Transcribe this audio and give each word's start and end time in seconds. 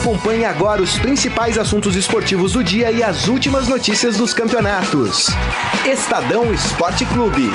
Acompanhe 0.00 0.46
agora 0.46 0.80
os 0.80 0.98
principais 0.98 1.58
assuntos 1.58 1.94
esportivos 1.94 2.54
do 2.54 2.64
dia 2.64 2.90
e 2.90 3.02
as 3.02 3.28
últimas 3.28 3.68
notícias 3.68 4.16
dos 4.16 4.32
campeonatos. 4.32 5.26
Estadão 5.84 6.54
Esporte 6.54 7.04
Clube. 7.04 7.50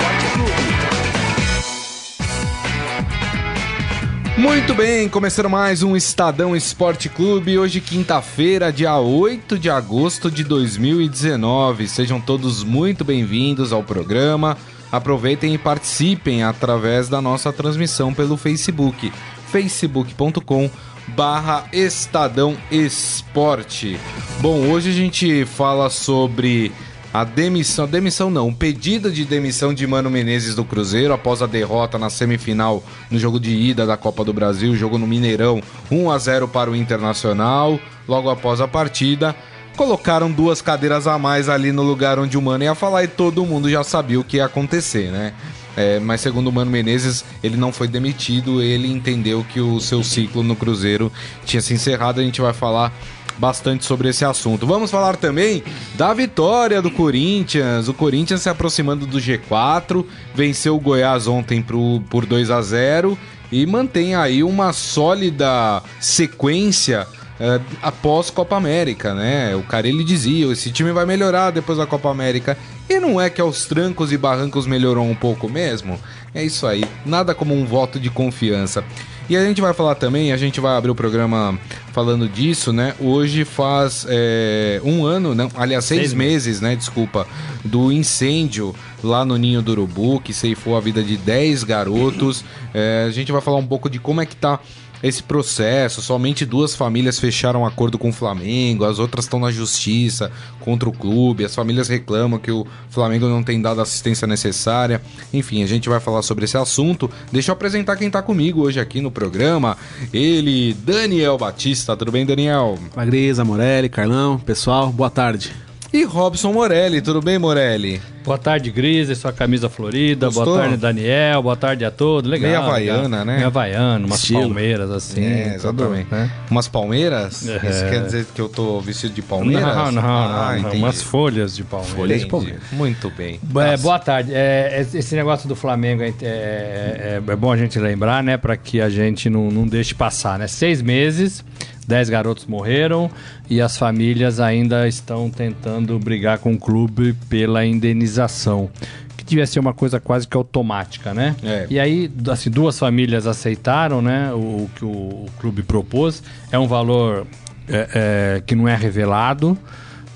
Muito 4.37 4.75
bem, 4.75 5.09
começando 5.09 5.49
mais 5.49 5.81
um 5.81 5.95
Estadão 5.95 6.55
Esporte 6.55 7.09
Clube. 7.09 7.57
Hoje, 7.57 7.81
quinta-feira, 7.81 8.71
dia 8.71 8.95
8 8.95 9.57
de 9.57 9.71
agosto 9.71 10.29
de 10.29 10.43
2019. 10.43 11.87
Sejam 11.87 12.21
todos 12.21 12.63
muito 12.63 13.03
bem-vindos 13.03 13.73
ao 13.73 13.81
programa. 13.81 14.55
Aproveitem 14.91 15.55
e 15.55 15.57
participem 15.57 16.43
através 16.43 17.09
da 17.09 17.19
nossa 17.19 17.51
transmissão 17.51 18.13
pelo 18.13 18.37
Facebook, 18.37 19.11
facebook.com 19.51 20.69
barra 21.09 21.65
Estadão 21.71 22.57
Esporte. 22.71 23.99
Bom, 24.39 24.69
hoje 24.69 24.89
a 24.89 24.93
gente 24.93 25.45
fala 25.45 25.89
sobre 25.89 26.71
a 27.13 27.23
demissão, 27.23 27.87
demissão 27.87 28.29
não, 28.29 28.53
pedido 28.53 29.09
de 29.09 29.23
demissão 29.23 29.73
de 29.73 29.87
Mano 29.87 30.09
Menezes 30.09 30.53
do 30.53 30.65
Cruzeiro 30.65 31.13
após 31.13 31.41
a 31.41 31.47
derrota 31.47 31.97
na 31.97 32.09
semifinal 32.09 32.83
no 33.09 33.17
jogo 33.17 33.39
de 33.39 33.55
ida 33.55 33.85
da 33.85 33.95
Copa 33.95 34.23
do 34.25 34.33
Brasil, 34.33 34.75
jogo 34.75 34.97
no 34.97 35.07
Mineirão, 35.07 35.61
1 35.89 36.11
a 36.11 36.17
0 36.17 36.47
para 36.49 36.69
o 36.69 36.75
Internacional. 36.75 37.79
Logo 38.05 38.29
após 38.29 38.59
a 38.59 38.67
partida, 38.67 39.33
colocaram 39.77 40.29
duas 40.29 40.61
cadeiras 40.61 41.07
a 41.07 41.17
mais 41.17 41.47
ali 41.47 41.71
no 41.71 41.83
lugar 41.83 42.19
onde 42.19 42.37
o 42.37 42.41
Mano 42.41 42.65
ia 42.65 42.75
falar 42.75 43.05
e 43.05 43.07
todo 43.07 43.45
mundo 43.45 43.69
já 43.69 43.83
sabia 43.83 44.19
o 44.19 44.23
que 44.23 44.37
ia 44.37 44.45
acontecer, 44.45 45.09
né? 45.09 45.33
É, 45.77 45.99
mas 45.99 46.21
segundo 46.21 46.47
o 46.47 46.51
Mano 46.51 46.71
Menezes, 46.71 47.25
ele 47.43 47.57
não 47.57 47.71
foi 47.71 47.87
demitido, 47.87 48.61
ele 48.61 48.91
entendeu 48.91 49.45
que 49.51 49.59
o 49.59 49.79
seu 49.79 50.03
ciclo 50.03 50.41
no 50.41 50.55
Cruzeiro 50.55 51.11
tinha 51.45 51.61
se 51.61 51.73
encerrado. 51.73 52.19
A 52.21 52.23
gente 52.23 52.41
vai 52.41 52.53
falar 52.53 52.93
bastante 53.37 53.85
sobre 53.85 54.09
esse 54.09 54.23
assunto. 54.23 54.65
Vamos 54.65 54.89
falar 54.89 55.17
também 55.17 55.63
da 55.95 56.13
vitória 56.13 56.81
do 56.81 56.89
Corinthians. 56.89 57.87
O 57.87 57.93
Corinthians 57.93 58.41
se 58.41 58.49
aproximando 58.49 59.05
do 59.05 59.17
G4, 59.17 60.05
venceu 60.33 60.75
o 60.75 60.79
Goiás 60.79 61.27
ontem 61.27 61.61
pro, 61.61 62.01
por 62.09 62.25
2 62.25 62.49
a 62.49 62.61
0 62.61 63.17
e 63.51 63.65
mantém 63.65 64.15
aí 64.15 64.43
uma 64.43 64.73
sólida 64.73 65.81
sequência 65.99 67.07
Uh, 67.35 67.61
após 67.81 68.29
Copa 68.29 68.55
América, 68.55 69.13
né? 69.13 69.53
O 69.57 69.63
cara 69.63 69.89
ele 69.89 70.05
dizia, 70.05 70.49
esse 70.53 70.71
time 70.71 70.93
vai 70.93 71.05
melhorar 71.05 71.51
depois 71.51 71.77
da 71.77 71.85
Copa 71.85 72.09
América. 72.09 72.57
E 72.87 72.99
não 72.99 73.19
é 73.19 73.29
que 73.29 73.41
aos 73.41 73.65
trancos 73.65 74.11
e 74.11 74.17
barrancos 74.17 74.67
melhorou 74.67 75.05
um 75.05 75.15
pouco 75.15 75.49
mesmo? 75.49 75.99
É 76.33 76.43
isso 76.43 76.67
aí, 76.67 76.83
nada 77.05 77.33
como 77.33 77.53
um 77.53 77.65
voto 77.65 77.99
de 77.99 78.09
confiança. 78.09 78.83
E 79.27 79.35
a 79.35 79.43
gente 79.43 79.59
vai 79.59 79.73
falar 79.73 79.95
também, 79.95 80.31
a 80.31 80.37
gente 80.37 80.59
vai 80.59 80.77
abrir 80.77 80.91
o 80.91 80.95
programa 80.95 81.57
falando 81.91 82.29
disso, 82.29 82.71
né? 82.71 82.93
Hoje 82.99 83.43
faz 83.43 84.05
é, 84.07 84.79
um 84.83 85.03
ano, 85.03 85.33
não, 85.33 85.49
aliás, 85.55 85.85
seis, 85.85 86.01
seis 86.01 86.13
meses, 86.13 86.61
né? 86.61 86.75
Desculpa, 86.75 87.25
do 87.63 87.91
incêndio 87.91 88.75
lá 89.03 89.25
no 89.25 89.35
Ninho 89.35 89.63
do 89.63 89.71
Urubu, 89.71 90.19
que 90.19 90.31
ceifou 90.31 90.77
a 90.77 90.79
vida 90.79 91.01
de 91.01 91.17
10 91.17 91.63
garotos. 91.63 92.45
É, 92.71 93.05
a 93.07 93.11
gente 93.11 93.31
vai 93.31 93.41
falar 93.41 93.57
um 93.57 93.65
pouco 93.65 93.89
de 93.89 93.97
como 93.97 94.21
é 94.21 94.27
que 94.27 94.35
tá 94.35 94.59
esse 95.07 95.21
processo. 95.21 96.01
Somente 96.01 96.45
duas 96.45 96.75
famílias 96.75 97.19
fecharam 97.19 97.61
um 97.61 97.65
acordo 97.65 97.97
com 97.97 98.09
o 98.09 98.13
Flamengo, 98.13 98.85
as 98.85 98.97
outras 98.97 99.25
estão 99.25 99.39
na 99.39 99.51
justiça 99.51 100.31
contra 100.59 100.89
o 100.89 100.91
clube. 100.91 101.45
As 101.45 101.53
famílias 101.53 101.87
reclamam 101.87 102.39
que 102.39 102.51
o 102.51 102.65
Flamengo 102.89 103.27
não 103.27 103.43
tem 103.43 103.61
dado 103.61 103.79
a 103.79 103.83
assistência 103.83 104.27
necessária. 104.27 104.99
Enfim, 105.31 105.61
a 105.61 105.67
gente 105.67 105.87
vai 105.87 105.99
falar 105.99 106.23
sobre 106.23 106.45
esse 106.45 106.57
assunto. 106.57 107.09
Deixa 107.31 107.51
eu 107.51 107.53
apresentar 107.53 107.95
quem 107.97 108.07
está 108.07 108.21
comigo 108.21 108.61
hoje 108.61 108.79
aqui 108.79 108.99
no 108.99 109.11
programa. 109.11 109.77
Ele, 110.11 110.73
Daniel 110.73 111.37
Batista. 111.37 111.95
Tudo 111.95 112.11
bem, 112.11 112.25
Daniel? 112.25 112.79
Magreza, 112.95 113.45
Morelli, 113.45 113.89
Carlão, 113.89 114.39
pessoal, 114.39 114.91
boa 114.91 115.09
tarde. 115.09 115.64
E 115.95 116.03
Robson 116.03 116.51
Morelli, 116.51 116.99
tudo 116.99 117.21
bem, 117.21 117.39
Morelli? 117.39 118.01
Boa 118.25 118.37
tarde, 118.37 118.69
Grise, 118.69 119.15
sua 119.15 119.31
camisa 119.31 119.69
florida. 119.69 120.25
Gostou? 120.25 120.43
Boa 120.43 120.59
tarde, 120.63 120.75
Daniel. 120.75 121.41
Boa 121.41 121.55
tarde 121.55 121.85
a 121.85 121.91
todos. 121.91 122.29
Legal. 122.29 122.49
Meia 122.49 122.59
havaiana, 122.59 123.23
né? 123.23 123.35
Meia 123.35 123.47
havaiana, 123.47 124.05
umas 124.05 124.19
Estilo. 124.19 124.41
palmeiras 124.41 124.91
assim. 124.91 125.23
É, 125.23 125.55
exatamente. 125.55 126.09
Tudo, 126.09 126.17
né? 126.17 126.31
Umas 126.51 126.67
palmeiras? 126.67 127.47
É. 127.47 127.55
Isso 127.69 127.85
quer 127.89 128.03
dizer 128.03 128.25
que 128.25 128.41
eu 128.41 128.49
tô 128.49 128.81
vestido 128.81 129.13
de 129.13 129.21
palmeiras? 129.21 129.63
Não, 129.73 129.91
não, 129.93 130.01
ah, 130.03 130.57
não. 130.61 130.71
Umas 130.73 131.01
folhas 131.01 131.55
de 131.55 131.63
palmeiras. 131.63 131.95
Folhas 131.95 132.19
de 132.19 132.27
palmeiras. 132.27 132.61
Muito 132.73 133.09
bem. 133.11 133.39
É, 133.71 133.77
boa 133.77 133.97
tarde. 133.97 134.31
É, 134.33 134.85
esse 134.93 135.15
negócio 135.15 135.47
do 135.47 135.55
Flamengo 135.55 136.03
é, 136.03 136.13
é, 136.21 137.21
é, 137.25 137.35
bom 137.37 137.53
a 137.53 137.57
gente 137.57 137.79
lembrar, 137.79 138.21
né? 138.21 138.35
Para 138.35 138.57
que 138.57 138.81
a 138.81 138.89
gente 138.89 139.29
não, 139.29 139.49
não 139.49 139.65
deixe 139.65 139.95
passar, 139.95 140.37
né? 140.37 140.47
Seis 140.47 140.81
meses 140.81 141.41
10 141.87 142.09
garotos 142.09 142.45
morreram 142.45 143.09
e 143.49 143.61
as 143.61 143.77
famílias 143.77 144.39
ainda 144.39 144.87
estão 144.87 145.29
tentando 145.29 145.97
brigar 145.99 146.39
com 146.39 146.53
o 146.53 146.57
clube 146.57 147.13
pela 147.29 147.65
indenização. 147.65 148.69
Que 149.15 149.23
devia 149.23 149.47
ser 149.47 149.59
uma 149.59 149.73
coisa 149.73 149.99
quase 149.99 150.27
que 150.27 150.35
automática, 150.35 151.13
né? 151.13 151.35
É. 151.43 151.67
E 151.69 151.79
aí, 151.79 152.11
assim, 152.29 152.49
duas 152.49 152.77
famílias 152.77 153.25
aceitaram, 153.27 154.01
né? 154.01 154.31
O, 154.33 154.37
o 154.37 154.69
que 154.75 154.83
o, 154.83 154.89
o, 154.89 155.25
clube 155.39 155.63
propôs. 155.63 156.21
É 156.51 156.59
um 156.59 156.67
valor 156.67 157.25
é, 157.67 158.37
é, 158.37 158.43
que 158.45 158.55
não 158.55 158.67
é 158.67 158.75
revelado. 158.75 159.57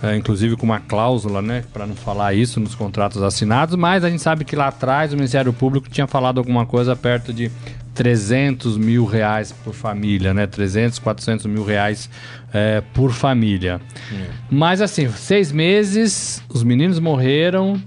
É, 0.02 0.16
inclusive 0.16 0.56
com 0.56 0.66
uma 0.66 0.80
cláusula, 0.80 1.42
né, 1.42 1.62
para 1.74 1.86
não 1.86 1.94
falar 1.94 2.34
isso 2.34 2.58
nos 2.62 2.74
contratos 2.74 3.22
assinados, 3.22 3.76
mas 3.76 4.02
a 4.02 4.10
gente 4.10 4.22
sabe 4.22 4.46
que 4.46 4.56
lá 4.56 4.70
atrás 4.70 5.12
o 5.12 5.18
Ministério 5.18 5.52
Público 5.52 5.90
tinha 5.90 6.08
falado 6.08 6.38
alguma 6.38 6.66
coisa 6.66 6.96
perto 6.96 7.34
de 7.34 7.52
300 8.00 8.78
mil 8.78 9.04
reais 9.04 9.52
por 9.52 9.74
família, 9.74 10.34
né? 10.34 10.48
300, 10.48 11.00
400 11.00 11.46
mil 11.48 11.66
reais 11.66 12.10
é, 12.54 12.82
por 12.94 13.12
família. 13.12 13.82
Hum. 14.10 14.26
Mas 14.50 14.80
assim, 14.80 15.12
seis 15.12 15.52
meses, 15.52 16.42
os 16.48 16.64
meninos 16.64 16.98
morreram, 16.98 17.78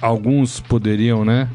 alguns 0.00 0.58
poderiam, 0.58 1.22
né? 1.22 1.48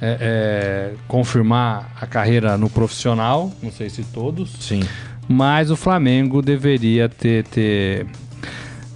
É, 0.00 0.18
é, 0.20 0.94
confirmar 1.08 1.90
a 2.00 2.06
carreira 2.06 2.56
no 2.56 2.70
profissional, 2.70 3.52
não 3.60 3.72
sei 3.72 3.90
se 3.90 4.04
todos. 4.04 4.52
Sim. 4.60 4.84
Mas 5.28 5.68
o 5.68 5.74
Flamengo 5.74 6.42
deveria 6.42 7.08
ter, 7.08 7.42
ter 7.42 8.06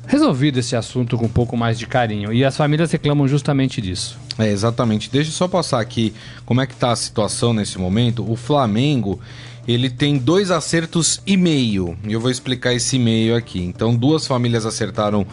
resolvido 0.06 0.60
esse 0.60 0.76
assunto 0.76 1.18
com 1.18 1.24
um 1.24 1.28
pouco 1.28 1.56
mais 1.56 1.76
de 1.76 1.86
carinho. 1.88 2.32
E 2.32 2.44
as 2.44 2.56
famílias 2.56 2.92
reclamam 2.92 3.26
justamente 3.26 3.82
disso. 3.82 4.16
É, 4.38 4.50
exatamente. 4.50 5.10
Deixa 5.10 5.30
eu 5.30 5.34
só 5.34 5.48
passar 5.48 5.80
aqui 5.80 6.12
como 6.44 6.60
é 6.60 6.66
que 6.66 6.74
tá 6.74 6.92
a 6.92 6.97
situação 6.97 7.52
nesse 7.52 7.78
momento. 7.78 8.30
O 8.30 8.36
Flamengo, 8.36 9.19
ele 9.66 9.88
tem 9.88 10.19
dois 10.19 10.50
acertos 10.50 11.20
e 11.26 11.36
meio. 11.36 11.97
E 12.06 12.12
eu 12.12 12.20
vou 12.20 12.30
explicar 12.30 12.74
esse 12.74 12.98
meio 12.98 13.34
aqui. 13.34 13.60
Então, 13.60 13.94
duas 13.94 14.26
famílias 14.26 14.66
acertaram 14.66 15.22
uh, 15.22 15.26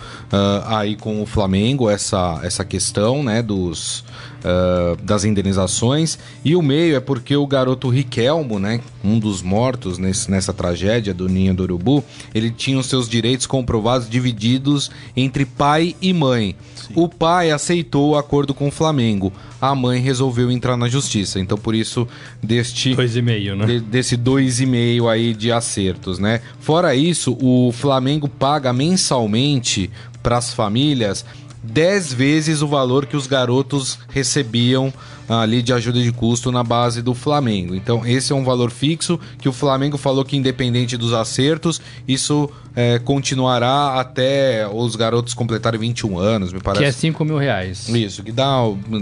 aí 0.68 0.96
com 0.96 1.22
o 1.22 1.26
Flamengo 1.26 1.90
essa, 1.90 2.40
essa 2.44 2.64
questão, 2.64 3.22
né, 3.22 3.42
dos 3.42 4.06
uh, 4.44 4.96
das 5.04 5.26
indenizações. 5.26 6.18
E 6.44 6.56
o 6.56 6.62
meio 6.62 6.96
é 6.96 7.00
porque 7.00 7.36
o 7.36 7.46
garoto 7.46 7.90
Riquelmo, 7.90 8.60
né, 8.60 8.80
um 9.04 9.20
dos 9.20 9.42
mortos 9.42 9.98
nesse, 9.98 10.32
nessa 10.32 10.54
tragédia 10.54 11.14
do 11.14 11.28
Ninho 11.28 11.54
do 11.54 11.64
Urubu, 11.64 12.04
ele 12.34 12.52
tinha 12.52 12.80
os 12.80 12.88
seus 12.88 13.10
direitos 13.10 13.46
comprovados 13.46 14.10
divididos 14.10 14.90
entre 15.16 15.46
pai 15.46 15.96
e 16.02 16.14
mãe. 16.14 16.56
Sim. 16.88 16.94
O 16.96 17.08
pai 17.08 17.52
aceitou 17.52 18.12
o 18.12 18.18
acordo 18.18 18.54
com 18.54 18.68
o 18.68 18.72
Flamengo. 18.72 19.32
A 19.62 19.74
mãe 19.74 20.02
resolveu 20.02 20.52
entrar 20.52 20.76
na 20.76 20.90
justiça. 20.90 21.40
Então, 21.40 21.58
por 21.58 21.74
isso, 21.74 22.08
deste. 22.42 22.96
Dois 22.96 23.16
e 23.16 23.22
meio, 23.22 23.56
né? 23.56 23.66
De, 23.66 23.80
desse 23.80 24.18
dois 24.18 24.60
e 24.60 24.66
meio 24.66 25.08
aí 25.08 25.34
de 25.34 25.52
acertos, 25.52 26.20
né? 26.20 26.42
Fora 26.60 26.96
isso, 26.96 27.38
o 27.42 27.72
Flamengo 27.72 28.28
paga 28.28 28.74
mensalmente 28.74 29.90
para 30.22 30.38
as 30.38 30.54
famílias 30.54 31.26
10 31.64 32.14
vezes 32.14 32.62
o 32.62 32.68
valor 32.68 33.06
que 33.06 33.16
os 33.16 33.26
garotos 33.26 33.98
recebiam 34.10 34.94
ali 35.28 35.62
de 35.62 35.72
ajuda 35.72 36.02
de 36.02 36.12
custo 36.12 36.52
na 36.52 36.64
base 36.64 37.02
do 37.02 37.14
Flamengo. 37.14 37.74
Então, 37.74 38.06
esse 38.06 38.34
é 38.34 38.36
um 38.36 38.44
valor 38.44 38.70
fixo 38.70 39.20
que 39.40 39.48
o 39.48 39.54
Flamengo 39.54 39.98
falou 39.98 40.26
que, 40.26 40.36
independente 40.36 40.98
dos 40.98 41.14
acertos, 41.14 41.82
isso 42.08 42.50
é, 42.76 43.00
continuará 43.00 44.00
até 44.00 44.68
os 44.68 44.96
garotos 44.96 45.34
completarem 45.34 45.80
21 45.80 46.18
anos, 46.18 46.52
me 46.52 46.60
parece. 46.60 46.84
Que 46.84 46.90
é 46.90 46.92
5 46.92 47.24
mil 47.24 47.38
reais. 47.38 47.88
Isso, 47.88 48.22
que 48.22 48.32
dá, 48.32 48.58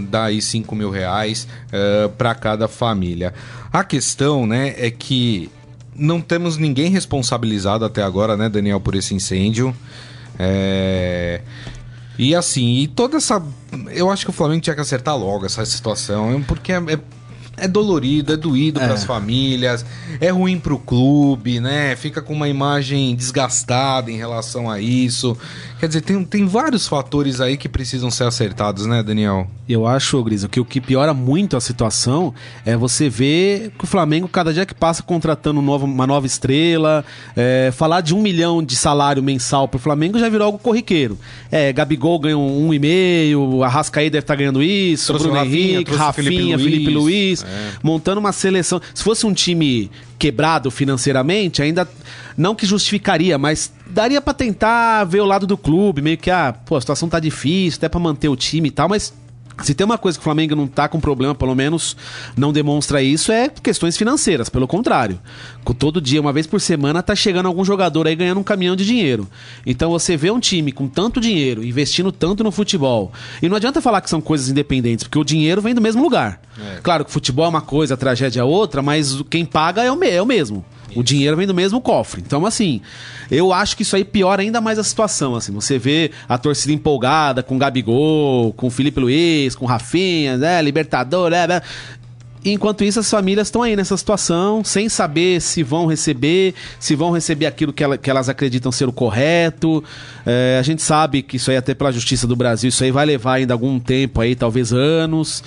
dá 0.10 0.26
aí 0.26 0.42
5 0.42 0.76
mil 0.76 0.92
reais 0.92 1.48
é, 1.72 2.08
para 2.10 2.36
cada 2.36 2.68
família. 2.68 3.34
A 3.74 3.84
questão, 3.84 4.46
né, 4.46 4.76
é 4.78 4.92
que 4.92 5.50
não 5.96 6.22
temos 6.22 6.58
ninguém 6.58 6.90
responsabilizado 6.90 7.84
até 7.84 8.04
agora, 8.04 8.38
né, 8.38 8.48
Daniel, 8.48 8.80
por 8.80 8.96
esse 8.96 9.14
incêndio. 9.14 9.76
É... 10.40 11.42
E 12.22 12.36
assim, 12.36 12.78
e 12.78 12.88
toda 12.88 13.18
essa. 13.18 13.42
Eu 13.90 14.12
acho 14.12 14.26
que 14.26 14.30
o 14.30 14.34
Flamengo 14.34 14.62
tinha 14.62 14.76
que 14.76 14.82
acertar 14.82 15.18
logo 15.18 15.44
essa 15.44 15.66
situação, 15.66 16.44
porque 16.44 16.72
é, 16.72 16.76
é 16.76 17.00
é 17.58 17.68
dolorido, 17.68 18.34
é 18.34 18.38
doído 18.38 18.80
para 18.80 18.94
as 18.94 19.04
famílias, 19.04 19.86
é 20.20 20.30
ruim 20.30 20.60
para 20.60 20.74
o 20.74 20.80
clube, 20.80 21.60
né? 21.60 21.96
Fica 21.96 22.22
com 22.22 22.34
uma 22.34 22.50
imagem 22.50 23.16
desgastada 23.16 24.10
em 24.10 24.18
relação 24.18 24.70
a 24.70 24.80
isso. 24.80 25.38
Quer 25.82 25.88
dizer, 25.88 26.02
tem, 26.02 26.24
tem 26.24 26.46
vários 26.46 26.88
fatores 26.88 27.42
aí 27.42 27.58
que 27.58 27.68
precisam 27.68 28.12
ser 28.12 28.26
acertados, 28.26 28.86
né, 28.86 29.02
Daniel? 29.02 29.50
Eu 29.68 29.88
acho, 29.88 30.24
Grisa, 30.24 30.48
que 30.48 30.60
o 30.60 30.64
que 30.64 30.80
piora 30.80 31.12
muito 31.12 31.58
a 31.58 31.60
situação 31.60 32.36
é 32.64 32.78
você 32.78 33.10
ver 33.10 33.72
que 33.80 33.84
o 33.84 33.88
Flamengo, 33.88 34.28
cada 34.28 34.54
dia 34.54 34.64
que 34.64 34.76
passa, 34.76 35.02
contratando 35.02 35.60
um 35.60 35.64
novo, 35.64 35.88
uma 35.88 36.06
nova 36.06 36.28
estrela, 36.28 37.04
é, 37.36 37.72
falar 37.74 38.02
de 38.02 38.14
um 38.14 38.22
milhão 38.22 38.62
de 38.62 38.76
salário 38.76 39.24
mensal 39.24 39.68
pro 39.68 39.80
Flamengo 39.80 40.20
já 40.20 40.30
virou 40.30 40.46
algo 40.46 40.60
corriqueiro. 40.60 41.18
É, 41.52 41.74
Gabigol 41.74 42.20
ganha 42.20 42.38
um, 42.38 42.72
e 42.72 42.78
meio, 42.78 43.64
a 43.64 43.68
Rascaí 43.68 44.12
deve 44.12 44.22
estar 44.24 44.36
tá 44.36 44.38
ganhando 44.38 44.62
isso, 44.62 45.08
Trouxe 45.08 45.26
Bruno 45.26 45.40
Rafinha, 45.40 45.74
Henrique, 45.78 45.96
o 45.96 46.14
Felipe 46.14 46.36
Rafinha, 46.36 46.58
Luiz. 46.58 46.64
Felipe 46.64 46.92
Luiz, 46.92 47.44
É. 47.44 47.72
montando 47.82 48.20
uma 48.20 48.32
seleção. 48.32 48.80
Se 48.94 49.04
fosse 49.04 49.26
um 49.26 49.34
time 49.34 49.90
quebrado 50.20 50.70
financeiramente, 50.70 51.60
ainda 51.64 51.90
não 52.38 52.54
que 52.54 52.68
justificaria, 52.68 53.40
mas 53.40 53.74
daria 53.92 54.22
pra 54.22 54.34
tentar 54.34 55.04
ver 55.04 55.22
o 55.22 55.26
lado 55.26 55.46
do 55.46 55.58
clube, 55.58 56.02
meio 56.02 56.18
que 56.18 56.32
ah, 56.32 56.54
pô, 56.66 56.76
a 56.76 56.82
situação 56.82 57.10
tá 57.10 57.20
difícil, 57.20 57.78
até 57.78 57.90
pra 57.90 58.00
manter 58.00 58.30
o 58.30 58.36
time 58.36 58.70
e 58.70 58.72
tal, 58.72 58.90
mas 58.90 59.14
se 59.64 59.74
tem 59.76 59.86
uma 59.86 59.98
coisa 59.98 60.18
que 60.18 60.22
o 60.22 60.24
Flamengo 60.24 60.56
não 60.56 60.68
tá 60.68 60.88
com 60.88 61.00
problema, 61.00 61.36
pelo 61.36 61.54
menos 61.56 61.96
não 62.36 62.52
demonstra 62.52 63.02
isso, 63.02 63.32
é 63.32 63.50
questões 63.50 63.96
financeiras, 63.96 64.50
pelo 64.50 64.68
contrário. 64.68 65.20
Todo 65.78 66.02
dia, 66.02 66.20
uma 66.20 66.34
vez 66.34 66.48
por 66.48 66.60
semana, 66.60 67.04
tá 67.04 67.16
chegando 67.16 67.46
algum 67.46 67.64
jogador 67.64 68.08
aí 68.08 68.16
ganhando 68.16 68.40
um 68.40 68.44
caminhão 68.44 68.76
de 68.76 68.86
dinheiro. 68.86 69.28
Então 69.66 69.92
você 69.92 70.18
vê 70.18 70.32
um 70.32 70.40
time 70.40 70.72
com 70.72 70.88
tanto 70.88 71.20
dinheiro, 71.20 71.64
investindo 71.64 72.12
tanto 72.12 72.44
no 72.44 72.52
futebol. 72.52 73.12
E 73.42 73.48
não 73.48 73.56
adianta 73.56 73.82
falar 73.82 74.02
que 74.02 74.10
são 74.10 74.22
coisas 74.22 74.50
independentes, 74.50 75.04
porque 75.04 75.20
o 75.20 75.24
dinheiro 75.24 75.62
vem 75.62 75.76
do 75.76 75.82
mesmo 75.82 76.02
lugar. 76.02 76.42
Claro 76.82 77.06
que 77.06 77.10
o 77.10 77.14
futebol 77.14 77.46
é 77.46 77.50
uma 77.50 77.62
coisa, 77.62 77.94
a 77.94 77.98
tragédia 77.98 78.42
é 78.42 78.44
outra, 78.44 78.82
mas 78.82 79.22
quem 79.30 79.46
paga 79.46 79.84
é 79.84 79.92
o, 79.92 80.04
é 80.04 80.22
o 80.22 80.26
mesmo. 80.26 80.66
O 80.96 81.04
dinheiro 81.04 81.38
vem 81.38 81.48
do 81.48 81.54
mesmo 81.54 81.80
cofre. 81.80 82.22
Então, 82.26 82.46
assim, 82.46 82.82
eu 83.30 83.54
acho 83.54 83.76
que 83.78 83.84
isso 83.84 83.96
aí 83.96 84.04
piora 84.04 84.42
ainda 84.42 84.60
mais 84.60 84.78
a 84.78 84.84
situação. 84.84 85.36
Assim, 85.36 85.52
você 85.52 85.78
vê 85.78 86.12
a 86.28 86.38
torcida 86.38 86.74
empolgada 86.74 87.42
com 87.42 87.58
Gabigol, 87.58 88.52
com 88.54 88.70
Felipe 88.70 89.00
Luiz, 89.00 89.56
com 89.56 89.66
Rafinha, 89.66 90.38
né, 90.38 90.62
Libertador, 90.62 91.30
né, 91.32 91.48
né. 91.48 91.62
Enquanto 92.44 92.84
isso, 92.84 93.00
as 93.00 93.08
famílias 93.08 93.48
estão 93.48 93.62
aí 93.62 93.76
nessa 93.76 93.96
situação, 93.96 94.64
sem 94.64 94.90
saber 94.90 95.40
se 95.40 95.62
vão 95.62 95.86
receber, 95.86 96.56
se 96.80 96.96
vão 96.96 97.12
receber 97.12 97.46
aquilo 97.46 97.72
que, 97.72 97.84
ela- 97.84 98.00
que 98.00 98.10
elas 98.10 98.30
acreditam 98.30 98.72
ser 98.72 98.88
o 98.90 98.92
correto. 98.92 99.84
É, 100.26 100.58
a 100.60 100.64
gente 100.64 100.82
sabe 100.82 101.22
que 101.22 101.38
isso 101.38 101.52
aí, 101.52 101.58
até 101.58 101.76
pela 101.76 101.92
Justiça 101.92 102.26
do 102.26 102.36
Brasil, 102.36 102.70
isso 102.70 102.84
aí 102.84 102.90
vai 102.90 103.06
levar 103.06 103.34
ainda 103.34 103.54
algum 103.54 103.80
tempo 103.80 104.20
aí, 104.22 104.36
talvez 104.36 104.74
anos. 104.74 105.44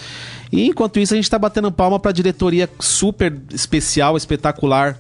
E 0.52 0.68
enquanto 0.68 1.00
isso, 1.00 1.12
a 1.14 1.16
gente 1.16 1.28
tá 1.28 1.36
batendo 1.36 1.72
palma 1.72 1.98
pra 1.98 2.12
diretoria 2.12 2.70
super 2.78 3.34
especial, 3.52 4.16
espetacular 4.16 4.96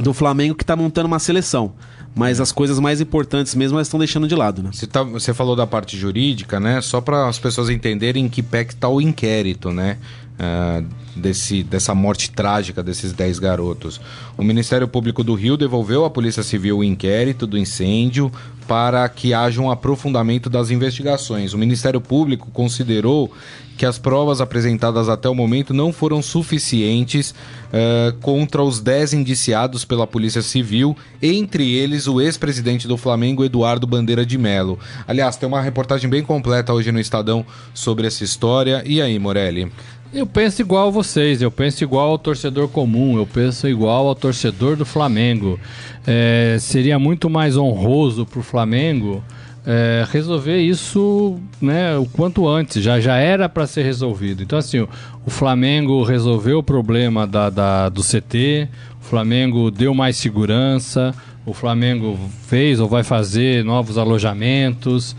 do 0.00 0.12
Flamengo 0.12 0.54
que 0.54 0.64
tá 0.64 0.76
montando 0.76 1.06
uma 1.06 1.18
seleção. 1.18 1.72
Mas 2.14 2.40
as 2.40 2.50
coisas 2.50 2.78
mais 2.78 3.00
importantes 3.00 3.54
mesmo 3.54 3.76
elas 3.76 3.88
estão 3.88 3.98
deixando 3.98 4.26
de 4.26 4.34
lado, 4.34 4.62
né? 4.62 4.70
Você, 4.72 4.86
tá- 4.86 5.02
você 5.02 5.34
falou 5.34 5.54
da 5.54 5.66
parte 5.66 5.98
jurídica, 5.98 6.58
né? 6.58 6.80
Só 6.80 6.98
para 7.00 7.28
as 7.28 7.38
pessoas 7.38 7.68
entenderem 7.68 8.24
em 8.24 8.28
que 8.28 8.42
pé 8.42 8.64
que 8.64 8.74
tá 8.74 8.88
o 8.88 9.02
inquérito, 9.02 9.70
né? 9.70 9.98
Ah, 10.38 10.82
desse, 11.16 11.62
dessa 11.62 11.94
morte 11.94 12.30
trágica 12.30 12.82
desses 12.82 13.12
10 13.12 13.38
garotos. 13.38 13.98
O 14.36 14.44
Ministério 14.44 14.86
Público 14.86 15.24
do 15.24 15.34
Rio 15.34 15.56
devolveu 15.56 16.04
à 16.04 16.10
Polícia 16.10 16.42
Civil 16.42 16.78
o 16.78 16.84
inquérito 16.84 17.46
do 17.46 17.56
incêndio 17.56 18.30
para 18.68 19.08
que 19.08 19.32
haja 19.32 19.60
um 19.62 19.70
aprofundamento 19.70 20.50
das 20.50 20.70
investigações. 20.70 21.54
O 21.54 21.58
Ministério 21.58 22.00
Público 22.00 22.50
considerou 22.50 23.32
que 23.76 23.86
as 23.86 23.98
provas 23.98 24.40
apresentadas 24.40 25.08
até 25.08 25.28
o 25.28 25.34
momento 25.34 25.72
não 25.72 25.92
foram 25.92 26.22
suficientes 26.22 27.34
eh, 27.72 28.14
contra 28.22 28.62
os 28.62 28.80
10 28.80 29.12
indiciados 29.12 29.84
pela 29.84 30.06
Polícia 30.06 30.40
Civil, 30.40 30.96
entre 31.20 31.74
eles 31.74 32.06
o 32.06 32.20
ex-presidente 32.20 32.88
do 32.88 32.96
Flamengo, 32.96 33.44
Eduardo 33.44 33.86
Bandeira 33.86 34.24
de 34.24 34.38
Melo. 34.38 34.78
Aliás, 35.06 35.36
tem 35.36 35.46
uma 35.46 35.60
reportagem 35.60 36.08
bem 36.08 36.22
completa 36.22 36.72
hoje 36.72 36.90
no 36.90 36.98
Estadão 36.98 37.44
sobre 37.74 38.06
essa 38.06 38.24
história. 38.24 38.82
E 38.86 39.00
aí, 39.00 39.18
Morelli? 39.18 39.70
Eu 40.12 40.26
penso 40.26 40.62
igual 40.62 40.88
a 40.88 40.90
vocês, 40.90 41.42
eu 41.42 41.50
penso 41.50 41.84
igual 41.84 42.10
ao 42.10 42.18
torcedor 42.18 42.68
comum, 42.68 43.16
eu 43.18 43.26
penso 43.26 43.68
igual 43.68 44.06
ao 44.08 44.14
torcedor 44.14 44.76
do 44.76 44.86
Flamengo. 44.86 45.58
É, 46.06 46.56
seria 46.60 46.98
muito 46.98 47.28
mais 47.28 47.56
honroso 47.56 48.24
para 48.24 48.38
o 48.40 48.42
Flamengo 48.42 49.22
é, 49.66 50.06
resolver 50.10 50.58
isso 50.58 51.38
né, 51.60 51.96
o 51.98 52.06
quanto 52.06 52.48
antes, 52.48 52.82
já, 52.82 52.98
já 53.00 53.16
era 53.16 53.48
para 53.48 53.66
ser 53.66 53.82
resolvido. 53.82 54.42
Então, 54.42 54.58
assim, 54.58 54.78
o, 54.80 54.88
o 55.26 55.30
Flamengo 55.30 56.02
resolveu 56.02 56.58
o 56.60 56.62
problema 56.62 57.26
da, 57.26 57.50
da- 57.50 57.88
do 57.88 58.02
CT, 58.02 58.68
o 59.02 59.04
Flamengo 59.04 59.70
deu 59.70 59.92
mais 59.92 60.16
segurança, 60.16 61.12
o 61.44 61.52
Flamengo 61.52 62.18
fez 62.46 62.80
ou 62.80 62.88
vai 62.88 63.02
fazer 63.02 63.64
novos 63.64 63.98
alojamentos. 63.98 65.14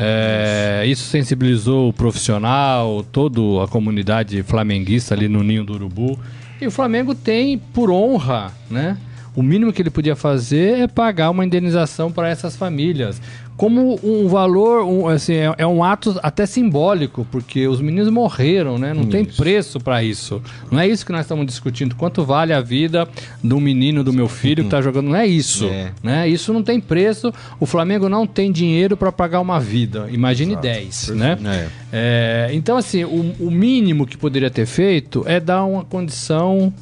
É, 0.00 0.84
isso 0.86 1.08
sensibilizou 1.08 1.88
o 1.88 1.92
profissional, 1.92 3.04
toda 3.10 3.64
a 3.64 3.66
comunidade 3.66 4.40
flamenguista 4.44 5.12
ali 5.12 5.28
no 5.28 5.42
Ninho 5.42 5.64
do 5.64 5.72
Urubu. 5.72 6.16
E 6.60 6.66
o 6.68 6.70
Flamengo 6.70 7.16
tem, 7.16 7.58
por 7.58 7.90
honra, 7.90 8.52
né? 8.70 8.96
O 9.34 9.42
mínimo 9.42 9.72
que 9.72 9.82
ele 9.82 9.90
podia 9.90 10.14
fazer 10.14 10.78
é 10.78 10.86
pagar 10.86 11.30
uma 11.30 11.44
indenização 11.44 12.12
para 12.12 12.28
essas 12.28 12.56
famílias. 12.56 13.20
Como 13.58 13.98
um 14.04 14.28
valor, 14.28 14.84
um, 14.84 15.08
assim, 15.08 15.34
é, 15.34 15.52
é 15.58 15.66
um 15.66 15.82
ato 15.82 16.18
até 16.22 16.46
simbólico, 16.46 17.26
porque 17.28 17.66
os 17.66 17.80
meninos 17.80 18.08
morreram, 18.08 18.78
né? 18.78 18.94
Não 18.94 19.04
tem 19.04 19.24
preço 19.24 19.80
para 19.80 20.00
isso. 20.02 20.40
Não 20.70 20.78
é 20.78 20.86
isso 20.86 21.04
que 21.04 21.10
nós 21.10 21.22
estamos 21.22 21.44
discutindo. 21.44 21.96
Quanto 21.96 22.24
vale 22.24 22.52
a 22.52 22.60
vida 22.60 23.06
do 23.42 23.60
menino 23.60 24.04
do 24.04 24.12
meu 24.12 24.28
filho 24.28 24.62
que 24.62 24.68
está 24.68 24.80
jogando? 24.80 25.08
Não 25.08 25.16
é 25.16 25.26
isso. 25.26 25.66
É. 25.66 25.90
Né? 26.02 26.28
Isso 26.28 26.52
não 26.52 26.62
tem 26.62 26.80
preço. 26.80 27.34
O 27.58 27.66
Flamengo 27.66 28.08
não 28.08 28.28
tem 28.28 28.52
dinheiro 28.52 28.96
para 28.96 29.10
pagar 29.10 29.40
uma 29.40 29.58
vida. 29.58 30.08
Imagine 30.08 30.54
10, 30.54 31.08
né? 31.08 31.68
É, 31.92 32.50
então, 32.52 32.76
assim, 32.76 33.02
o, 33.02 33.34
o 33.40 33.50
mínimo 33.50 34.06
que 34.06 34.16
poderia 34.16 34.50
ter 34.50 34.66
feito 34.66 35.24
é 35.26 35.40
dar 35.40 35.64
uma 35.64 35.84
condição 35.84 36.72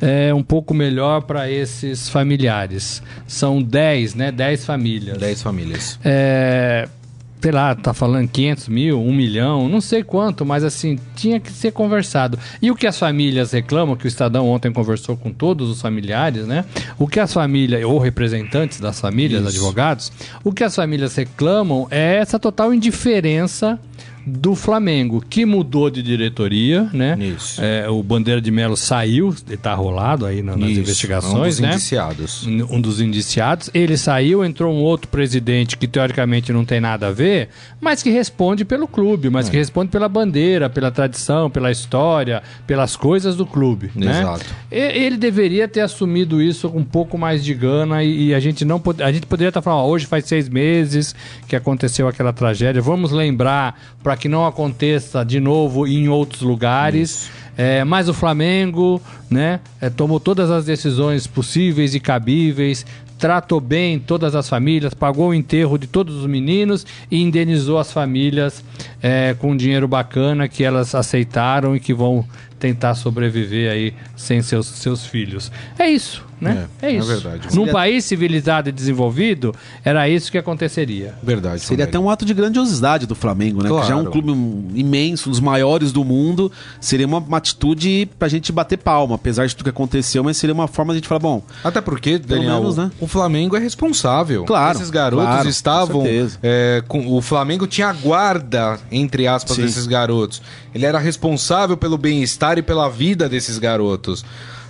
é, 0.00 0.32
um 0.32 0.42
pouco 0.42 0.72
melhor 0.72 1.22
para 1.22 1.50
esses 1.50 2.08
familiares. 2.08 3.02
São 3.26 3.62
10, 3.62 4.14
né? 4.14 4.32
10 4.32 4.64
famílias. 4.64 5.18
10 5.18 5.42
famílias. 5.42 5.98
É, 6.02 6.19
sei 7.40 7.52
lá, 7.52 7.74
tá 7.74 7.94
falando 7.94 8.28
500 8.28 8.68
mil, 8.68 9.00
1 9.00 9.12
milhão, 9.12 9.68
não 9.68 9.80
sei 9.80 10.02
quanto, 10.02 10.44
mas 10.44 10.62
assim, 10.62 10.98
tinha 11.16 11.40
que 11.40 11.50
ser 11.50 11.72
conversado. 11.72 12.38
E 12.60 12.70
o 12.70 12.76
que 12.76 12.86
as 12.86 12.98
famílias 12.98 13.52
reclamam, 13.52 13.96
que 13.96 14.04
o 14.04 14.08
Estadão 14.08 14.48
ontem 14.48 14.70
conversou 14.70 15.16
com 15.16 15.32
todos 15.32 15.70
os 15.70 15.80
familiares, 15.80 16.46
né? 16.46 16.64
O 16.98 17.08
que 17.08 17.18
as 17.18 17.32
famílias, 17.32 17.82
ou 17.84 17.98
representantes 17.98 18.78
das 18.78 19.00
famílias, 19.00 19.46
advogados, 19.46 20.12
o 20.44 20.52
que 20.52 20.62
as 20.62 20.76
famílias 20.76 21.14
reclamam 21.16 21.88
é 21.90 22.16
essa 22.16 22.38
total 22.38 22.74
indiferença 22.74 23.78
do 24.26 24.54
Flamengo, 24.54 25.24
que 25.28 25.44
mudou 25.46 25.90
de 25.90 26.02
diretoria, 26.02 26.88
né? 26.92 27.16
Isso. 27.20 27.60
É, 27.62 27.88
o 27.88 28.02
Bandeira 28.02 28.40
de 28.40 28.50
Melo 28.50 28.76
saiu, 28.76 29.34
ele 29.48 29.56
tá 29.56 29.74
rolado 29.74 30.26
aí 30.26 30.42
na- 30.42 30.56
nas 30.56 30.70
Isso, 30.70 30.80
investigações, 30.80 31.34
um 31.34 31.42
dos 31.44 31.60
né? 31.60 31.68
indiciados. 31.72 32.46
um 32.46 32.80
dos 32.80 33.00
indiciados. 33.00 33.70
Ele 33.72 33.96
saiu, 33.96 34.44
entrou 34.44 34.72
um 34.74 34.78
outro 34.82 35.08
presidente 35.08 35.76
que 35.76 35.86
teoricamente 35.86 36.52
não 36.52 36.64
tem 36.64 36.80
nada 36.80 37.08
a 37.08 37.12
ver, 37.12 37.48
mas 37.80 38.02
que 38.02 38.10
responde 38.10 38.64
pelo 38.64 38.86
clube, 38.86 39.30
mas 39.30 39.48
que 39.48 39.56
responde 39.56 39.90
pela 39.90 40.08
bandeira, 40.08 40.68
pela 40.68 40.90
tradição, 40.90 41.48
pela 41.50 41.70
história, 41.70 42.42
pelas 42.66 42.96
coisas 42.96 43.34
do 43.36 43.46
clube. 43.46 43.90
né? 43.94 44.20
Exato. 44.20 44.44
E- 44.70 44.76
Ele 45.00 45.16
deveria 45.16 45.66
ter 45.66 45.80
assumido 45.80 46.40
isso 46.42 46.68
com 46.68 46.78
um 46.80 46.84
pouco 46.84 47.16
mais 47.18 47.42
de 47.44 47.54
gana 47.54 48.02
e, 48.04 48.28
e 48.28 48.34
a 48.34 48.40
gente 48.40 48.64
não 48.64 48.78
pod- 48.78 49.02
a 49.02 49.10
gente 49.12 49.26
poderia 49.26 49.48
estar 49.48 49.62
falando, 49.62 49.80
ó, 49.84 49.88
hoje 49.88 50.06
faz 50.06 50.24
seis 50.26 50.48
meses 50.48 51.14
que 51.48 51.56
aconteceu 51.56 52.06
aquela 52.08 52.32
tragédia. 52.32 52.80
Vamos 52.82 53.12
lembrar 53.12 53.80
para 54.02 54.16
que 54.20 54.28
não 54.28 54.46
aconteça 54.46 55.24
de 55.24 55.40
novo 55.40 55.86
em 55.86 56.08
outros 56.08 56.42
lugares. 56.42 57.30
É, 57.56 57.82
mas 57.84 58.08
o 58.08 58.14
Flamengo, 58.14 59.02
né, 59.28 59.60
é, 59.80 59.90
tomou 59.90 60.20
todas 60.20 60.50
as 60.50 60.64
decisões 60.64 61.26
possíveis 61.26 61.94
e 61.94 62.00
cabíveis, 62.00 62.86
tratou 63.18 63.60
bem 63.60 63.98
todas 63.98 64.34
as 64.34 64.48
famílias, 64.48 64.94
pagou 64.94 65.28
o 65.28 65.34
enterro 65.34 65.76
de 65.76 65.86
todos 65.86 66.16
os 66.16 66.26
meninos 66.26 66.86
e 67.10 67.20
indenizou 67.20 67.78
as 67.78 67.92
famílias 67.92 68.64
é, 69.02 69.34
com 69.38 69.54
dinheiro 69.54 69.86
bacana 69.86 70.48
que 70.48 70.64
elas 70.64 70.94
aceitaram 70.94 71.76
e 71.76 71.80
que 71.80 71.92
vão 71.92 72.24
tentar 72.58 72.94
sobreviver 72.94 73.70
aí 73.70 73.94
sem 74.16 74.40
seus, 74.40 74.66
seus 74.66 75.04
filhos. 75.04 75.52
É 75.78 75.88
isso, 75.90 76.24
né? 76.40 76.66
É, 76.82 76.86
É, 76.86 76.90
é 76.92 76.96
isso. 76.98 77.08
verdade. 77.08 77.46
Num 77.48 77.62
Seria- 77.62 77.72
país 77.72 78.04
civilizado 78.04 78.68
e 78.68 78.72
desenvolvido, 78.72 79.54
era 79.84 80.08
isso 80.08 80.30
que 80.30 80.36
aconteceria. 80.36 81.14
Verdade. 81.22 81.62
Seria 81.62 81.84
até 81.86 81.98
um 81.98 82.10
ato 82.10 82.24
de 82.24 82.34
grandiosidade 82.34 83.06
do 83.06 83.14
Flamengo, 83.14 83.62
né? 83.62 83.68
Claro. 83.68 83.82
Que 83.84 83.88
já 83.88 83.94
é 83.98 83.98
um 83.98 84.04
clube 84.10 84.30
imenso, 84.78 85.28
um 85.28 85.32
dos 85.32 85.40
maiores 85.40 85.92
do 85.92 86.04
mundo. 86.04 86.52
Seria 86.80 87.06
uma, 87.06 87.18
uma 87.18 87.38
atitude 87.38 88.08
pra 88.18 88.28
gente 88.28 88.52
bater 88.52 88.76
palma, 88.76 89.14
apesar 89.14 89.46
de 89.46 89.54
tudo 89.56 89.64
que 89.64 89.70
aconteceu, 89.70 90.22
mas 90.22 90.36
seria 90.36 90.52
uma 90.54 90.68
forma 90.68 90.92
de 90.92 90.98
a 90.98 91.00
gente 91.00 91.08
falar, 91.08 91.20
bom, 91.20 91.42
Até 91.64 91.80
porque, 91.80 92.18
Daniel, 92.18 92.60
menos, 92.60 92.76
né? 92.76 92.90
o 93.00 93.06
Flamengo 93.06 93.56
é 93.56 93.60
responsável. 93.60 94.44
Claro, 94.44 94.76
Esses 94.78 94.90
garotos 94.90 95.24
claro, 95.26 95.42
com 95.44 95.48
estavam. 95.48 96.02
certeza. 96.02 96.38
é, 96.42 96.82
com, 96.86 97.06
o 97.16 97.22
Flamengo 97.22 97.66
tinha 97.66 97.88
a 97.88 97.92
guarda, 97.92 98.78
entre 98.92 99.26
aspas, 99.26 99.56
Sim. 99.56 99.62
desses 99.62 99.86
garotos. 99.86 100.42
Ele 100.74 100.84
era 100.84 100.98
responsável 100.98 101.76
pelo 101.76 101.96
bem-estar 101.96 102.50
lutarem 102.50 102.62
pela 102.64 102.88
vida 102.88 103.28
desses 103.28 103.58
garotos. 103.58 104.24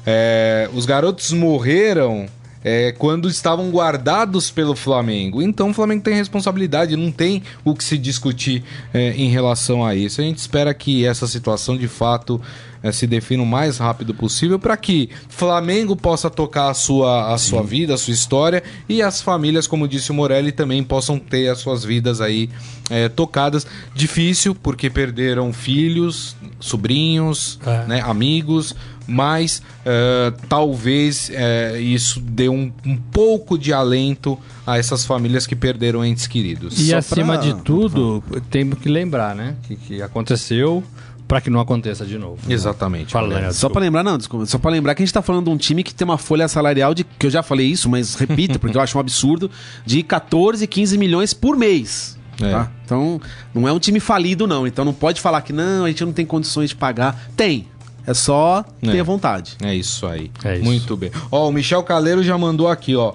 É, 0.06 0.68
os 0.74 0.86
garotos 0.86 1.32
morreram 1.32 2.26
é, 2.62 2.92
quando 2.92 3.28
estavam 3.28 3.70
guardados 3.70 4.50
pelo 4.50 4.76
Flamengo. 4.76 5.40
Então 5.40 5.70
o 5.70 5.74
Flamengo 5.74 6.02
tem 6.02 6.14
responsabilidade, 6.14 6.96
não 6.96 7.10
tem 7.10 7.42
o 7.64 7.74
que 7.74 7.82
se 7.84 7.96
discutir 7.96 8.62
é, 8.92 9.12
em 9.12 9.30
relação 9.30 9.84
a 9.84 9.94
isso. 9.94 10.20
A 10.20 10.24
gente 10.24 10.38
espera 10.38 10.72
que 10.74 11.06
essa 11.06 11.26
situação 11.26 11.76
de 11.76 11.88
fato 11.88 12.40
é, 12.82 12.92
se 12.92 13.06
defina 13.06 13.42
o 13.42 13.46
mais 13.46 13.78
rápido 13.78 14.14
possível 14.14 14.58
para 14.58 14.76
que 14.76 15.08
Flamengo 15.28 15.94
possa 15.96 16.28
tocar 16.30 16.70
a 16.70 16.74
sua, 16.74 17.32
a 17.32 17.38
sua 17.38 17.62
vida, 17.62 17.94
a 17.94 17.98
sua 17.98 18.12
história 18.14 18.62
e 18.88 19.00
as 19.02 19.20
famílias, 19.22 19.66
como 19.66 19.88
disse 19.88 20.10
o 20.10 20.14
Morelli, 20.14 20.52
também 20.52 20.82
possam 20.82 21.18
ter 21.18 21.48
as 21.48 21.58
suas 21.58 21.82
vidas 21.84 22.20
aí 22.20 22.48
é, 22.90 23.08
tocadas. 23.08 23.66
Difícil, 23.94 24.54
porque 24.54 24.88
perderam 24.90 25.50
filhos, 25.52 26.36
sobrinhos, 26.58 27.58
É. 27.66 27.86
né, 27.86 28.00
amigos, 28.02 28.74
mas 29.10 29.62
é, 29.84 30.32
talvez 30.48 31.30
é, 31.34 31.78
isso 31.80 32.20
dê 32.20 32.48
um, 32.48 32.72
um 32.86 32.96
pouco 32.96 33.58
de 33.58 33.72
alento 33.72 34.38
a 34.66 34.78
essas 34.78 35.04
famílias 35.04 35.46
que 35.46 35.56
perderam 35.56 36.04
entes 36.04 36.26
queridos. 36.26 36.78
E 36.78 36.90
Só 36.90 36.98
acima 36.98 37.38
pra- 37.38 37.42
de 37.42 37.54
tudo, 37.62 38.22
temos 38.50 38.78
que 38.78 38.88
lembrar, 38.88 39.34
né? 39.34 39.56
Que, 39.64 39.76
que 39.76 40.02
aconteceu 40.02 40.82
para 41.26 41.40
que 41.40 41.48
não 41.48 41.60
aconteça 41.60 42.04
de 42.04 42.18
novo. 42.18 42.38
Exatamente. 42.48 43.12
Fala, 43.12 43.26
Morelli. 43.26 43.42
Daniel. 43.42 43.54
Só 43.54 43.68
pra 43.68 43.80
lembrar, 43.80 44.02
não, 44.02 44.18
desculpa, 44.18 44.46
só 44.46 44.58
pra 44.58 44.70
lembrar 44.70 44.94
que 44.94 45.02
a 45.02 45.06
gente 45.06 45.12
tá 45.14 45.22
falando 45.22 45.44
de 45.44 45.50
um 45.50 45.56
time 45.56 45.82
que 45.84 45.94
tem 45.94 46.04
uma 46.04 46.18
folha 46.18 46.48
salarial 46.48 46.92
de, 46.92 47.04
que 47.04 47.26
eu 47.26 47.30
já 47.30 47.42
falei 47.42 47.66
isso, 47.68 47.88
mas 47.88 48.14
repito, 48.16 48.58
porque 48.58 48.76
eu 48.76 48.80
acho 48.80 48.96
um 48.98 49.00
absurdo, 49.00 49.48
de 49.86 50.02
14, 50.02 50.66
15 50.66 50.98
milhões 50.98 51.32
por 51.32 51.56
mês. 51.56 52.18
É. 52.42 52.50
tá? 52.50 52.72
Então, 52.84 53.20
não 53.54 53.68
é 53.68 53.72
um 53.72 53.78
time 53.78 54.00
falido, 54.00 54.46
não. 54.46 54.66
Então 54.66 54.84
não 54.84 54.94
pode 54.94 55.20
falar 55.20 55.42
que 55.42 55.52
não, 55.52 55.84
a 55.84 55.88
gente 55.88 56.04
não 56.04 56.12
tem 56.12 56.24
condições 56.26 56.70
de 56.70 56.76
pagar. 56.76 57.30
Tem. 57.36 57.66
É 58.06 58.14
só 58.14 58.64
É. 58.82 58.90
ter 58.90 59.02
vontade. 59.02 59.56
É 59.62 59.74
isso 59.74 60.06
aí. 60.06 60.30
É 60.44 60.54
isso. 60.56 60.64
Muito 60.64 60.96
bem. 60.96 61.10
Ó, 61.30 61.48
o 61.48 61.52
Michel 61.52 61.82
Caleiro 61.82 62.22
já 62.22 62.36
mandou 62.38 62.68
aqui, 62.68 62.96
ó. 62.96 63.12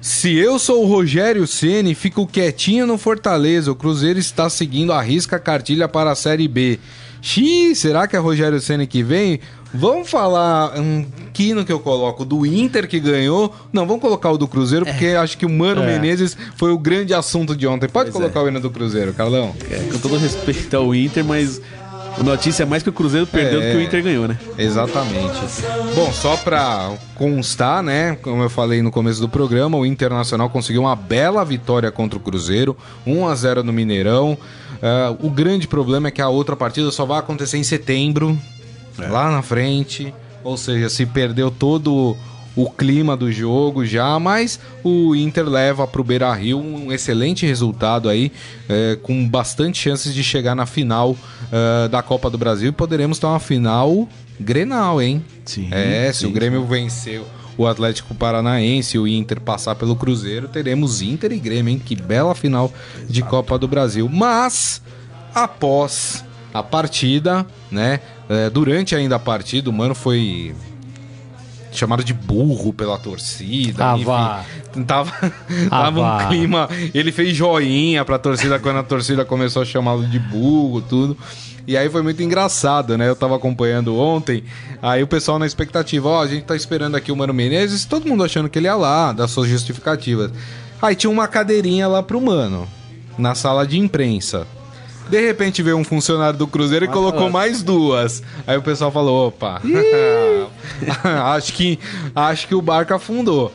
Se 0.00 0.32
eu 0.36 0.58
sou 0.58 0.84
o 0.84 0.86
Rogério 0.86 1.46
Ceni, 1.46 1.94
fico 1.94 2.26
quietinho 2.26 2.86
no 2.86 2.96
Fortaleza. 2.96 3.70
O 3.72 3.74
Cruzeiro 3.74 4.18
está 4.18 4.48
seguindo 4.48 4.92
a 4.92 5.02
risca 5.02 5.36
a 5.36 5.40
cartilha 5.40 5.88
para 5.88 6.12
a 6.12 6.14
Série 6.14 6.46
B. 6.46 6.78
Xiii, 7.20 7.74
será 7.74 8.06
que 8.06 8.14
é 8.14 8.18
Rogério 8.18 8.60
Ceni 8.60 8.86
que 8.86 9.02
vem? 9.02 9.40
Vamos 9.74 10.08
falar 10.08 10.78
um 10.78 11.04
quino 11.32 11.64
que 11.64 11.72
eu 11.72 11.80
coloco 11.80 12.24
do 12.24 12.46
Inter 12.46 12.88
que 12.88 12.98
ganhou. 13.00 13.54
Não, 13.72 13.86
vamos 13.86 14.00
colocar 14.00 14.30
o 14.30 14.38
do 14.38 14.46
Cruzeiro, 14.48 14.86
porque 14.86 15.08
acho 15.08 15.36
que 15.36 15.44
o 15.44 15.50
Mano 15.50 15.82
É. 15.82 15.86
Menezes 15.98 16.36
foi 16.56 16.72
o 16.72 16.78
grande 16.78 17.12
assunto 17.12 17.54
de 17.54 17.66
ontem. 17.66 17.88
Pode 17.88 18.10
Pois 18.10 18.22
colocar 18.22 18.40
é. 18.40 18.42
o 18.44 18.48
hino 18.48 18.60
do 18.60 18.70
Cruzeiro, 18.70 19.12
Carlão? 19.12 19.54
É, 19.70 19.76
com 19.92 19.98
todo 19.98 20.16
respeito 20.16 20.74
ao 20.76 20.94
Inter, 20.94 21.22
mas 21.24 21.60
a 22.18 22.22
notícia 22.22 22.62
é 22.64 22.66
mais 22.66 22.82
que 22.82 22.88
o 22.88 22.92
Cruzeiro 22.92 23.26
perdeu 23.26 23.60
É. 23.62 23.66
do 23.66 23.70
que 23.72 23.76
o 23.78 23.82
Inter 23.86 24.02
ganhou, 24.02 24.26
né? 24.28 24.38
Exatamente. 24.58 25.38
Bom, 25.94 26.12
só 26.12 26.36
pra 26.36 26.92
constar, 27.14 27.82
né? 27.82 28.16
Como 28.22 28.42
eu 28.42 28.50
falei 28.50 28.82
no 28.82 28.90
começo 28.90 29.20
do 29.20 29.28
programa, 29.28 29.76
o 29.78 29.86
Internacional 29.86 30.50
conseguiu 30.50 30.82
uma 30.82 30.96
bela 30.96 31.44
vitória 31.44 31.90
contra 31.90 32.18
o 32.18 32.22
Cruzeiro, 32.22 32.76
1 33.06 33.26
a 33.28 33.34
0 33.34 33.62
no 33.64 33.72
Mineirão. 33.72 34.36
Ah, 34.82 35.14
o 35.20 35.30
grande 35.30 35.66
problema 35.68 36.08
é 36.08 36.10
que 36.10 36.22
a 36.22 36.28
outra 36.28 36.56
partida 36.56 36.90
só 36.90 37.04
vai 37.04 37.18
acontecer 37.18 37.56
em 37.58 37.64
setembro, 37.64 38.38
lá 38.98 39.30
na 39.30 39.42
frente. 39.42 40.12
Ou 40.44 40.56
seja, 40.56 40.88
se 40.88 41.04
perdeu 41.06 41.50
todo 41.50 42.16
o 42.56 42.68
clima 42.70 43.16
do 43.16 43.30
jogo 43.30 43.84
já, 43.84 44.18
mas 44.18 44.58
o 44.82 45.14
Inter 45.14 45.48
leva 45.48 45.86
para 45.86 46.00
o 46.00 46.04
Beira 46.04 46.32
Rio 46.32 46.58
um 46.58 46.90
excelente 46.92 47.46
resultado 47.46 48.08
aí, 48.08 48.32
é, 48.68 48.98
com 49.00 49.28
bastante 49.28 49.78
chances 49.78 50.12
de 50.12 50.24
chegar 50.24 50.56
na 50.56 50.66
final 50.66 51.16
ah, 51.52 51.88
da 51.88 52.02
Copa 52.02 52.30
do 52.30 52.38
Brasil 52.38 52.68
e 52.68 52.72
poderemos 52.72 53.18
ter 53.18 53.26
uma 53.26 53.40
final 53.40 54.08
Grenal, 54.40 55.02
hein? 55.02 55.24
Sim, 55.44 55.68
É, 55.70 56.12
se 56.12 56.20
sim, 56.20 56.26
o 56.26 56.30
Grêmio 56.30 56.64
vencer 56.64 57.22
o 57.56 57.66
Atlético 57.66 58.14
Paranaense 58.14 58.96
e 58.96 59.00
o 59.00 59.08
Inter 59.08 59.40
passar 59.40 59.74
pelo 59.74 59.96
Cruzeiro, 59.96 60.46
teremos 60.46 61.02
Inter 61.02 61.32
e 61.32 61.38
Grêmio, 61.38 61.72
hein? 61.72 61.82
Que 61.84 61.96
bela 61.96 62.34
final 62.34 62.72
de 63.08 63.20
Copa 63.22 63.58
do 63.58 63.66
Brasil. 63.66 64.08
Mas, 64.08 64.80
após 65.34 66.24
a 66.54 66.62
partida, 66.62 67.44
né? 67.70 68.00
é, 68.28 68.50
durante 68.50 68.94
ainda 68.94 69.16
a 69.16 69.18
partida, 69.18 69.70
o 69.70 69.72
Mano 69.72 69.94
foi 69.94 70.54
chamado 71.72 72.02
de 72.04 72.12
burro 72.12 72.72
pela 72.72 72.98
torcida. 72.98 73.92
Ah, 73.92 73.94
enfim. 73.94 74.04
vá. 74.04 74.44
Tava, 74.86 75.12
Ah, 75.70 75.90
tava 75.90 76.00
um 76.00 76.28
clima. 76.28 76.68
Ele 76.94 77.12
fez 77.12 77.36
joinha 77.36 78.04
pra 78.04 78.18
torcida 78.18 78.58
quando 78.58 78.78
a 78.78 78.82
torcida 78.82 79.24
começou 79.24 79.62
a 79.62 79.64
chamá-lo 79.64 80.06
de 80.06 80.18
burro, 80.18 80.80
tudo. 80.80 81.16
E 81.66 81.76
aí 81.76 81.90
foi 81.90 82.00
muito 82.02 82.22
engraçado, 82.22 82.96
né? 82.96 83.06
Eu 83.08 83.14
tava 83.14 83.36
acompanhando 83.36 83.94
ontem, 83.98 84.42
aí 84.80 85.02
o 85.02 85.06
pessoal 85.06 85.38
na 85.38 85.44
expectativa, 85.44 86.08
ó, 86.08 86.22
a 86.22 86.26
gente 86.26 86.44
tá 86.44 86.56
esperando 86.56 86.94
aqui 86.96 87.12
o 87.12 87.16
Mano 87.16 87.34
Menezes, 87.34 87.84
todo 87.84 88.08
mundo 88.08 88.24
achando 88.24 88.48
que 88.48 88.58
ele 88.58 88.66
ia 88.66 88.74
lá, 88.74 89.12
dar 89.12 89.28
suas 89.28 89.48
justificativas. 89.50 90.30
Aí 90.80 90.94
tinha 90.96 91.10
uma 91.10 91.28
cadeirinha 91.28 91.86
lá 91.86 92.02
pro 92.02 92.22
Mano, 92.22 92.66
na 93.18 93.34
sala 93.34 93.66
de 93.66 93.78
imprensa. 93.78 94.46
De 95.08 95.20
repente 95.20 95.62
veio 95.62 95.76
um 95.76 95.84
funcionário 95.84 96.38
do 96.38 96.46
Cruzeiro 96.46 96.84
e 96.84 96.88
colocou 96.88 97.30
mais 97.30 97.62
duas. 97.62 98.22
Aí 98.46 98.56
o 98.56 98.62
pessoal 98.62 98.90
falou: 98.90 99.28
opa, 99.28 99.60
acho, 101.34 101.52
que, 101.52 101.78
acho 102.14 102.46
que 102.46 102.54
o 102.54 102.62
barco 102.62 102.94
afundou. 102.94 103.52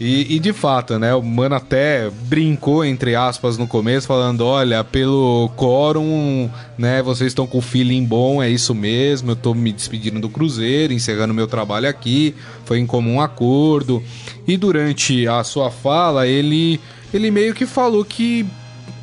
E, 0.00 0.34
e 0.34 0.38
de 0.40 0.52
fato, 0.52 0.98
né? 0.98 1.14
O 1.14 1.22
mano 1.22 1.54
até 1.54 2.10
brincou, 2.10 2.84
entre 2.84 3.14
aspas, 3.14 3.56
no 3.56 3.66
começo, 3.66 4.06
falando: 4.06 4.44
olha, 4.44 4.82
pelo 4.82 5.50
quórum, 5.56 6.50
né? 6.76 7.00
Vocês 7.02 7.28
estão 7.28 7.46
com 7.46 7.58
o 7.58 7.62
feeling 7.62 8.04
bom, 8.04 8.42
é 8.42 8.48
isso 8.50 8.74
mesmo. 8.74 9.32
Eu 9.32 9.36
tô 9.36 9.54
me 9.54 9.72
despedindo 9.72 10.18
do 10.18 10.28
Cruzeiro, 10.28 10.92
encerrando 10.92 11.32
meu 11.32 11.46
trabalho 11.46 11.88
aqui. 11.88 12.34
Foi 12.64 12.78
em 12.78 12.86
comum 12.86 13.20
acordo. 13.20 14.02
E 14.48 14.56
durante 14.56 15.28
a 15.28 15.44
sua 15.44 15.70
fala, 15.70 16.26
ele, 16.26 16.80
ele 17.12 17.30
meio 17.30 17.54
que 17.54 17.64
falou 17.64 18.04
que 18.04 18.44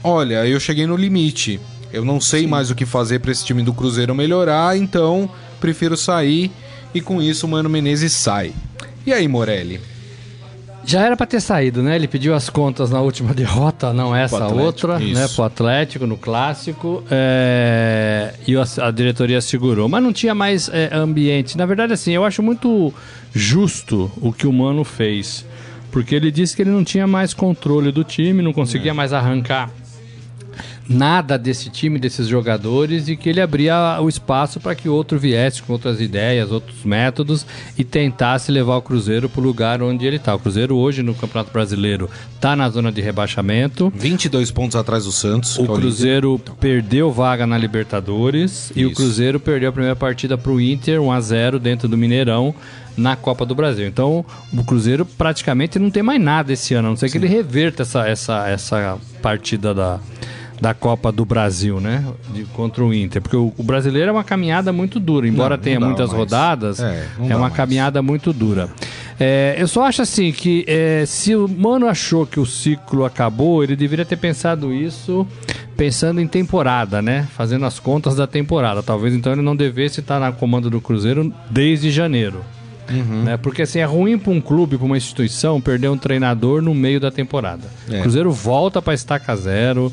olha, 0.04 0.46
eu 0.46 0.60
cheguei 0.60 0.86
no 0.86 0.98
limite. 0.98 1.60
Eu 1.94 2.06
não 2.06 2.22
sei 2.22 2.48
mais 2.48 2.72
o 2.72 2.76
que 2.76 2.86
fazer 2.86 3.20
para 3.20 3.32
esse 3.32 3.46
time 3.46 3.64
do 3.64 3.74
Cruzeiro 3.74 4.16
melhorar, 4.16 4.78
então 4.78 5.30
prefiro 5.60 5.98
sair. 5.98 6.52
E 6.94 7.00
com 7.02 7.22
isso 7.22 7.46
o 7.46 7.50
Mano 7.50 7.70
Menezes 7.70 8.12
sai. 8.14 8.54
E 9.06 9.14
aí, 9.14 9.28
Morelli? 9.28 9.80
Já 10.84 11.02
era 11.02 11.16
pra 11.16 11.26
ter 11.28 11.40
saído, 11.40 11.84
né? 11.84 11.96
Ele 11.96 12.08
pediu 12.08 12.34
as 12.34 12.50
contas 12.50 12.90
na 12.90 13.00
última 13.00 13.34
derrota, 13.36 13.94
não 13.94 14.16
essa 14.16 14.38
Atlético, 14.38 14.62
outra, 14.62 15.02
isso. 15.02 15.14
né? 15.14 15.28
Pro 15.28 15.44
Atlético, 15.44 16.08
no 16.08 16.18
clássico. 16.18 17.04
é, 17.10 18.34
E 18.48 18.56
a, 18.58 18.88
a 18.88 18.92
diretoria 18.92 19.40
segurou. 19.42 19.88
Mas 19.88 20.04
não 20.04 20.12
tinha 20.12 20.34
mais 20.34 20.70
é, 20.70 20.90
ambiente. 20.92 21.58
Na 21.58 21.66
verdade, 21.66 21.94
assim, 21.94 22.12
eu 22.12 22.26
acho 22.26 22.42
muito 22.42 22.94
justo 23.34 24.12
o 24.22 24.34
que 24.34 24.48
o 24.48 24.54
Mano 24.54 24.84
fez. 24.84 25.46
Porque 25.92 26.16
ele 26.16 26.32
disse 26.32 26.56
que 26.56 26.62
ele 26.62 26.72
não 26.72 26.84
tinha 26.84 27.06
mais 27.06 27.34
controle 27.34 27.92
do 27.92 28.04
time, 28.04 28.42
não 28.42 28.54
conseguia 28.54 28.94
mais 28.94 29.12
arrancar 29.14 29.70
nada 30.92 31.38
desse 31.38 31.70
time, 31.70 31.98
desses 31.98 32.28
jogadores, 32.28 33.08
e 33.08 33.16
que 33.16 33.30
ele 33.30 33.42
abria 33.42 34.00
o 34.02 34.10
espaço 34.10 34.60
para 34.60 34.76
que 34.76 34.90
outro 34.90 35.18
viesse 35.18 35.64
com 35.64 35.74
outras 35.74 36.02
ideias, 36.02 36.52
outros 36.52 36.84
métodos 36.84 37.46
e 37.78 37.84
tentasse 37.84 38.52
levar 38.52 38.78
o 38.78 38.82
Cruzeiro 38.82 39.30
para 39.30 39.42
o 39.42 39.44
lugar 39.44 39.82
onde 39.82 40.06
ele 40.06 40.18
está. 40.18 40.36
O 40.36 40.40
Cruzeiro 40.40 40.76
hoje 40.76 41.02
no 41.02 41.16
Campeonato 41.16 41.52
Brasileiro 41.52 42.10
está 42.36 42.56
na 42.56 42.70
zona 42.70 42.92
de 42.92 43.02
rebaixamento. 43.02 43.92
22 43.96 44.52
pontos 44.52 44.76
atrás 44.76 45.06
do 45.06 45.12
Santos. 45.12 45.58
O. 45.58 45.66
Cruzeiro 45.66 46.40
perdeu 46.60 47.12
vaga 47.12 47.48
na 47.48 47.58
Libertadores 47.58 48.72
e 48.76 48.86
o 48.86 48.90
Isso. 48.90 48.96
Cruzeiro 48.96 49.40
perdeu 49.40 49.70
a 49.70 49.72
primeira 49.72 49.96
partida 49.96 50.38
para 50.38 50.52
o 50.52 50.60
Inter 50.60 51.02
1 51.02 51.12
a 51.12 51.22
0 51.22 51.60
dentro 51.60 51.88
do 51.88 51.98
Mineirão 51.98 52.54
na 52.98 53.16
Copa 53.16 53.46
do 53.46 53.56
Brasil. 53.56 53.88
Então, 53.88 54.26
o 54.54 54.64
Cruzeiro 54.64 55.06
praticamente 55.06 55.80
não 55.80 55.90
tem 55.90 56.04
mais 56.04 56.22
nada 56.22 56.52
esse 56.52 56.74
ano, 56.74 56.90
a 56.90 56.92
não 56.92 56.98
ser 56.98 57.10
que 57.10 57.18
ele 57.18 57.28
reverta 57.28 57.84
essa, 57.84 58.08
essa, 58.08 58.50
essa 58.50 58.98
partida 59.22 59.74
da, 59.74 60.00
da 60.62 60.74
Copa 60.76 61.12
do 61.12 61.26
Brasil, 61.26 61.80
né? 61.82 62.06
De, 62.34 62.44
contra 62.46 62.84
o 62.84 62.94
Inter. 62.94 63.20
Porque 63.22 63.36
o, 63.36 63.52
o 63.58 63.64
brasileiro 63.64 64.10
é 64.10 64.12
uma 64.12 64.24
caminhada 64.24 64.72
muito 64.72 65.00
dura, 65.00 65.28
embora 65.28 65.58
Não, 65.58 65.64
tenha 65.64 65.80
muitas 65.80 66.10
mais. 66.10 66.20
rodadas, 66.20 66.80
É, 66.80 67.08
é 67.20 67.36
uma 67.36 67.40
mais. 67.40 67.54
caminhada 67.56 68.02
muito 68.02 68.32
dura. 68.32 68.70
É, 69.20 69.56
eu 69.58 69.68
só 69.68 69.86
acho 69.86 70.02
assim 70.02 70.32
que 70.32 70.64
é, 70.68 71.04
se 71.06 71.36
o 71.36 71.48
Mano 71.48 71.88
achou 71.88 72.26
que 72.26 72.40
o 72.40 72.46
ciclo 72.46 73.06
acabou, 73.06 73.64
ele 73.64 73.76
deveria 73.76 74.06
ter 74.06 74.18
pensado 74.18 74.72
isso 74.74 75.28
pensando 75.76 76.22
em 76.22 76.28
temporada, 76.28 77.02
né? 77.02 77.28
Fazendo 77.36 77.66
as 77.66 77.80
contas 77.80 78.16
da 78.16 78.28
temporada. 78.28 78.84
Talvez 78.84 79.16
então 79.16 79.32
ele 79.34 79.42
não 79.42 79.56
devesse 79.56 80.00
estar 80.00 80.20
na 80.20 80.32
comando 80.32 80.70
do 80.70 80.80
Cruzeiro 80.80 81.34
desde 81.50 81.90
janeiro. 81.90 82.42
Uhum. 82.90 83.24
Né? 83.24 83.38
Porque 83.38 83.62
assim, 83.64 83.80
é 83.80 83.86
ruim 83.86 84.18
para 84.18 84.32
um 84.32 84.42
clube, 84.42 84.78
para 84.78 84.86
uma 84.86 84.98
instituição, 84.98 85.62
perder 85.62 85.90
um 85.90 85.98
treinador 85.98 86.62
no 86.62 86.74
meio 86.76 87.00
da 87.00 87.10
temporada. 87.10 87.64
É. 87.90 87.98
O 88.00 88.02
Cruzeiro 88.02 88.32
volta 88.32 88.82
para 88.82 88.94
estaca 88.94 89.36
zero. 89.36 89.92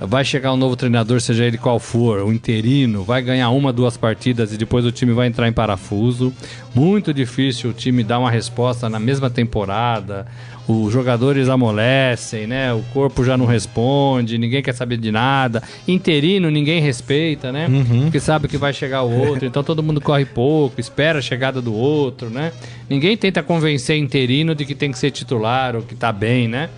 Vai 0.00 0.24
chegar 0.24 0.52
um 0.52 0.56
novo 0.56 0.76
treinador, 0.76 1.20
seja 1.20 1.44
ele 1.44 1.58
qual 1.58 1.78
for, 1.78 2.22
o 2.22 2.32
interino, 2.32 3.02
vai 3.02 3.20
ganhar 3.22 3.50
uma, 3.50 3.72
duas 3.72 3.96
partidas 3.96 4.52
e 4.52 4.56
depois 4.56 4.84
o 4.84 4.92
time 4.92 5.12
vai 5.12 5.26
entrar 5.26 5.48
em 5.48 5.52
parafuso. 5.52 6.32
Muito 6.74 7.12
difícil 7.12 7.70
o 7.70 7.72
time 7.72 8.04
dar 8.04 8.18
uma 8.18 8.30
resposta 8.30 8.88
na 8.88 8.98
mesma 8.98 9.28
temporada. 9.28 10.26
Os 10.68 10.92
jogadores 10.92 11.48
amolecem, 11.48 12.46
né? 12.46 12.74
O 12.74 12.82
corpo 12.92 13.24
já 13.24 13.38
não 13.38 13.46
responde, 13.46 14.36
ninguém 14.36 14.62
quer 14.62 14.74
saber 14.74 14.98
de 14.98 15.10
nada. 15.10 15.62
Interino, 15.88 16.50
ninguém 16.50 16.78
respeita, 16.80 17.50
né? 17.50 17.66
Porque 18.02 18.20
sabe 18.20 18.48
que 18.48 18.58
vai 18.58 18.72
chegar 18.74 19.02
o 19.02 19.10
outro, 19.10 19.46
então 19.46 19.64
todo 19.64 19.82
mundo 19.82 19.98
corre 19.98 20.26
pouco, 20.26 20.78
espera 20.78 21.20
a 21.20 21.22
chegada 21.22 21.62
do 21.62 21.74
outro, 21.74 22.28
né? 22.28 22.52
Ninguém 22.88 23.16
tenta 23.16 23.42
convencer 23.42 23.96
interino 23.96 24.54
de 24.54 24.66
que 24.66 24.74
tem 24.74 24.92
que 24.92 24.98
ser 24.98 25.10
titular 25.10 25.74
ou 25.74 25.82
que 25.82 25.94
tá 25.94 26.12
bem, 26.12 26.46
né? 26.46 26.68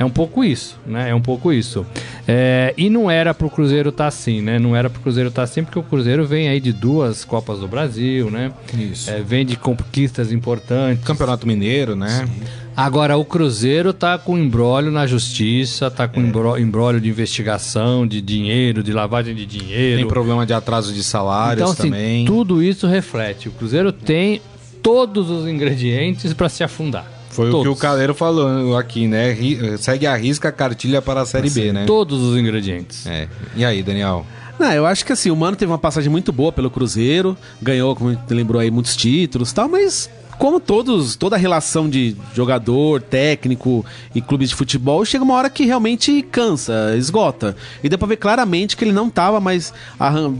É 0.00 0.04
um 0.04 0.08
pouco 0.10 0.42
isso, 0.42 0.78
né? 0.86 1.10
É 1.10 1.14
um 1.14 1.20
pouco 1.20 1.52
isso. 1.52 1.84
É, 2.26 2.72
e 2.74 2.88
não 2.88 3.10
era 3.10 3.34
pro 3.34 3.50
Cruzeiro 3.50 3.90
estar 3.90 4.06
assim, 4.06 4.40
né? 4.40 4.58
Não 4.58 4.74
era 4.74 4.88
pro 4.88 4.98
Cruzeiro 5.02 5.28
estar 5.28 5.42
assim, 5.42 5.62
porque 5.62 5.78
o 5.78 5.82
Cruzeiro 5.82 6.26
vem 6.26 6.48
aí 6.48 6.58
de 6.58 6.72
duas 6.72 7.22
Copas 7.22 7.58
do 7.60 7.68
Brasil, 7.68 8.30
né? 8.30 8.50
Isso. 8.78 9.10
É, 9.10 9.20
vem 9.20 9.44
de 9.44 9.56
conquistas 9.58 10.32
importantes. 10.32 11.04
Campeonato 11.04 11.46
Mineiro, 11.46 11.94
né? 11.94 12.26
Agora, 12.74 13.18
o 13.18 13.26
Cruzeiro 13.26 13.92
tá 13.92 14.16
com 14.16 14.38
embrólio 14.38 14.90
na 14.90 15.06
justiça, 15.06 15.90
tá 15.90 16.04
É. 16.04 16.08
com 16.08 16.18
embró- 16.20 16.56
embrólio 16.56 16.98
de 16.98 17.10
investigação, 17.10 18.06
de 18.06 18.22
dinheiro, 18.22 18.82
de 18.82 18.92
lavagem 18.94 19.34
de 19.34 19.44
dinheiro. 19.44 19.98
Tem 19.98 20.08
problema 20.08 20.46
de 20.46 20.54
atraso 20.54 20.94
de 20.94 21.02
salários 21.04 21.60
então, 21.60 21.72
assim, 21.72 21.90
também. 21.90 22.24
tudo 22.24 22.62
isso 22.62 22.86
reflete. 22.86 23.48
O 23.48 23.52
Cruzeiro 23.52 23.92
tem 23.92 24.40
todos 24.82 25.28
os 25.28 25.46
ingredientes 25.46 26.32
para 26.32 26.48
se 26.48 26.64
afundar. 26.64 27.19
Foi 27.30 27.46
o 27.46 27.48
que 27.48 27.56
Todos. 27.64 27.72
o 27.72 27.80
Caleiro 27.80 28.14
falou 28.14 28.76
aqui, 28.76 29.06
né? 29.06 29.32
Ri- 29.32 29.78
Segue 29.78 30.06
a 30.06 30.14
risca 30.16 30.48
a 30.48 30.52
cartilha 30.52 31.00
para 31.00 31.22
a 31.22 31.26
Série 31.26 31.48
B, 31.48 31.72
né? 31.72 31.84
Todos 31.86 32.20
os 32.22 32.36
ingredientes. 32.38 33.06
É. 33.06 33.28
E 33.56 33.64
aí, 33.64 33.82
Daniel? 33.82 34.26
Não, 34.58 34.70
eu 34.72 34.84
acho 34.84 35.06
que 35.06 35.12
assim, 35.12 35.30
o 35.30 35.36
Mano 35.36 35.56
teve 35.56 35.72
uma 35.72 35.78
passagem 35.78 36.10
muito 36.10 36.32
boa 36.32 36.52
pelo 36.52 36.70
Cruzeiro, 36.70 37.34
ganhou, 37.62 37.96
como 37.96 38.14
lembrou 38.28 38.60
aí, 38.60 38.70
muitos 38.70 38.94
títulos 38.94 39.50
e 39.52 39.54
tal, 39.54 39.68
mas 39.70 40.10
como 40.40 40.58
todos, 40.58 41.16
toda 41.16 41.36
relação 41.36 41.86
de 41.86 42.16
jogador, 42.34 43.02
técnico 43.02 43.84
e 44.14 44.22
clubes 44.22 44.48
de 44.48 44.54
futebol, 44.54 45.04
chega 45.04 45.22
uma 45.22 45.34
hora 45.34 45.50
que 45.50 45.66
realmente 45.66 46.22
cansa, 46.22 46.96
esgota. 46.96 47.54
E 47.84 47.90
deu 47.90 47.98
pra 47.98 48.08
ver 48.08 48.16
claramente 48.16 48.74
que 48.74 48.82
ele 48.82 48.90
não 48.90 49.10
tava 49.10 49.38
mais 49.38 49.74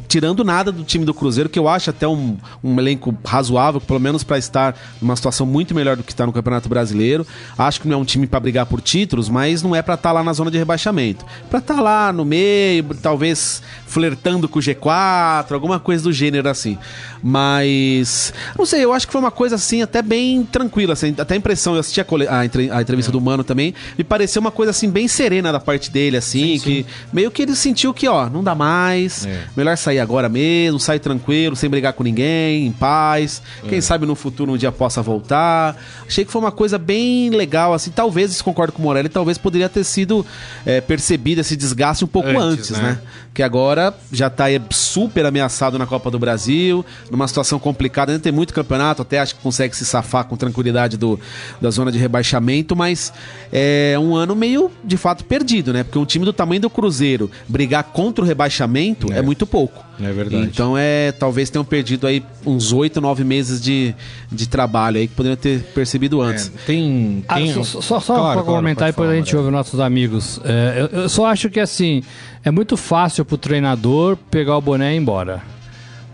tirando 0.09 0.43
nada 0.43 0.73
do 0.73 0.85
time 0.85 1.05
do 1.05 1.13
Cruzeiro, 1.13 1.51
que 1.51 1.59
eu 1.59 1.69
acho 1.69 1.91
até 1.91 2.09
um, 2.09 2.39
um 2.65 2.79
elenco 2.79 3.15
razoável, 3.23 3.79
pelo 3.79 4.01
menos 4.01 4.25
pra 4.25 4.39
estar 4.39 4.75
numa 5.03 5.15
situação 5.15 5.47
muito 5.47 5.75
melhor 5.75 5.99
do 5.99 6.03
que 6.03 6.15
tá 6.15 6.25
no 6.25 6.33
Campeonato 6.33 6.67
Brasileiro. 6.67 7.27
Acho 7.59 7.83
que 7.83 7.87
não 7.87 7.99
é 7.99 8.01
um 8.01 8.05
time 8.05 8.27
pra 8.27 8.41
brigar 8.41 8.65
por 8.65 8.81
títulos, 8.81 9.29
mas 9.29 9.63
não 9.63 9.77
é 9.77 9.83
pra 9.83 9.97
estar 9.97 10.13
lá 10.13 10.25
na 10.25 10.33
zona 10.33 10.51
de 10.51 10.57
rebaixamento. 10.57 11.27
Pra 11.51 11.59
estar 11.59 11.79
lá 11.79 12.11
no 12.11 12.25
meio, 12.25 12.85
talvez 13.03 13.63
flertando 13.87 14.49
com 14.49 14.61
o 14.61 14.63
G4, 14.63 15.53
alguma 15.53 15.79
coisa 15.79 16.05
do 16.05 16.11
gênero 16.11 16.49
assim. 16.49 16.79
Mas 17.23 18.33
não 18.57 18.65
sei, 18.65 18.83
eu 18.83 18.95
acho 18.95 19.07
que 19.07 19.13
foi 19.13 19.21
uma 19.21 19.31
coisa 19.31 19.57
assim 19.57 19.83
até 19.91 20.03
bem 20.03 20.45
tranquila, 20.45 20.93
assim, 20.95 21.15
até 21.19 21.35
a 21.35 21.37
impressão, 21.37 21.75
eu 21.75 21.81
assisti 21.81 22.01
a, 22.01 22.07
a 22.31 22.45
entre- 22.45 22.71
a 22.71 22.81
entrevista 22.81 23.11
do 23.13 23.21
Mano 23.21 23.43
também, 23.45 23.75
me 23.99 24.05
pareceu 24.05 24.41
uma 24.41 24.51
coisa 24.51 24.71
assim 24.71 24.89
bem 24.89 25.09
serena 25.09 25.51
da 25.53 25.59
parte 25.61 25.91
dele 25.91 26.17
assim, 26.17 26.59
que 26.59 26.87
meio 27.13 27.31
que 27.31 27.43
ele 27.43 27.55
sentiu 27.57 27.93
que, 27.93 28.07
ó, 28.09 28.29
não 28.31 28.43
dá 28.43 28.55
mais, 28.55 29.27
É. 29.27 29.45
melhor 29.57 29.77
sair 29.77 29.99
agora 29.99 30.29
mesmo, 30.29 30.79
sair 30.79 30.99
tranquilo, 31.01 31.57
sem 31.57 31.69
brigar 31.69 31.93
com 31.93 32.03
ninguém, 32.05 32.67
em 32.67 32.73
paz. 32.73 33.43
Quem 33.69 33.81
sabe 33.81 34.07
no 34.07 34.15
futuro 34.15 34.53
um 34.53 34.57
dia 34.57 34.71
possa 34.73 35.03
voltar. 35.03 35.77
Achei 36.07 36.25
que 36.25 36.31
foi 36.31 36.41
uma 36.41 36.53
coisa 36.53 36.79
bem 36.79 37.31
legal 37.31 37.75
assim, 37.75 37.91
talvez, 37.91 38.41
concordo 38.41 38.73
com 38.73 38.81
o 38.81 38.85
Morelli, 38.85 39.09
talvez 39.09 39.37
poderia 39.39 39.69
ter 39.69 39.85
sido 39.85 40.25
é, 40.65 40.81
percebido 40.81 41.41
esse 41.41 41.57
desgaste 41.57 42.05
um 42.05 42.09
pouco 42.09 42.29
Antes, 42.29 42.71
antes, 42.71 42.71
né? 42.71 42.83
né? 42.83 42.99
Que 43.33 43.43
agora 43.45 43.95
já 44.11 44.29
tá 44.29 44.45
aí 44.47 44.61
super 44.71 45.25
ameaçado 45.25 45.79
na 45.79 45.87
Copa 45.87 46.11
do 46.11 46.19
Brasil, 46.19 46.85
numa 47.11 47.29
situação 47.29 47.59
complicada, 47.61 48.11
ainda 48.11 48.23
tem 48.23 48.33
muito 48.33 48.53
campeonato, 48.53 49.03
até 49.03 49.21
acho 49.21 49.37
que 49.37 49.41
consegue 49.41 49.75
se 49.77 49.85
safar 49.85 50.25
com 50.25 50.37
tranquilidade 50.37 50.97
do, 50.97 51.19
da 51.61 51.71
zona 51.71 51.93
de 51.93 51.99
rebaixamento, 51.99 52.75
mas 52.75 53.13
é 53.53 53.97
um 54.01 54.17
ano 54.17 54.35
meio 54.35 54.71
de 54.83 54.97
fato 54.97 55.25
perdido, 55.25 55.73
né? 55.73 55.85
Porque 55.85 55.99
um 55.99 56.05
time 56.05 56.25
do 56.25 56.33
tamanho 56.33 56.61
do 56.61 56.69
Cruzeiro 56.71 57.31
brigar 57.49 57.85
contra 57.85 58.25
o 58.25 58.27
rebaixamento 58.27 59.13
é, 59.13 59.19
É. 59.19 59.23
muito 59.23 59.47
pouco. 59.47 59.90
É 60.03 60.13
verdade. 60.13 60.45
Então 60.45 60.77
é, 60.79 61.13
talvez 61.13 61.51
tenham 61.51 61.65
perdido 61.65 62.07
aí 62.07 62.23
uns 62.47 62.73
oito, 62.73 63.01
nove 63.01 63.23
meses 63.25 63.61
de, 63.61 63.95
de 64.31 64.49
trabalho 64.49 64.97
aí 64.99 65.07
que 65.07 65.15
poderiam 65.15 65.37
ter 65.37 65.61
percebido 65.75 66.21
antes. 66.21 66.47
É, 66.49 66.67
tem. 66.67 67.25
Ah, 67.29 67.35
tem 67.35 67.53
só 67.53 67.65
só, 67.65 68.01
só 68.01 68.15
Claro, 68.15 68.23
pra 68.35 68.43
claro, 68.43 68.45
comentar, 68.47 68.77
pode 68.87 68.93
depois 68.93 69.07
falar, 69.07 69.13
a 69.13 69.17
gente 69.17 69.35
Morelli. 69.35 69.47
ouve 69.47 69.57
nossos 69.57 69.81
amigos. 69.81 70.41
É, 70.45 70.89
eu, 70.93 71.01
eu 71.03 71.09
só 71.09 71.27
acho 71.27 71.51
que 71.51 71.61
assim, 71.61 72.03
é 72.45 72.51
muito 72.51 72.77
fácil 72.77 73.25
pro 73.25 73.37
treinador 73.37 74.17
pegar 74.31 74.57
o 74.57 74.61
boné 74.61 74.93
e 74.93 74.97
ir 74.97 74.99
embora. 74.99 75.43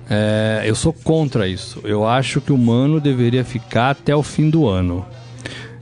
É, 0.08 0.62
eu 0.64 0.74
sou 0.74 0.92
contra 0.92 1.48
isso. 1.48 1.80
Eu 1.84 2.06
acho 2.06 2.40
que 2.40 2.52
o 2.52 2.58
Mano 2.58 3.00
deveria 3.00 3.44
ficar 3.44 3.90
até 3.90 4.14
o 4.14 4.22
fim 4.22 4.48
do 4.50 4.68
ano. 4.68 5.04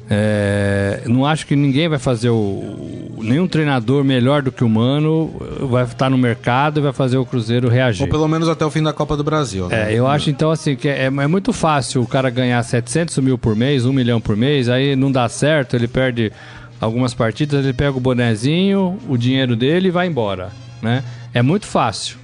É, 0.09 1.03
não 1.07 1.25
acho 1.25 1.47
que 1.47 1.57
ninguém 1.57 1.89
vai 1.89 1.99
fazer 1.99 2.29
o. 2.29 3.15
Nenhum 3.19 3.49
treinador 3.49 4.05
melhor 4.05 4.43
do 4.43 4.53
que 4.53 4.63
o 4.63 4.69
Mano 4.69 5.35
vai 5.63 5.85
estar 5.85 6.11
no 6.11 6.19
mercado 6.19 6.79
e 6.79 6.83
vai 6.83 6.93
fazer 6.93 7.17
o 7.17 7.25
Cruzeiro 7.25 7.69
reagir. 7.69 8.03
Ou 8.03 8.09
pelo 8.09 8.29
menos 8.29 8.49
até 8.49 8.67
o 8.67 8.71
fim 8.71 8.83
da 8.83 8.93
Copa 8.93 9.17
do 9.17 9.25
Brasil. 9.25 9.67
né? 9.69 9.93
É, 9.93 9.99
eu 9.99 10.07
acho 10.07 10.29
então 10.29 10.51
assim 10.51 10.77
que 10.77 10.89
é, 10.89 11.05
é 11.05 11.27
muito 11.27 11.53
fácil 11.53 12.03
o 12.03 12.07
cara 12.07 12.29
ganhar 12.29 12.63
700 12.63 13.17
mil 13.19 13.39
por 13.39 13.57
mês, 13.57 13.87
1 13.87 13.93
milhão 13.95 14.21
por 14.21 14.37
mês, 14.37 14.69
aí 14.69 14.95
não 14.95 15.11
dá 15.11 15.27
certo, 15.27 15.75
ele 15.75 15.89
perde 15.89 16.31
algumas 16.79 17.15
partidas, 17.15 17.65
ele 17.65 17.73
pega 17.73 17.97
o 17.97 18.01
bonezinho, 18.01 18.99
o 19.09 19.17
dinheiro 19.17 19.57
dele 19.57 19.89
e 19.89 19.91
vai 19.91 20.07
embora, 20.07 20.51
né? 20.83 21.03
É 21.33 21.41
muito 21.41 21.67
fácil. 21.67 22.19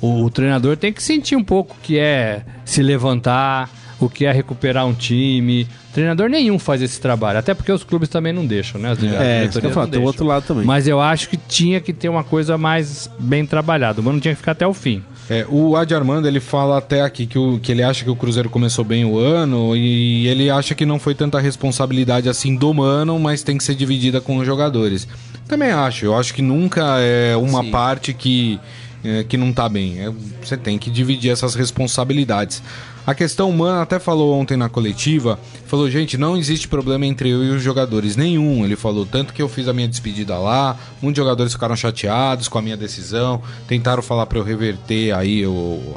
O, 0.00 0.24
o 0.24 0.30
treinador 0.30 0.76
tem 0.76 0.92
que 0.92 1.02
sentir 1.02 1.36
um 1.36 1.44
pouco 1.44 1.76
o 1.76 1.80
que 1.80 1.96
é 1.96 2.42
se 2.64 2.82
levantar, 2.82 3.70
o 4.00 4.08
que 4.08 4.24
é 4.24 4.32
recuperar 4.32 4.84
um 4.84 4.94
time. 4.94 5.68
Treinador 5.92 6.28
nenhum 6.28 6.58
faz 6.58 6.80
esse 6.82 7.00
trabalho, 7.00 7.38
até 7.38 7.52
porque 7.52 7.72
os 7.72 7.82
clubes 7.82 8.08
também 8.08 8.32
não 8.32 8.46
deixam, 8.46 8.80
né? 8.80 8.92
As 8.92 9.02
É, 9.02 9.44
isso 9.44 9.60
que 9.60 9.66
eu 9.66 9.74
não 9.74 9.86
tem 9.88 10.00
o 10.00 10.04
outro 10.04 10.24
lado 10.24 10.44
também. 10.46 10.64
Mas 10.64 10.86
eu 10.86 11.00
acho 11.00 11.28
que 11.28 11.36
tinha 11.36 11.80
que 11.80 11.92
ter 11.92 12.08
uma 12.08 12.22
coisa 12.22 12.56
mais 12.56 13.10
bem 13.18 13.44
trabalhada. 13.44 14.00
O 14.00 14.04
mano 14.04 14.20
tinha 14.20 14.32
que 14.32 14.38
ficar 14.38 14.52
até 14.52 14.66
o 14.66 14.72
fim. 14.72 15.02
É, 15.28 15.46
o 15.48 15.76
Adi 15.76 15.94
Armando 15.94 16.26
ele 16.26 16.40
fala 16.40 16.78
até 16.78 17.02
aqui 17.02 17.24
que, 17.24 17.38
o, 17.38 17.60
que 17.60 17.70
ele 17.70 17.84
acha 17.84 18.02
que 18.02 18.10
o 18.10 18.16
Cruzeiro 18.16 18.50
começou 18.50 18.84
bem 18.84 19.04
o 19.04 19.16
ano 19.16 19.76
e 19.76 20.26
ele 20.26 20.50
acha 20.50 20.74
que 20.74 20.84
não 20.84 20.98
foi 20.98 21.14
tanta 21.14 21.38
responsabilidade 21.38 22.28
assim 22.28 22.56
do 22.56 22.74
Mano, 22.74 23.16
mas 23.18 23.44
tem 23.44 23.56
que 23.56 23.62
ser 23.62 23.76
dividida 23.76 24.20
com 24.20 24.38
os 24.38 24.46
jogadores. 24.46 25.06
Também 25.46 25.70
acho, 25.70 26.04
eu 26.04 26.16
acho 26.16 26.34
que 26.34 26.42
nunca 26.42 26.98
é 26.98 27.36
uma 27.36 27.62
Sim. 27.62 27.70
parte 27.70 28.12
que, 28.12 28.58
é, 29.04 29.24
que 29.24 29.36
não 29.36 29.52
tá 29.52 29.68
bem. 29.68 30.00
É, 30.00 30.12
você 30.42 30.56
tem 30.56 30.78
que 30.78 30.90
dividir 30.90 31.30
essas 31.30 31.54
responsabilidades. 31.54 32.60
A 33.06 33.14
questão, 33.14 33.48
o 33.50 33.52
Mano 33.52 33.80
até 33.80 33.98
falou 33.98 34.38
ontem 34.38 34.56
na 34.56 34.68
coletiva, 34.68 35.38
falou, 35.66 35.90
gente, 35.90 36.18
não 36.18 36.36
existe 36.36 36.68
problema 36.68 37.06
entre 37.06 37.30
eu 37.30 37.44
e 37.44 37.50
os 37.50 37.62
jogadores, 37.62 38.16
nenhum. 38.16 38.64
Ele 38.64 38.76
falou, 38.76 39.06
tanto 39.06 39.32
que 39.32 39.40
eu 39.40 39.48
fiz 39.48 39.68
a 39.68 39.72
minha 39.72 39.88
despedida 39.88 40.36
lá, 40.38 40.76
muitos 41.00 41.18
jogadores 41.18 41.52
ficaram 41.52 41.74
chateados 41.74 42.48
com 42.48 42.58
a 42.58 42.62
minha 42.62 42.76
decisão, 42.76 43.42
tentaram 43.66 44.02
falar 44.02 44.26
para 44.26 44.38
eu 44.38 44.44
reverter 44.44 45.12
aí 45.12 45.44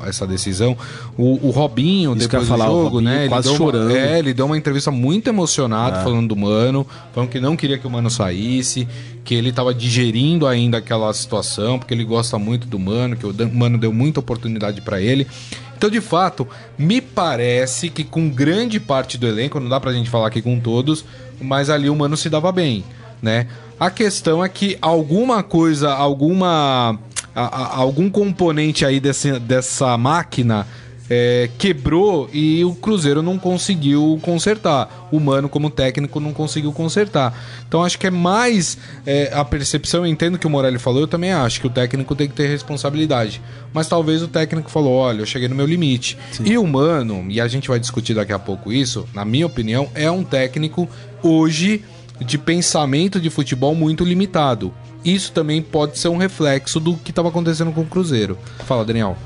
essa 0.05 0.25
decisão. 0.25 0.77
O, 1.17 1.47
o 1.47 1.51
Robinho, 1.51 2.15
Isso 2.15 2.27
depois 2.27 2.47
falar, 2.47 2.65
do 2.65 2.71
jogo, 2.71 2.83
Robinho 2.83 3.01
né, 3.01 3.21
ele 3.21 3.29
quase 3.29 3.55
chorando. 3.55 3.91
Uma, 3.91 3.97
é, 3.97 4.19
ele 4.19 4.33
deu 4.33 4.45
uma 4.45 4.57
entrevista 4.57 4.89
muito 4.91 5.27
emocionado 5.27 6.03
falando 6.03 6.27
do 6.29 6.35
Mano, 6.35 6.87
falando 7.13 7.29
que 7.29 7.39
não 7.39 7.55
queria 7.55 7.77
que 7.77 7.85
o 7.85 7.89
Mano 7.89 8.09
saísse, 8.09 8.87
que 9.23 9.33
ele 9.33 9.51
tava 9.51 9.73
digerindo 9.73 10.45
ainda 10.45 10.77
aquela 10.79 11.13
situação, 11.13 11.79
porque 11.79 11.93
ele 11.93 12.03
gosta 12.03 12.37
muito 12.37 12.67
do 12.67 12.77
Mano, 12.77 13.15
que 13.15 13.25
o 13.25 13.33
Mano 13.53 13.77
deu 13.77 13.93
muita 13.93 14.19
oportunidade 14.19 14.81
para 14.81 15.01
ele. 15.01 15.25
Então, 15.77 15.89
de 15.89 16.01
fato, 16.01 16.47
me 16.77 16.99
parece 17.01 17.89
que 17.89 18.03
com 18.03 18.29
grande 18.29 18.79
parte 18.79 19.17
do 19.17 19.27
elenco, 19.27 19.59
não 19.59 19.69
dá 19.69 19.79
pra 19.79 19.93
gente 19.93 20.09
falar 20.09 20.27
aqui 20.27 20.41
com 20.41 20.59
todos, 20.59 21.03
mas 21.41 21.69
ali 21.69 21.89
o 21.89 21.95
Mano 21.95 22.15
se 22.17 22.29
dava 22.29 22.51
bem, 22.51 22.83
né? 23.21 23.47
A 23.79 23.89
questão 23.89 24.43
é 24.43 24.47
que 24.49 24.77
alguma 24.81 25.41
coisa, 25.43 25.91
alguma 25.93 26.97
a- 27.35 27.41
a- 27.63 27.77
algum 27.77 28.09
componente 28.09 28.85
aí 28.85 28.99
desse, 28.99 29.39
dessa 29.39 29.97
máquina 29.97 30.67
é, 31.09 31.49
quebrou 31.57 32.29
e 32.31 32.63
o 32.63 32.73
Cruzeiro 32.73 33.21
não 33.21 33.37
conseguiu 33.37 34.19
consertar. 34.21 35.09
O 35.11 35.19
Mano, 35.19 35.49
como 35.49 35.69
técnico, 35.69 36.19
não 36.19 36.33
conseguiu 36.33 36.71
consertar. 36.71 37.37
Então 37.67 37.83
acho 37.83 37.99
que 37.99 38.07
é 38.07 38.11
mais 38.11 38.77
é, 39.05 39.31
a 39.33 39.43
percepção. 39.43 40.05
Eu 40.05 40.11
entendo 40.11 40.37
que 40.37 40.47
o 40.47 40.49
Morelli 40.49 40.79
falou, 40.79 41.01
eu 41.01 41.07
também 41.07 41.31
acho 41.31 41.59
que 41.59 41.67
o 41.67 41.69
técnico 41.69 42.15
tem 42.15 42.27
que 42.27 42.33
ter 42.33 42.47
responsabilidade. 42.47 43.41
Mas 43.73 43.87
talvez 43.87 44.21
o 44.21 44.27
técnico 44.27 44.69
falou: 44.69 44.93
olha, 44.93 45.21
eu 45.21 45.25
cheguei 45.25 45.47
no 45.47 45.55
meu 45.55 45.65
limite. 45.65 46.17
E 46.43 46.57
o 46.57 46.65
Mano, 46.65 47.25
e 47.29 47.39
a 47.41 47.47
gente 47.47 47.67
vai 47.67 47.79
discutir 47.79 48.13
daqui 48.13 48.33
a 48.33 48.39
pouco 48.39 48.71
isso, 48.71 49.07
na 49.13 49.25
minha 49.25 49.45
opinião, 49.45 49.89
é 49.93 50.09
um 50.09 50.23
técnico 50.23 50.87
hoje 51.21 51.83
de 52.19 52.37
pensamento 52.37 53.19
de 53.19 53.29
futebol 53.29 53.75
muito 53.75 54.03
limitado. 54.03 54.73
Isso 55.03 55.33
também 55.33 55.61
pode 55.61 55.99
ser 55.99 56.07
um 56.07 56.17
reflexo 56.17 56.79
do 56.79 56.95
que 56.95 57.11
estava 57.11 57.27
acontecendo 57.27 57.71
com 57.73 57.81
o 57.81 57.85
Cruzeiro. 57.85 58.37
Fala, 58.65 58.85
Daniel. 58.85 59.17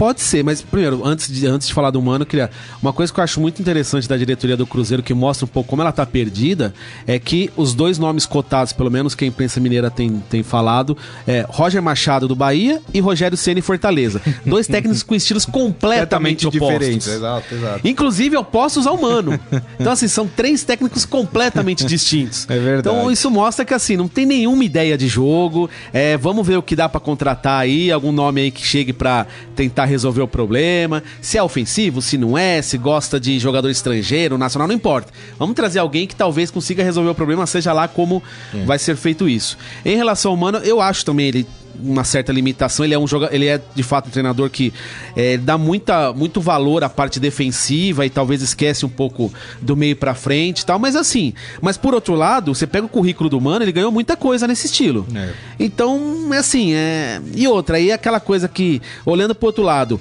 Pode 0.00 0.22
ser, 0.22 0.42
mas 0.42 0.62
primeiro, 0.62 1.02
antes 1.04 1.30
de, 1.30 1.46
antes 1.46 1.68
de 1.68 1.74
falar 1.74 1.90
do 1.90 2.00
Mano, 2.00 2.22
eu 2.22 2.26
queria. 2.26 2.48
Uma 2.80 2.90
coisa 2.90 3.12
que 3.12 3.20
eu 3.20 3.24
acho 3.24 3.38
muito 3.38 3.60
interessante 3.60 4.08
da 4.08 4.16
diretoria 4.16 4.56
do 4.56 4.66
Cruzeiro, 4.66 5.02
que 5.02 5.12
mostra 5.12 5.44
um 5.44 5.48
pouco 5.48 5.68
como 5.68 5.82
ela 5.82 5.92
tá 5.92 6.06
perdida, 6.06 6.72
é 7.06 7.18
que 7.18 7.50
os 7.54 7.74
dois 7.74 7.98
nomes 7.98 8.24
cotados, 8.24 8.72
pelo 8.72 8.90
menos 8.90 9.14
que 9.14 9.26
a 9.26 9.28
imprensa 9.28 9.60
mineira 9.60 9.90
tem, 9.90 10.22
tem 10.30 10.42
falado, 10.42 10.96
é 11.26 11.44
Roger 11.46 11.82
Machado 11.82 12.26
do 12.26 12.34
Bahia 12.34 12.80
e 12.94 13.00
Rogério 13.00 13.36
Ceni 13.36 13.60
Fortaleza. 13.60 14.22
Dois 14.46 14.66
técnicos 14.66 15.02
com 15.02 15.14
estilos 15.14 15.44
completamente 15.44 16.46
opostos. 16.46 16.70
diferentes. 16.70 17.06
Exato, 17.06 17.54
exato. 17.54 17.80
Inclusive 17.86 18.38
opostos 18.38 18.86
ao 18.86 18.98
Mano. 18.98 19.38
Então, 19.78 19.92
assim, 19.92 20.08
são 20.08 20.26
três 20.26 20.64
técnicos 20.64 21.04
completamente 21.04 21.84
distintos. 21.84 22.48
É 22.48 22.58
verdade. 22.58 22.88
Então, 22.96 23.12
isso 23.12 23.30
mostra 23.30 23.66
que, 23.66 23.74
assim, 23.74 23.98
não 23.98 24.08
tem 24.08 24.24
nenhuma 24.24 24.64
ideia 24.64 24.96
de 24.96 25.08
jogo. 25.08 25.68
É, 25.92 26.16
vamos 26.16 26.46
ver 26.46 26.56
o 26.56 26.62
que 26.62 26.74
dá 26.74 26.88
pra 26.88 27.00
contratar 27.00 27.60
aí, 27.60 27.92
algum 27.92 28.12
nome 28.12 28.40
aí 28.40 28.50
que 28.50 28.66
chegue 28.66 28.94
pra 28.94 29.26
tentar 29.54 29.89
resolver 29.90 30.22
o 30.22 30.28
problema. 30.28 31.02
Se 31.20 31.36
é 31.36 31.42
ofensivo, 31.42 32.00
se 32.00 32.16
não 32.16 32.38
é, 32.38 32.62
se 32.62 32.78
gosta 32.78 33.20
de 33.20 33.38
jogador 33.38 33.68
estrangeiro, 33.68 34.38
nacional, 34.38 34.68
não 34.68 34.74
importa. 34.74 35.12
Vamos 35.38 35.54
trazer 35.54 35.78
alguém 35.80 36.06
que 36.06 36.16
talvez 36.16 36.50
consiga 36.50 36.82
resolver 36.82 37.10
o 37.10 37.14
problema, 37.14 37.46
seja 37.46 37.72
lá 37.72 37.86
como 37.86 38.22
vai 38.64 38.78
ser 38.78 38.96
feito 38.96 39.28
isso. 39.28 39.58
Em 39.84 39.96
relação 39.96 40.30
ao 40.30 40.36
Mano, 40.36 40.58
eu 40.58 40.80
acho 40.80 41.04
também 41.04 41.26
ele 41.26 41.46
uma 41.82 42.04
certa 42.04 42.32
limitação. 42.32 42.84
Ele 42.84 42.94
é 42.94 42.98
um 42.98 43.04
ele 43.30 43.46
é 43.46 43.60
de 43.74 43.82
fato 43.82 44.08
um 44.08 44.10
treinador 44.10 44.48
que 44.50 44.72
é, 45.16 45.36
dá 45.36 45.58
muita, 45.58 46.12
muito 46.12 46.40
valor 46.40 46.82
à 46.84 46.88
parte 46.88 47.20
defensiva 47.20 48.06
e 48.06 48.10
talvez 48.10 48.42
esquece 48.42 48.86
um 48.86 48.88
pouco 48.88 49.32
do 49.60 49.76
meio 49.76 49.96
pra 49.96 50.14
frente 50.14 50.60
e 50.60 50.66
tal. 50.66 50.78
Mas 50.78 50.96
assim, 50.96 51.32
mas 51.60 51.76
por 51.76 51.94
outro 51.94 52.14
lado, 52.14 52.54
você 52.54 52.66
pega 52.66 52.86
o 52.86 52.88
currículo 52.88 53.28
do 53.28 53.40
Mano, 53.40 53.64
ele 53.64 53.72
ganhou 53.72 53.90
muita 53.92 54.16
coisa 54.16 54.46
nesse 54.46 54.66
estilo. 54.66 55.06
É. 55.14 55.30
Então, 55.58 56.30
é 56.32 56.38
assim, 56.38 56.72
é... 56.72 57.20
e 57.34 57.46
outra, 57.46 57.76
aí 57.76 57.90
é 57.90 57.94
aquela 57.94 58.20
coisa 58.20 58.48
que, 58.48 58.80
olhando 59.04 59.34
pro 59.34 59.46
outro 59.46 59.62
lado, 59.62 60.00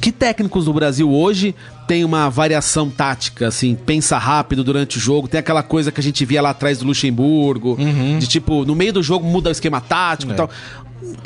que 0.00 0.10
técnicos 0.10 0.64
do 0.64 0.72
Brasil 0.72 1.10
hoje 1.10 1.54
tem 1.86 2.04
uma 2.04 2.28
variação 2.30 2.88
tática, 2.90 3.46
assim, 3.46 3.74
pensa 3.74 4.16
rápido 4.18 4.64
durante 4.64 4.96
o 4.96 5.00
jogo, 5.00 5.28
tem 5.28 5.38
aquela 5.38 5.62
coisa 5.62 5.92
que 5.92 6.00
a 6.00 6.02
gente 6.02 6.24
via 6.24 6.40
lá 6.40 6.50
atrás 6.50 6.78
do 6.78 6.86
Luxemburgo, 6.86 7.76
de 8.18 8.26
tipo, 8.26 8.64
no 8.64 8.74
meio 8.74 8.92
do 8.92 9.02
jogo 9.02 9.26
muda 9.26 9.50
o 9.50 9.52
esquema 9.52 9.80
tático 9.80 10.32
e 10.32 10.34
Uhum. 10.34 10.44
É. 10.44 10.46
tal. 10.46 10.50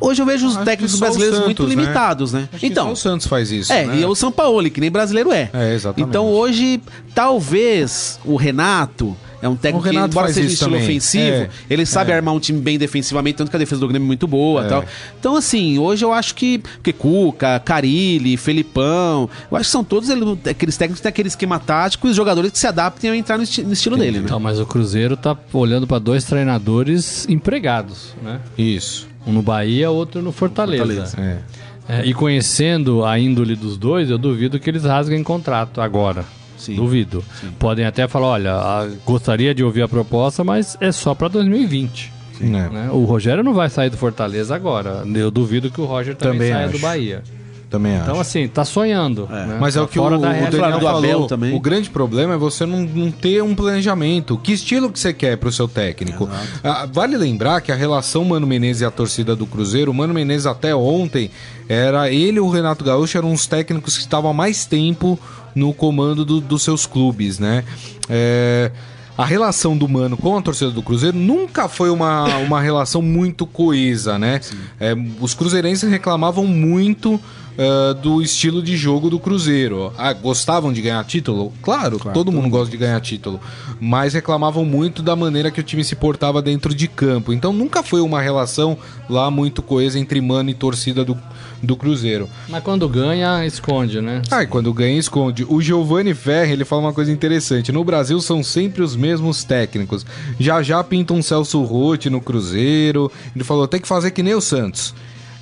Hoje 0.01 0.23
eu 0.23 0.27
vejo 0.27 0.47
os 0.47 0.57
Acho 0.57 0.65
técnicos 0.65 0.99
brasileiros 0.99 1.39
muito 1.41 1.63
Santos, 1.63 1.75
né? 1.77 1.83
limitados, 1.83 2.33
né? 2.33 2.49
Que 2.59 2.67
Então, 2.67 2.87
só 2.87 2.93
o 2.93 2.97
Santos 2.97 3.27
faz 3.27 3.51
isso. 3.51 3.73
é, 3.73 3.85
né? 3.87 3.99
e 3.99 4.03
é 4.03 4.07
o 4.07 4.15
São 4.15 4.31
Paulo, 4.31 4.69
que 4.71 4.81
nem 4.81 4.91
brasileiro 4.91 5.33
é. 5.33 5.51
É, 5.53 5.75
exatamente. 5.75 6.09
Então 6.09 6.27
hoje, 6.27 6.81
talvez 7.15 8.19
o 8.25 8.37
Renato 8.37 9.17
é 9.41 9.49
um 9.49 9.55
técnico 9.55 9.89
que, 9.89 9.95
embora 9.97 10.33
seja 10.33 10.49
estilo 10.49 10.71
também. 10.73 10.83
ofensivo, 10.85 11.23
É, 11.37 11.49
ele 11.71 11.85
sabe 11.87 12.11
é. 12.11 12.15
armar 12.17 12.35
um 12.35 12.41
time 12.41 12.61
bem 12.61 12.77
defensivamente, 12.79 13.37
tanto 13.37 13.51
que 13.51 13.57
a 13.57 13.59
defesa 13.59 13.81
do 13.81 13.87
Grêmio 13.89 14.05
é 14.05 14.09
muito 14.09 14.27
boa 14.27 14.65
É. 14.65 14.69
tal. 14.69 14.85
Então, 15.19 15.37
assim, 15.37 15.79
hoje 15.79 16.05
eu 16.05 16.13
acho 16.13 16.35
que. 16.35 16.59
Porque 16.59 16.93
Cuca, 16.93 17.61
Carilli, 17.65 18.37
Felipão, 18.37 19.29
eu 19.51 19.57
acho 19.57 19.67
que 19.67 19.73
são 19.73 19.85
todos 19.85 20.09
ele- 20.09 20.39
aqueles 20.49 20.77
técnicos 20.77 20.99
que 20.99 21.03
têm 21.03 21.11
aquele 21.11 21.29
esquema 21.29 21.59
tático 21.61 22.07
e 22.07 22.11
os 22.11 22.17
jogadores 22.17 22.51
que 22.51 22.59
se 22.59 22.67
adaptem 22.67 23.11
a 23.11 23.17
entrar 23.17 23.37
no, 23.37 23.45
esti- 23.45 23.63
no 23.63 23.73
estilo 23.73 23.97
dele, 23.97 24.19
né? 24.19 24.25
Então, 24.25 24.41
mas 24.41 24.59
o 24.59 24.67
Cruzeiro 24.67 25.17
tá 25.17 25.37
olhando 25.53 25.87
para 25.87 25.99
dois 26.01 26.25
treinadores 26.25 27.29
empregados, 27.29 28.15
né? 28.23 28.41
Isso. 28.57 29.07
Um 29.29 29.33
no 29.33 29.43
Bahia, 29.43 29.91
outro 29.91 30.23
no 30.23 30.33
Fortaleza. 30.33 30.85
Fortaleza. 30.85 31.21
É. 31.21 32.01
É, 32.01 32.05
e 32.05 32.13
conhecendo 32.13 33.05
a 33.05 33.19
índole 33.19 33.55
dos 33.55 33.77
dois, 33.79 34.11
eu 34.11 34.19
duvido 34.19 34.59
que 34.59 34.69
eles 34.69 34.85
rasguem 34.85 35.23
contrato 35.23 35.81
agora. 35.81 36.25
Sim. 36.57 36.75
Duvido. 36.77 37.23
Podem 37.59 37.87
até 37.87 38.07
falar, 38.09 38.27
olha, 38.27 38.53
a- 38.55 38.89
gostaria 39.07 39.55
de 39.55 39.63
ouvir 39.65 39.83
a 39.83 39.89
proposta, 39.89 40.43
mas 40.43 40.77
é 40.81 40.91
só 40.93 41.15
para 41.15 41.29
2020. 41.29 42.13
É. 42.41 42.45
né? 42.47 42.89
O 42.93 43.05
Rogério 43.05 43.43
não 43.43 43.55
vai 43.55 43.69
sair 43.71 43.91
do 43.91 43.97
Fortaleza 43.97 44.55
agora. 44.55 45.03
Eu 45.15 45.31
duvido 45.31 45.71
que 45.71 45.81
o 45.81 45.85
Roger 45.85 46.15
também, 46.15 46.39
Também 46.39 46.53
saia 46.53 46.65
acho. 46.67 46.73
do 46.77 46.79
Bahia. 46.81 47.23
Também 47.71 47.97
acho. 47.97 48.03
Então, 48.05 48.19
assim, 48.21 48.49
tá 48.49 48.65
sonhando. 48.65 49.27
né? 49.31 49.59
Mas 49.61 49.77
é 49.77 49.79
Tá 49.81 49.85
o 49.85 49.89
que 49.89 49.99
o, 49.99 50.03
o 50.03 50.11
da 50.19 50.33
Daniel 50.33 50.81
falou. 50.81 51.27
também. 51.27 51.55
O 51.55 51.61
grande 51.61 51.91
problema 51.91 52.33
é 52.33 52.37
você 52.39 52.65
não, 52.65 52.81
não 52.83 53.11
ter 53.11 53.43
um 53.43 53.55
planejamento. 53.55 54.39
Que 54.39 54.53
estilo 54.53 54.91
que 54.91 54.99
você 54.99 55.13
quer 55.13 55.37
pro 55.37 55.53
seu 55.53 55.69
técnico? 55.69 56.29
Ah, 56.65 56.89
vale 56.91 57.17
lembrar 57.19 57.61
que 57.61 57.71
a 57.71 57.75
relação 57.75 58.25
Mano 58.25 58.47
Menezes 58.47 58.81
e 58.81 58.85
a 58.87 58.91
torcida 58.91 59.37
do 59.37 59.45
Cruzeiro, 59.45 59.91
o 59.91 59.95
Mano 59.95 60.15
Menezes 60.15 60.47
até 60.47 60.75
ontem, 60.75 61.31
era 61.69 62.11
ele 62.11 62.39
e 62.39 62.41
o 62.41 62.49
Renato 62.49 62.83
Gaúcho 62.83 63.19
eram 63.19 63.33
os 63.35 63.47
técnicos 63.47 63.97
que 63.97 64.03
estavam 64.03 64.31
há 64.31 64.35
mais 64.35 64.65
tempo 64.65 65.21
no 65.55 65.75
comando 65.75 66.25
do- 66.25 66.41
dos 66.41 66.63
seus 66.63 66.87
clubes, 66.87 67.39
né? 67.39 67.65
É, 68.09 68.71
a 69.17 69.25
relação 69.27 69.77
do 69.77 69.89
Mano 69.89 70.17
com 70.17 70.37
a 70.39 70.41
torcida 70.41 70.71
do 70.71 70.83
Cruzeiro 70.83 71.19
nunca 71.19 71.69
foi 71.69 71.91
uma, 71.91 72.37
uma 72.39 72.61
relação 72.61 73.03
muito 73.03 73.45
coesa, 73.47 74.19
né? 74.19 74.41
É, 74.81 74.95
os 75.21 75.35
cruzeirenses 75.35 75.91
reclamavam 75.91 76.47
muito 76.47 77.21
ah, 77.59 77.93
do 77.93 78.23
estilo 78.23 78.63
de 78.63 78.77
jogo 78.77 79.11
do 79.11 79.19
Cruzeiro. 79.19 79.93
Ah, 79.99 80.13
gostavam 80.13 80.73
de 80.73 80.81
ganhar 80.81 81.05
título? 81.05 81.53
Claro, 81.61 81.99
todo 82.15 82.31
mundo 82.31 82.49
gosta 82.49 82.71
de 82.71 82.77
ganhar 82.77 83.01
título. 83.01 83.41
Mas 83.81 84.15
reclamavam 84.15 84.65
muito 84.65 85.03
da 85.03 85.17
maneira 85.17 85.51
que 85.51 85.59
o 85.59 85.65
time 85.65 85.83
se 85.83 85.97
portava 85.97 86.41
dentro 86.41 86.73
de 86.73 86.87
campo. 86.87 87.33
Então 87.33 87.53
nunca 87.53 87.83
foi 87.83 88.01
uma 88.01 88.21
relação 88.21 88.79
lá 89.11 89.29
muito 89.29 89.61
coesa 89.61 89.99
entre 89.99 90.21
Mano 90.21 90.51
e 90.51 90.55
torcida 90.55 91.05
do, 91.05 91.19
do 91.61 91.75
Cruzeiro. 91.77 92.29
Mas 92.49 92.63
quando 92.63 92.89
ganha, 92.89 93.45
esconde, 93.45 94.01
né? 94.01 94.23
Ah, 94.31 94.45
e 94.45 94.47
quando 94.47 94.73
ganha, 94.73 94.97
esconde. 94.97 95.45
O 95.49 95.61
Giovanni 95.61 96.15
Ferri, 96.15 96.53
ele 96.53 96.65
fala 96.65 96.83
uma 96.83 96.93
coisa 96.93 97.11
interessante. 97.11 97.73
No 97.73 97.83
Brasil 97.83 98.21
são 98.21 98.41
sempre 98.41 98.83
os 98.83 98.95
mesmos 98.95 99.43
técnicos. 99.43 100.07
Já 100.39 100.63
já 100.63 100.85
pinta 100.85 101.13
um 101.13 101.23
Celso 101.23 101.61
Rotti 101.65 102.09
no 102.09 102.21
Cruzeiro. 102.21 103.11
Ele 103.35 103.43
falou, 103.43 103.67
tem 103.67 103.81
que 103.81 103.89
fazer 103.89 104.13
que 104.13 104.23
nem 104.23 104.35
o 104.35 104.41
Santos. 104.41 104.95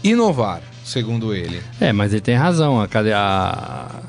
Inovar, 0.02 0.62
segundo 0.86 1.34
ele. 1.34 1.60
É, 1.80 1.92
mas 1.92 2.12
ele 2.12 2.20
tem 2.22 2.34
razão. 2.36 2.80
A, 2.80 2.88
a- 3.14 4.00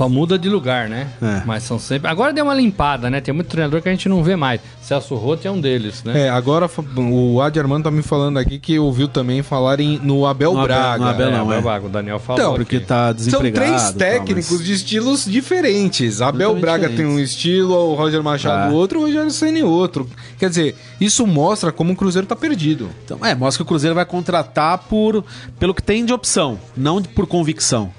Só 0.00 0.08
muda 0.08 0.38
de 0.38 0.48
lugar, 0.48 0.88
né? 0.88 1.08
É. 1.20 1.42
Mas 1.44 1.62
são 1.64 1.78
sempre. 1.78 2.08
Agora 2.10 2.32
deu 2.32 2.42
uma 2.46 2.54
limpada, 2.54 3.10
né? 3.10 3.20
Tem 3.20 3.34
muito 3.34 3.48
treinador 3.48 3.82
que 3.82 3.88
a 3.90 3.92
gente 3.92 4.08
não 4.08 4.22
vê 4.24 4.34
mais. 4.34 4.58
Celso 4.80 5.14
Rotti 5.14 5.46
é 5.46 5.50
um 5.50 5.60
deles, 5.60 6.02
né? 6.04 6.22
É, 6.22 6.30
agora 6.30 6.70
o 6.96 7.38
Adi 7.42 7.60
Armando 7.60 7.84
tá 7.84 7.90
me 7.90 8.00
falando 8.00 8.38
aqui 8.38 8.58
que 8.58 8.78
ouviu 8.78 9.06
também 9.08 9.42
falarem 9.42 10.00
no 10.02 10.24
Abel 10.26 10.54
No 10.54 10.60
Abel- 10.60 10.68
Braga. 10.74 11.04
no 11.04 11.10
Abel 11.10 11.28
É, 11.28 11.32
não, 11.32 11.46
o 11.48 11.52
é. 11.52 11.60
Vago, 11.60 11.86
o 11.88 11.90
Daniel 11.90 12.18
falou. 12.18 12.40
Então, 12.40 12.54
Porque 12.54 12.76
aqui. 12.76 12.86
tá 12.86 13.08
São 13.08 13.12
desempregado. 13.14 13.66
três 13.66 13.82
tal, 13.82 13.92
técnicos 13.92 14.50
mas- 14.52 14.64
de 14.64 14.72
estilos 14.72 15.24
diferentes. 15.26 16.22
Abel 16.22 16.54
Braga 16.58 16.88
tem 16.88 17.04
um 17.04 17.18
estilo, 17.20 17.74
o 17.74 17.94
Roger 17.94 18.22
Machado 18.22 18.70
Ah. 18.72 18.74
outro, 18.74 19.00
o 19.00 19.02
Rogério 19.02 19.30
Ceni 19.30 19.62
outro. 19.62 20.08
Quer 20.38 20.48
dizer, 20.48 20.76
isso 20.98 21.26
mostra 21.26 21.70
como 21.70 21.92
o 21.92 21.96
Cruzeiro 21.96 22.26
tá 22.26 22.34
perdido. 22.34 22.88
Então, 23.04 23.18
é, 23.22 23.34
mostra 23.34 23.58
que 23.58 23.62
o 23.64 23.66
Cruzeiro 23.68 23.94
vai 23.94 24.06
contratar 24.06 24.78
por 24.78 25.22
pelo 25.58 25.74
que 25.74 25.82
tem 25.82 26.06
de 26.06 26.12
opção, 26.14 26.58
não 26.74 27.02
por 27.02 27.26
convicção. 27.26 27.92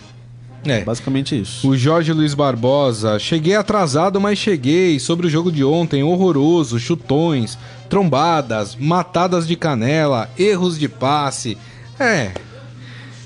É. 0.65 0.83
Basicamente 0.83 1.39
isso. 1.39 1.67
O 1.67 1.75
Jorge 1.75 2.13
Luiz 2.13 2.33
Barbosa, 2.33 3.17
cheguei 3.17 3.55
atrasado, 3.55 4.21
mas 4.21 4.37
cheguei. 4.37 4.99
Sobre 4.99 5.27
o 5.27 5.29
jogo 5.29 5.51
de 5.51 5.63
ontem, 5.63 6.03
horroroso, 6.03 6.79
chutões, 6.79 7.57
trombadas, 7.89 8.75
matadas 8.75 9.47
de 9.47 9.55
canela, 9.55 10.29
erros 10.37 10.77
de 10.77 10.87
passe. 10.87 11.57
É. 11.99 12.31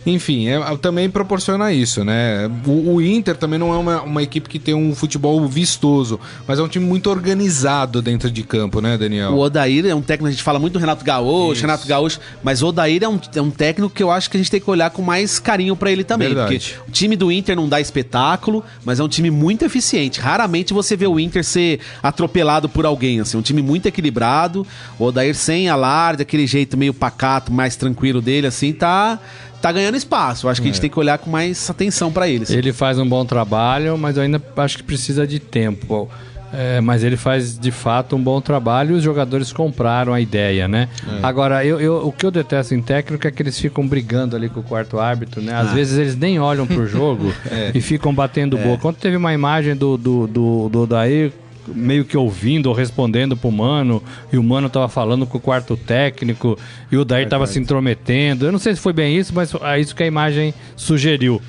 Enfim, 0.05 0.47
é, 0.47 0.59
também 0.77 1.09
proporciona 1.09 1.71
isso, 1.73 2.03
né? 2.03 2.49
O, 2.65 2.95
o 2.95 3.01
Inter 3.01 3.35
também 3.35 3.57
não 3.57 3.73
é 3.73 3.77
uma, 3.77 4.01
uma 4.03 4.23
equipe 4.23 4.47
que 4.47 4.59
tem 4.59 4.73
um 4.73 4.93
futebol 4.93 5.45
vistoso, 5.47 6.19
mas 6.47 6.59
é 6.59 6.63
um 6.63 6.67
time 6.67 6.85
muito 6.85 7.09
organizado 7.09 8.01
dentro 8.01 8.29
de 8.29 8.43
campo, 8.43 8.81
né, 8.81 8.97
Daniel? 8.97 9.31
O 9.31 9.39
Odair 9.39 9.85
é 9.85 9.95
um 9.95 10.01
técnico, 10.01 10.27
a 10.27 10.31
gente 10.31 10.43
fala 10.43 10.59
muito 10.59 10.73
do 10.73 10.79
Renato 10.79 11.03
Gaúcho, 11.03 11.53
Isso. 11.53 11.61
Renato 11.61 11.87
Gaúcho, 11.87 12.19
mas 12.43 12.61
o 12.61 12.67
Odair 12.67 13.03
é 13.03 13.09
um, 13.09 13.19
é 13.35 13.41
um 13.41 13.49
técnico 13.49 13.93
que 13.93 14.03
eu 14.03 14.11
acho 14.11 14.29
que 14.29 14.37
a 14.37 14.39
gente 14.39 14.51
tem 14.51 14.59
que 14.59 14.69
olhar 14.69 14.91
com 14.91 15.01
mais 15.01 15.39
carinho 15.39 15.75
pra 15.75 15.91
ele 15.91 16.03
também. 16.03 16.27
Verdade. 16.27 16.75
Porque 16.75 16.89
o 16.89 16.91
time 16.91 17.15
do 17.15 17.31
Inter 17.31 17.55
não 17.55 17.67
dá 17.67 17.81
espetáculo, 17.81 18.63
mas 18.83 18.99
é 18.99 19.03
um 19.03 19.07
time 19.07 19.31
muito 19.31 19.65
eficiente. 19.65 20.19
Raramente 20.19 20.73
você 20.73 20.95
vê 20.95 21.07
o 21.07 21.19
Inter 21.19 21.43
ser 21.43 21.79
atropelado 22.03 22.69
por 22.69 22.85
alguém, 22.85 23.19
assim, 23.19 23.37
um 23.37 23.41
time 23.41 23.61
muito 23.61 23.87
equilibrado. 23.87 24.65
O 24.99 25.05
Odair 25.05 25.35
sem 25.35 25.67
alarde, 25.67 26.21
aquele 26.21 26.45
jeito 26.45 26.77
meio 26.77 26.93
pacato, 26.93 27.51
mais 27.51 27.75
tranquilo 27.75 28.21
dele, 28.21 28.47
assim, 28.47 28.71
tá, 28.71 29.19
tá 29.65 29.71
ganhando 29.71 29.97
espaço. 29.97 30.47
Acho 30.47 30.61
que 30.61 30.67
a 30.67 30.71
gente 30.71 30.79
tem 30.81 30.89
que 30.91 30.99
olhar 30.99 31.17
com 31.17 31.29
mais 31.29 31.67
atenção 31.69 32.11
pra 32.11 32.27
ele. 32.27 32.43
assim. 32.43 32.55
Ele 32.55 32.71
faz 32.71 32.99
um 32.99 33.07
bom 33.07 33.25
trabalho, 33.25 33.97
mas 33.97 34.15
eu 34.15 34.21
ainda 34.23 34.39
acho 34.57 34.77
que 34.77 34.83
precisa 34.83 35.25
de 35.25 35.39
tempo. 35.39 36.07
É, 36.53 36.79
mas 36.79 37.03
ele 37.03 37.17
faz 37.17 37.57
de 37.59 37.71
fato 37.71 38.15
um 38.15 38.21
bom 38.21 38.39
trabalho 38.39 38.91
e 38.91 38.97
os 38.97 39.03
jogadores 39.03 39.51
compraram 39.51 40.13
a 40.13 40.21
ideia, 40.21 40.67
né? 40.69 40.87
Agora, 41.21 41.65
eu, 41.65 41.81
eu- 41.81 42.07
o 42.07 42.11
que 42.13 42.25
eu 42.25 42.31
detesto 42.31 42.73
em 42.75 42.81
técnico 42.81 43.27
é 43.27 43.31
que 43.31 43.41
eles 43.41 43.59
ficam 43.59 43.85
brigando 43.85 44.35
ali 44.37 44.47
com 44.47 44.59
o 44.61 44.63
quarto 44.63 44.97
árbitro, 44.99 45.41
né? 45.41 45.53
Às 45.53 45.71
vezes 45.73 45.97
eles 45.97 46.15
nem 46.15 46.39
olham 46.39 46.65
pro 46.67 46.85
jogo 46.87 47.33
e 47.73 47.81
ficam 47.81 48.13
batendo 48.13 48.57
boca. 48.57 48.77
Quando 48.83 48.95
teve 48.97 49.17
uma 49.17 49.33
imagem 49.33 49.75
do, 49.75 49.97
do, 49.97 50.27
do, 50.27 50.69
do 50.69 50.81
Odair 50.83 51.33
meio 51.67 52.05
que 52.05 52.17
ouvindo 52.17 52.67
ou 52.67 52.73
respondendo 52.73 53.35
pro 53.35 53.51
Mano, 53.51 54.01
e 54.31 54.37
o 54.37 54.43
Mano 54.43 54.69
tava 54.69 54.87
falando 54.87 55.25
com 55.25 55.37
o 55.37 55.41
quarto 55.41 55.75
técnico, 55.75 56.57
e 56.91 56.97
o 56.97 57.05
Dair 57.05 57.27
tava 57.27 57.47
se 57.47 57.59
intrometendo. 57.59 58.45
Eu 58.45 58.51
não 58.51 58.59
sei 58.59 58.75
se 58.75 58.81
foi 58.81 58.93
bem 58.93 59.17
isso, 59.17 59.33
mas 59.33 59.53
é 59.53 59.79
isso 59.79 59.95
que 59.95 60.03
a 60.03 60.07
imagem 60.07 60.53
sugeriu. 60.75 61.41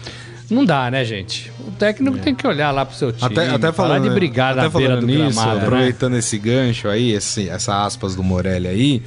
Não 0.48 0.64
dá, 0.64 0.90
né, 0.90 1.04
gente? 1.04 1.50
O 1.66 1.72
técnico 1.72 2.18
tem 2.18 2.34
que 2.34 2.46
olhar 2.46 2.70
lá 2.70 2.86
pro 2.86 2.96
seu 2.96 3.12
time. 3.12 3.26
Até, 3.26 3.50
até 3.50 3.72
falando, 3.72 4.04
de 4.04 4.10
brigar 4.10 4.52
até 4.52 4.62
na 4.62 4.70
falando 4.70 5.00
do 5.00 5.06
nisso, 5.06 5.34
gramado, 5.34 5.58
né? 5.58 5.64
aproveitando 5.64 6.16
esse 6.16 6.38
gancho 6.38 6.88
aí, 6.88 7.10
esse, 7.10 7.48
essa 7.48 7.84
aspas 7.84 8.14
do 8.14 8.22
Morelli 8.22 8.68
aí. 8.68 9.02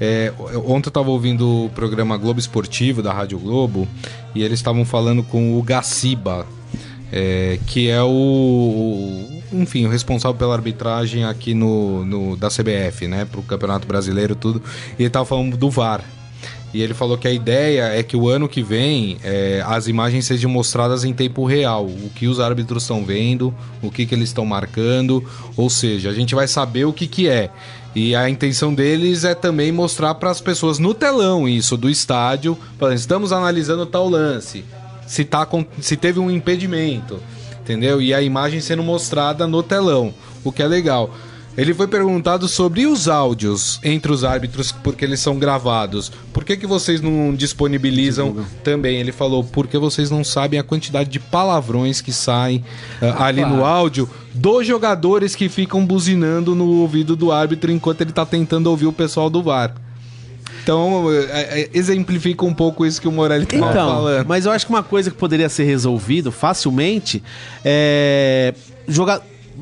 é, 0.00 0.32
ontem 0.66 0.88
eu 0.88 0.92
tava 0.92 1.10
ouvindo 1.10 1.64
o 1.64 1.70
programa 1.70 2.16
Globo 2.18 2.38
Esportivo 2.38 3.02
da 3.02 3.12
Rádio 3.12 3.38
Globo 3.38 3.88
e 4.34 4.42
eles 4.42 4.58
estavam 4.58 4.84
falando 4.84 5.22
com 5.22 5.58
o 5.58 5.62
Gaciba, 5.62 6.46
é, 7.12 7.58
que 7.66 7.88
é 7.90 8.02
o, 8.02 8.08
o- 8.08 9.42
enfim, 9.52 9.84
o 9.86 9.88
responsável 9.90 10.36
pela 10.36 10.54
arbitragem 10.54 11.24
aqui 11.24 11.54
no, 11.54 12.04
no- 12.04 12.36
da 12.36 12.48
CBF, 12.48 13.06
né, 13.06 13.24
pro 13.24 13.42
Campeonato 13.42 13.86
Brasileiro 13.86 14.34
tudo. 14.34 14.62
E 14.98 15.02
ele 15.02 15.10
tava 15.10 15.24
falando 15.26 15.56
do 15.56 15.70
VAR. 15.70 16.02
E 16.74 16.80
ele 16.80 16.94
falou 16.94 17.18
que 17.18 17.28
a 17.28 17.30
ideia 17.30 17.82
é 17.94 18.02
que 18.02 18.16
o 18.16 18.30
ano 18.30 18.48
que 18.48 18.62
vem 18.62 19.18
é, 19.22 19.62
as 19.66 19.88
imagens 19.88 20.24
sejam 20.24 20.50
mostradas 20.50 21.04
em 21.04 21.12
tempo 21.12 21.44
real. 21.44 21.84
O 21.84 22.08
que 22.14 22.26
os 22.26 22.40
árbitros 22.40 22.84
estão 22.84 23.04
vendo, 23.04 23.54
o 23.82 23.90
que, 23.90 24.06
que 24.06 24.14
eles 24.14 24.30
estão 24.30 24.46
marcando. 24.46 25.22
Ou 25.54 25.68
seja, 25.68 26.08
a 26.08 26.14
gente 26.14 26.34
vai 26.34 26.48
saber 26.48 26.86
o 26.86 26.92
que, 26.92 27.06
que 27.06 27.28
é. 27.28 27.50
E 27.94 28.16
a 28.16 28.26
intenção 28.30 28.72
deles 28.72 29.22
é 29.22 29.34
também 29.34 29.70
mostrar 29.70 30.14
para 30.14 30.30
as 30.30 30.40
pessoas 30.40 30.78
no 30.78 30.94
telão 30.94 31.46
isso, 31.46 31.76
do 31.76 31.90
estádio. 31.90 32.56
falando, 32.78 32.96
Estamos 32.96 33.32
analisando 33.32 33.84
tal 33.84 34.08
lance. 34.08 34.64
Se, 35.06 35.24
tá 35.24 35.46
se 35.80 35.96
teve 35.96 36.18
um 36.18 36.30
impedimento. 36.30 37.20
Entendeu? 37.60 38.02
E 38.02 38.12
a 38.12 38.20
imagem 38.20 38.60
sendo 38.60 38.82
mostrada 38.82 39.46
no 39.46 39.62
telão. 39.62 40.12
O 40.42 40.50
que 40.50 40.62
é 40.62 40.66
legal. 40.66 41.14
Ele 41.56 41.74
foi 41.74 41.86
perguntado 41.86 42.48
sobre 42.48 42.86
os 42.86 43.08
áudios 43.08 43.78
entre 43.84 44.10
os 44.10 44.24
árbitros, 44.24 44.72
porque 44.72 45.04
eles 45.04 45.20
são 45.20 45.38
gravados. 45.38 46.10
Por 46.32 46.44
que, 46.44 46.56
que 46.56 46.66
vocês 46.66 47.02
não 47.02 47.34
disponibilizam 47.34 48.46
também? 48.64 48.98
Ele 48.98 49.12
falou, 49.12 49.44
porque 49.44 49.76
vocês 49.76 50.10
não 50.10 50.24
sabem 50.24 50.58
a 50.58 50.62
quantidade 50.62 51.10
de 51.10 51.20
palavrões 51.20 52.00
que 52.00 52.10
saem 52.10 52.64
ah, 53.02 53.26
ali 53.26 53.44
no 53.44 53.66
áudio 53.66 54.08
dos 54.32 54.66
jogadores 54.66 55.34
que 55.34 55.46
ficam 55.50 55.84
buzinando 55.84 56.54
no 56.54 56.66
ouvido 56.80 57.14
do 57.14 57.30
árbitro 57.30 57.70
enquanto 57.70 58.00
ele 58.00 58.12
tá 58.12 58.24
tentando 58.24 58.68
ouvir 58.68 58.86
o 58.86 58.92
pessoal 58.92 59.28
do 59.28 59.42
VAR. 59.42 59.74
Então, 60.62 61.06
é, 61.12 61.62
é, 61.62 61.70
exemplifica 61.74 62.44
um 62.44 62.54
pouco 62.54 62.86
isso 62.86 63.00
que 63.00 63.08
o 63.08 63.12
Morelli 63.12 63.46
tava 63.46 63.70
Então, 63.70 63.88
falando. 63.94 64.26
mas 64.26 64.46
eu 64.46 64.52
acho 64.52 64.64
que 64.66 64.72
uma 64.72 64.82
coisa 64.82 65.10
que 65.10 65.16
poderia 65.16 65.48
ser 65.48 65.64
resolvido 65.64 66.30
facilmente 66.30 67.22
é. 67.64 68.54
Jogar. 68.86 69.20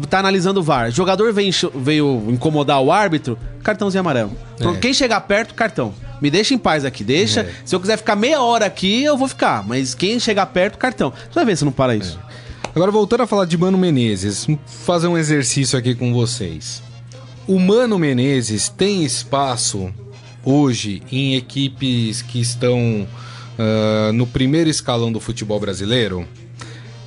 Tá 0.08 0.20
analisando 0.20 0.60
o 0.60 0.62
VAR. 0.62 0.90
Jogador 0.90 1.32
veio, 1.32 1.50
veio 1.74 2.24
incomodar 2.28 2.80
o 2.80 2.92
árbitro, 2.92 3.36
cartãozinho 3.62 4.00
amarelo. 4.00 4.30
É. 4.60 4.78
Quem 4.78 4.94
chegar 4.94 5.20
perto, 5.22 5.52
cartão. 5.52 5.92
Me 6.22 6.30
deixa 6.30 6.54
em 6.54 6.58
paz 6.58 6.84
aqui, 6.84 7.02
deixa. 7.02 7.40
É. 7.40 7.50
Se 7.64 7.74
eu 7.74 7.80
quiser 7.80 7.96
ficar 7.96 8.14
meia 8.14 8.40
hora 8.40 8.66
aqui, 8.66 9.02
eu 9.02 9.16
vou 9.16 9.26
ficar. 9.26 9.66
Mas 9.66 9.94
quem 9.94 10.20
chegar 10.20 10.46
perto, 10.46 10.78
cartão. 10.78 11.10
Você 11.10 11.34
vai 11.34 11.44
ver 11.44 11.56
se 11.56 11.64
não 11.64 11.72
para 11.72 11.96
isso. 11.96 12.18
Agora, 12.74 12.90
voltando 12.92 13.22
a 13.22 13.26
falar 13.26 13.46
de 13.46 13.58
Mano 13.58 13.76
Menezes, 13.76 14.44
vou 14.46 14.58
fazer 14.64 15.08
um 15.08 15.18
exercício 15.18 15.76
aqui 15.78 15.94
com 15.94 16.14
vocês. 16.14 16.82
O 17.46 17.58
Mano 17.58 17.98
Menezes 17.98 18.68
tem 18.68 19.04
espaço 19.04 19.92
hoje 20.44 21.02
em 21.10 21.34
equipes 21.34 22.22
que 22.22 22.40
estão 22.40 23.06
ah, 23.58 24.10
no 24.12 24.26
primeiro 24.26 24.70
escalão 24.70 25.12
do 25.12 25.20
futebol 25.20 25.60
brasileiro? 25.60 26.26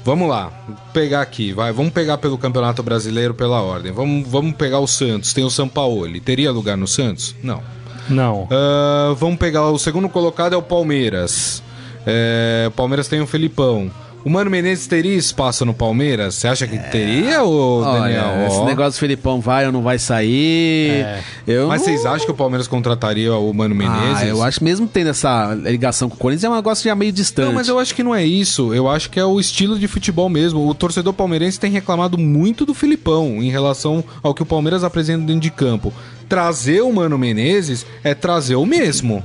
Vamos 0.05 0.27
lá, 0.27 0.51
pegar 0.91 1.21
aqui, 1.21 1.53
vai, 1.53 1.71
vamos 1.71 1.93
pegar 1.93 2.17
pelo 2.17 2.37
Campeonato 2.37 2.83
Brasileiro 2.83 3.33
pela 3.33 3.61
ordem. 3.61 3.91
Vamos, 3.91 4.27
vamos 4.27 4.53
pegar 4.55 4.79
o 4.79 4.87
Santos, 4.87 5.33
tem 5.33 5.45
o 5.45 5.49
Sampaoli. 5.49 6.19
Teria 6.19 6.51
lugar 6.51 6.75
no 6.75 6.87
Santos? 6.87 7.33
Não. 7.41 7.63
Não. 8.09 8.47
Ah, 8.51 9.15
vamos 9.17 9.37
pegar 9.37 9.69
o 9.69 9.79
segundo 9.79 10.09
colocado 10.09 10.53
é 10.53 10.57
o 10.57 10.61
Palmeiras. 10.61 11.63
É, 12.05 12.65
o 12.67 12.71
Palmeiras 12.71 13.07
tem 13.07 13.21
o 13.21 13.27
Felipão. 13.27 13.89
O 14.25 14.29
Mano 14.29 14.49
Menezes 14.49 14.87
teria 14.87 15.15
espaço 15.17 15.65
no 15.65 15.73
Palmeiras? 15.73 16.35
Você 16.35 16.47
acha 16.47 16.65
que 16.65 16.77
teria, 16.77 17.43
ô 17.43 17.81
Daniel? 17.83 18.23
Olha, 18.37 18.47
esse 18.47 18.55
Ó. 18.55 18.65
negócio 18.65 18.93
do 18.93 18.99
Felipão 18.99 19.41
vai 19.41 19.65
ou 19.65 19.71
não 19.73 19.81
vai 19.81 19.99
sair. 19.99 20.91
É. 21.03 21.19
Eu 21.45 21.67
Mas 21.67 21.81
não- 21.81 21.87
vocês 21.89 22.05
acham 22.05 22.25
que 22.25 22.31
o 22.31 22.33
Palmeiras 22.35 22.65
contrataria 22.65 23.33
o 23.35 23.53
Mano 23.53 23.75
Menezes? 23.75 24.21
Ah, 24.23 24.25
eu 24.25 24.41
acho 24.41 24.59
que 24.59 24.63
mesmo 24.63 24.87
tendo 24.87 25.09
essa 25.09 25.53
ligação 25.53 26.07
com 26.07 26.15
o 26.15 26.17
Corinthians, 26.17 26.45
é 26.45 26.49
um 26.49 26.55
negócio 26.55 26.85
já 26.85 26.95
meio 26.95 27.11
distante. 27.11 27.47
Não, 27.47 27.53
mas 27.53 27.67
eu 27.67 27.77
acho 27.77 27.93
que 27.93 28.01
não 28.01 28.15
é 28.15 28.23
isso. 28.25 28.73
Eu 28.73 28.87
acho 28.89 29.09
que 29.09 29.19
é 29.19 29.25
o 29.25 29.37
estilo 29.41 29.77
de 29.77 29.89
futebol 29.89 30.29
mesmo. 30.29 30.65
O 30.69 30.73
torcedor 30.73 31.11
palmeirense 31.11 31.59
tem 31.59 31.69
reclamado 31.69 32.17
muito 32.17 32.65
do 32.65 32.73
Filipão 32.73 33.43
em 33.43 33.49
relação 33.49 34.01
ao 34.21 34.33
que 34.33 34.41
o 34.41 34.45
Palmeiras 34.45 34.85
apresenta 34.85 35.25
dentro 35.25 35.41
de 35.41 35.51
campo. 35.51 35.91
Trazer 36.29 36.79
o 36.81 36.93
Mano 36.93 37.17
Menezes 37.17 37.85
é 38.05 38.13
trazer 38.15 38.55
o 38.55 38.65
mesmo. 38.65 39.21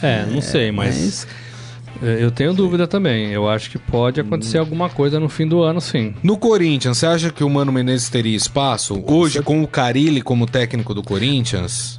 É, 0.00 0.24
não 0.24 0.40
sei, 0.40 0.70
mas. 0.70 1.26
É, 2.00 2.18
Eu 2.22 2.30
tenho 2.30 2.54
dúvida 2.54 2.86
também. 2.86 3.30
Eu 3.32 3.48
acho 3.48 3.70
que 3.70 3.78
pode 3.78 4.20
acontecer 4.20 4.58
alguma 4.58 4.88
coisa 4.88 5.18
no 5.18 5.28
fim 5.28 5.46
do 5.46 5.62
ano, 5.62 5.80
sim. 5.80 6.14
No 6.22 6.36
Corinthians, 6.36 6.98
você 6.98 7.06
acha 7.06 7.30
que 7.30 7.42
o 7.42 7.50
Mano 7.50 7.72
Menezes 7.72 8.08
teria 8.08 8.36
espaço? 8.36 9.02
Hoje, 9.06 9.42
com 9.42 9.62
o 9.62 9.66
Carilli 9.66 10.22
como 10.22 10.46
técnico 10.46 10.94
do 10.94 11.02
Corinthians? 11.02 11.98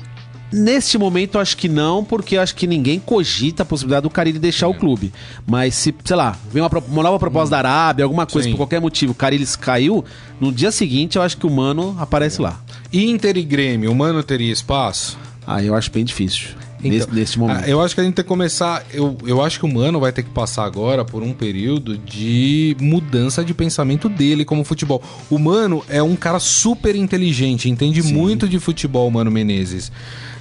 Neste 0.56 1.00
momento, 1.00 1.36
eu 1.36 1.42
acho 1.42 1.58
que 1.58 1.68
não, 1.68 2.04
porque 2.06 2.38
acho 2.38 2.54
que 2.54 2.68
ninguém 2.68 3.00
cogita 3.00 3.64
a 3.64 3.66
possibilidade 3.66 4.04
do 4.04 4.10
Carilli 4.12 4.38
deixar 4.38 4.68
É. 4.68 4.70
o 4.70 4.74
clube. 4.76 5.12
Mas 5.48 5.74
se, 5.74 5.94
sei 6.06 6.16
lá, 6.16 6.38
vem 6.52 6.62
uma, 6.62 6.70
uma 6.88 7.02
nova 7.02 7.18
proposta 7.18 7.50
da 7.50 7.58
Arábia, 7.58 8.06
alguma 8.06 8.28
coisa, 8.28 8.48
Sim. 8.48 8.52
por 8.52 8.58
qualquer 8.58 8.80
motivo, 8.80 9.14
o 9.14 9.16
Carilli 9.16 9.48
caiu, 9.60 10.06
no 10.40 10.52
dia 10.52 10.72
seguinte 10.72 11.16
eu 11.16 11.24
acho 11.24 11.38
que 11.38 11.48
o 11.48 11.50
Mano 11.50 11.96
aparece 12.00 12.40
lá. 12.40 12.60
Inter 12.94 13.36
e 13.36 13.42
Grêmio, 13.44 13.92
o 13.92 13.96
Mano 13.96 14.22
teria 14.22 14.54
espaço? 14.54 15.18
Aí 15.48 15.66
eu 15.66 15.74
acho 15.74 15.90
bem 15.92 16.06
difícil. 16.06 16.50
Nesse, 16.90 17.12
neste 17.12 17.40
momento. 17.40 17.64
ah, 17.64 17.68
eu 17.70 17.82
acho 17.82 17.94
que 17.96 18.02
a 18.02 18.04
gente 18.04 18.14
tem 18.14 18.24
que 18.24 18.28
começar. 18.30 18.86
Eu, 18.94 19.18
eu 19.26 19.42
acho 19.42 19.60
que 19.60 19.66
o 19.66 19.74
Mano 19.74 20.00
vai 20.00 20.12
ter 20.12 20.24
que 20.24 20.30
passar 20.30 20.66
agora 20.66 21.04
por 21.06 21.24
um 21.24 21.34
período 21.34 21.98
de 21.98 22.76
mudança 22.80 23.44
de 23.44 23.54
pensamento 23.54 24.08
dele 24.10 24.44
como 24.46 24.64
futebol. 24.64 25.02
O 25.30 25.38
Mano 25.40 25.84
é 25.90 26.02
um 26.04 26.16
cara 26.16 26.40
super 26.40 26.96
inteligente, 26.96 27.70
entende 27.70 28.02
muito 28.04 28.48
de 28.48 28.60
futebol, 28.60 29.10
Mano 29.10 29.32
Menezes. 29.32 29.92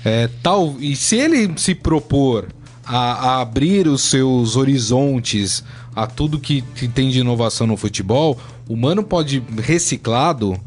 É, 0.04 0.28
tal, 0.42 0.76
e 0.80 0.96
se 0.96 1.16
ele 1.16 1.52
se 1.56 1.74
propor 1.74 2.48
a, 2.84 2.96
a 3.36 3.40
abrir 3.40 3.86
os 3.86 4.02
seus 4.02 4.56
horizontes 4.56 5.62
a 5.94 6.06
tudo 6.06 6.40
que, 6.40 6.62
que 6.74 6.88
tem 6.88 7.10
de 7.10 7.20
inovação 7.20 7.66
no 7.66 7.76
futebol, 7.76 8.38
o 8.68 8.76
Mano 8.76 9.02
pode 9.04 9.42
reciclado. 9.58 10.58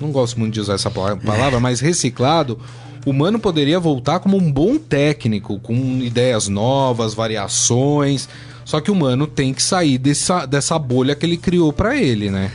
Não 0.00 0.12
gosto 0.12 0.38
muito 0.38 0.54
de 0.54 0.60
usar 0.60 0.74
essa 0.74 0.90
pala- 0.90 1.16
palavra, 1.16 1.58
mas 1.58 1.80
reciclado. 1.80 2.58
O 3.06 3.12
Mano 3.12 3.38
poderia 3.38 3.78
voltar 3.80 4.20
como 4.20 4.36
um 4.36 4.52
bom 4.52 4.76
técnico, 4.78 5.58
com 5.60 5.74
ideias 6.02 6.48
novas, 6.48 7.14
variações. 7.14 8.28
Só 8.64 8.80
que 8.80 8.90
o 8.90 8.94
Mano 8.94 9.26
tem 9.26 9.54
que 9.54 9.62
sair 9.62 9.96
dessa, 9.98 10.44
dessa 10.44 10.78
bolha 10.78 11.14
que 11.14 11.24
ele 11.24 11.36
criou 11.36 11.72
pra 11.72 11.96
ele, 11.96 12.30
né? 12.30 12.50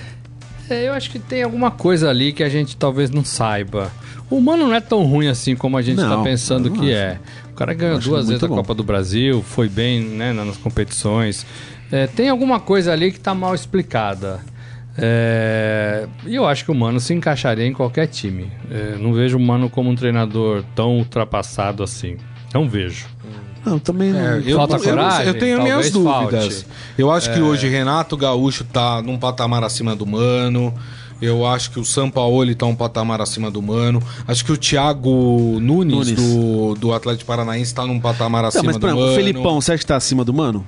É, 0.69 0.87
eu 0.87 0.93
acho 0.93 1.09
que 1.09 1.19
tem 1.19 1.43
alguma 1.43 1.71
coisa 1.71 2.09
ali 2.09 2.31
que 2.31 2.43
a 2.43 2.49
gente 2.49 2.77
talvez 2.77 3.09
não 3.09 3.25
saiba. 3.25 3.91
O 4.29 4.39
Mano 4.39 4.67
não 4.67 4.73
é 4.75 4.79
tão 4.81 5.03
ruim 5.03 5.27
assim 5.27 5.55
como 5.55 5.77
a 5.77 5.81
gente 5.81 5.97
Não, 5.97 6.17
tá 6.17 6.23
pensando 6.23 6.71
que 6.71 6.91
acho. 6.91 6.91
é. 6.91 7.19
O 7.51 7.55
cara 7.55 7.73
ganhou 7.73 7.97
acho 7.97 8.09
duas 8.09 8.27
vezes 8.27 8.43
a 8.43 8.47
bom. 8.47 8.55
Copa 8.55 8.73
do 8.73 8.83
Brasil, 8.83 9.43
foi 9.43 9.67
bem 9.67 10.01
né, 10.01 10.33
nas 10.33 10.57
competições. 10.57 11.45
É, 11.91 12.07
tem 12.07 12.29
alguma 12.29 12.59
coisa 12.59 12.91
ali 12.91 13.11
que 13.11 13.19
tá 13.19 13.35
mal 13.35 13.53
explicada. 13.53 14.39
É, 14.97 16.07
E 16.25 16.35
eu 16.35 16.45
acho 16.45 16.65
que 16.65 16.71
o 16.71 16.75
Mano 16.75 16.99
se 16.99 17.13
encaixaria 17.13 17.65
em 17.65 17.73
qualquer 17.73 18.07
time. 18.07 18.51
É, 18.69 18.95
não 18.99 19.13
vejo 19.13 19.37
o 19.37 19.39
Mano 19.39 19.69
como 19.69 19.89
um 19.89 19.95
treinador 19.95 20.63
tão 20.75 20.97
ultrapassado 20.97 21.83
assim. 21.83 22.17
Não 22.53 22.67
vejo. 22.69 23.05
Não, 23.65 23.79
também 23.79 24.11
não. 24.11 24.19
É, 24.19 24.41
eu, 24.45 24.57
Falta 24.57 24.75
eu- 24.75 24.77
eu- 24.79 24.83
coragem? 24.89 25.27
Eu 25.27 25.39
tenho 25.39 25.61
minhas 25.63 25.89
dúvidas. 25.89 26.43
falte. 26.63 26.65
Eu 26.97 27.09
acho 27.11 27.31
que 27.33 27.39
hoje 27.41 27.67
Renato 27.69 28.15
Gaúcho 28.17 28.63
tá 28.65 29.01
num 29.01 29.17
patamar 29.17 29.63
acima 29.63 29.95
do 29.95 30.05
Mano. 30.05 30.73
Eu 31.21 31.45
acho 31.47 31.71
que 31.71 31.79
o 31.79 31.85
Sampaoli 31.85 32.53
tá 32.53 32.65
um 32.65 32.75
patamar 32.75 33.21
acima 33.21 33.49
do 33.49 33.61
Mano. 33.61 34.03
Acho 34.27 34.43
que 34.43 34.51
o 34.51 34.57
Thiago 34.57 35.57
Nunes, 35.61 35.95
Nunes. 35.95 36.11
Do, 36.11 36.75
do 36.75 36.93
Atlético 36.93 37.25
Paranaense 37.25 37.73
tá 37.73 37.85
num 37.85 37.97
patamar 37.99 38.41
Não, 38.41 38.49
acima 38.49 38.63
mas, 38.65 38.75
do 38.77 38.85
exemplo, 38.85 38.99
Mano. 39.01 39.13
o 39.13 39.15
Felipão, 39.15 39.61
você 39.61 39.71
acha 39.71 39.79
que 39.79 39.85
tá 39.85 39.95
acima 39.95 40.25
do 40.25 40.33
Mano? 40.33 40.67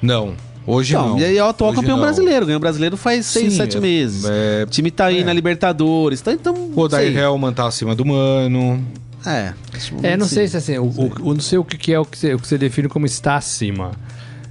Não, 0.00 0.34
hoje 0.66 0.94
Não, 0.94 1.10
não. 1.10 1.18
e 1.18 1.24
aí 1.24 1.36
é 1.38 1.44
o 1.44 1.48
atual 1.48 1.70
Hoje 1.70 1.80
campeão 1.80 1.96
não. 1.96 2.04
brasileiro. 2.04 2.46
Ganhou 2.46 2.60
brasileiro 2.60 2.96
faz 2.96 3.26
seis, 3.26 3.52
Sim, 3.52 3.56
sete 3.58 3.76
é- 3.76 3.80
meses. 3.80 4.24
é- 4.24 4.64
o 4.64 4.66
time 4.70 4.90
tá 4.90 5.06
aí 5.06 5.20
é. 5.20 5.24
na 5.24 5.32
Libertadores. 5.32 6.20
Tá, 6.20 6.32
então, 6.32 6.54
O 6.54 6.80
Odair. 6.80 7.16
Helman 7.16 7.52
tá 7.52 7.66
acima 7.66 7.94
do 7.94 8.04
Mano. 8.04 8.82
É. 9.24 9.52
É, 10.02 10.16
não 10.16 10.26
sim. 10.26 10.34
sei 10.36 10.48
se 10.48 10.56
assim, 10.56 10.78
o, 10.78 10.84
o- 10.84 11.12
o- 11.30 11.34
não 11.34 11.40
sei 11.40 11.58
o 11.58 11.64
que, 11.64 11.76
que 11.76 11.92
é 11.92 11.98
o 11.98 12.04
que, 12.04 12.16
você, 12.18 12.34
o 12.34 12.38
que 12.38 12.46
você 12.46 12.56
define 12.56 12.88
como 12.88 13.06
está 13.06 13.36
acima. 13.36 13.90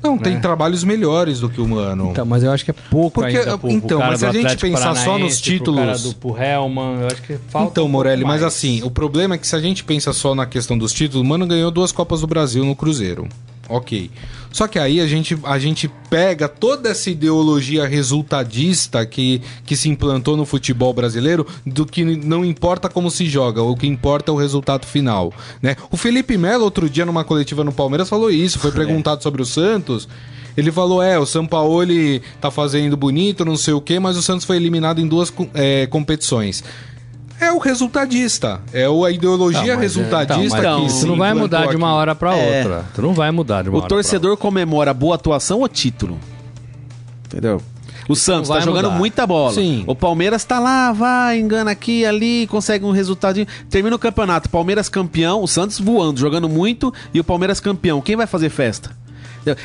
Não, 0.04 0.20
tem 0.20 0.40
trabalhos 0.40 0.84
melhores 0.84 1.40
do 1.40 1.50
que 1.50 1.60
o 1.60 1.68
Mano. 1.68 2.10
Então, 2.12 2.24
mas 2.28 2.44
eu 2.44 2.52
acho 2.52 2.64
que 2.64 2.70
é 2.70 2.76
pouco 2.92 3.22
Porque, 3.22 3.38
ainda 3.38 3.58
pro, 3.58 3.72
então, 3.72 3.88
pro 3.88 3.98
cara 3.98 4.12
mas 4.12 4.20
se 4.20 4.26
a 4.26 4.32
gente 4.32 4.46
Atlético 4.46 4.62
pensar 4.68 4.96
só 4.96 5.18
nos 5.18 5.40
Paranaense, 5.40 5.42
pro 5.64 5.74
cara 5.74 5.94
títulos- 5.96 6.04
do 6.04 6.16
pro 6.20 6.38
Hellman, 6.38 7.00
eu 7.02 7.08
acho 7.08 7.22
que 7.24 7.38
falta 7.50 7.72
Então, 7.72 7.86
um 7.86 7.90
Morelli, 7.90 8.24
mas 8.24 8.44
assim, 8.44 8.84
o 8.84 8.92
problema 8.92 9.34
é 9.34 9.38
que 9.40 9.48
se 9.48 9.56
a 9.56 9.60
gente 9.60 9.84
pensa 9.84 10.14
só 10.14 10.36
na 10.36 10.46
questão 10.46 10.78
dos 10.78 10.94
títulos, 10.94 11.26
o 11.26 11.28
Mano 11.28 11.48
ganhou 11.48 11.72
duas 11.72 11.92
Copas 11.92 12.22
do 12.22 12.28
Brasil 12.28 12.64
no 12.64 12.76
Cruzeiro. 12.76 13.28
Ok. 13.68 14.12
Só 14.52 14.68
que 14.68 14.80
aí 14.80 15.02
a 15.02 15.08
gente, 15.08 15.38
a 15.44 15.60
gente 15.60 15.92
pega 16.10 16.48
toda 16.48 16.90
essa 16.90 17.10
ideologia 17.10 17.86
resultadista 17.86 19.06
que, 19.06 19.42
que 19.66 19.76
se 19.76 19.90
implantou 19.90 20.38
no 20.38 20.46
futebol 20.46 20.94
brasileiro, 20.94 21.46
do 21.66 21.86
que 21.86 22.06
não 22.06 22.46
importa 22.46 22.88
como 22.88 23.12
se 23.12 23.26
joga, 23.26 23.62
o 23.62 23.76
que 23.76 23.86
importa 23.86 24.32
é 24.32 24.34
o 24.34 24.38
resultado 24.38 24.86
final. 24.86 25.34
Né? 25.62 25.76
O 25.92 25.98
Felipe 25.98 26.38
Melo, 26.38 26.64
outro 26.64 26.90
dia, 26.90 27.06
numa 27.06 27.26
coletiva 27.26 27.64
no 27.64 27.74
Palmeiras, 27.74 28.08
falou 28.08 28.32
isso, 28.32 28.60
foi 28.60 28.72
perguntado 28.72 29.22
sobre 29.22 29.42
o 29.42 29.46
Santos. 29.46 30.08
Ele 30.56 30.72
falou: 30.72 31.04
é, 31.04 31.20
o 31.20 31.26
São 31.26 31.46
Paulo 31.46 31.84
tá 32.40 32.50
fazendo 32.50 32.96
bonito, 32.96 33.44
não 33.44 33.58
sei 33.58 33.74
o 33.74 33.82
quê, 33.82 34.00
mas 34.00 34.16
o 34.16 34.22
Santos 34.22 34.46
foi 34.46 34.56
eliminado 34.56 35.02
em 35.02 35.08
duas 35.08 35.34
é, 35.54 35.86
competições. 35.88 36.64
É 37.40 37.52
o 37.52 37.58
resultadista. 37.58 38.62
É 38.74 38.86
a 38.86 39.12
ideologia 39.12 39.62
Não, 39.62 39.74
é- 39.74 39.76
resultadista 39.76 40.58
então, 40.60 40.80
mas 40.82 40.92
que 40.92 40.94
tu 40.94 41.00
se 41.02 41.06
não 41.06 41.18
vai 41.18 41.34
mudar 41.34 41.68
de 41.68 41.76
uma 41.76 41.94
hora 41.94 42.16
pra 42.16 42.36
É. 42.36 42.58
outra. 42.60 42.86
Tu 42.96 43.02
não 43.02 43.14
vai 43.14 43.30
mudar 43.32 43.64
de 43.64 43.70
uma 43.70 43.76
O 43.76 43.80
hora 43.80 43.88
pra 43.88 43.98
torcedor 43.98 44.38
comemora 44.38 44.94
boa 44.94 45.16
atuação 45.16 45.60
ou 45.60 45.68
título? 45.68 46.18
Entendeu? 47.28 47.62
O 48.08 48.16
Santos 48.16 48.50
tá 48.50 48.60
jogando 48.60 48.86
mudar. 48.86 48.98
muita 49.00 49.26
bola. 49.26 49.52
Sim. 49.54 49.84
O 49.88 49.96
Palmeiras 49.96 50.44
tá 50.44 50.60
lá, 50.60 50.92
vai, 50.94 51.40
engana 51.40 51.72
aqui, 51.72 52.06
ali, 52.06 52.46
consegue 52.48 52.86
um 52.86 52.92
resultadinho. 52.92 53.48
Termina 53.70 53.96
o 53.96 54.00
campeonato, 54.00 54.48
Palmeiras 54.48 54.88
campeão, 54.88 55.42
o 55.42 55.48
Santos 55.48 55.80
voando, 55.80 56.20
jogando 56.20 56.48
muito 56.48 56.94
e 57.14 57.20
o 57.20 57.24
Palmeiras 57.24 57.60
campeão. 57.60 58.00
Quem 58.02 58.16
vai 58.16 58.28
fazer 58.28 58.50
festa? 58.50 58.92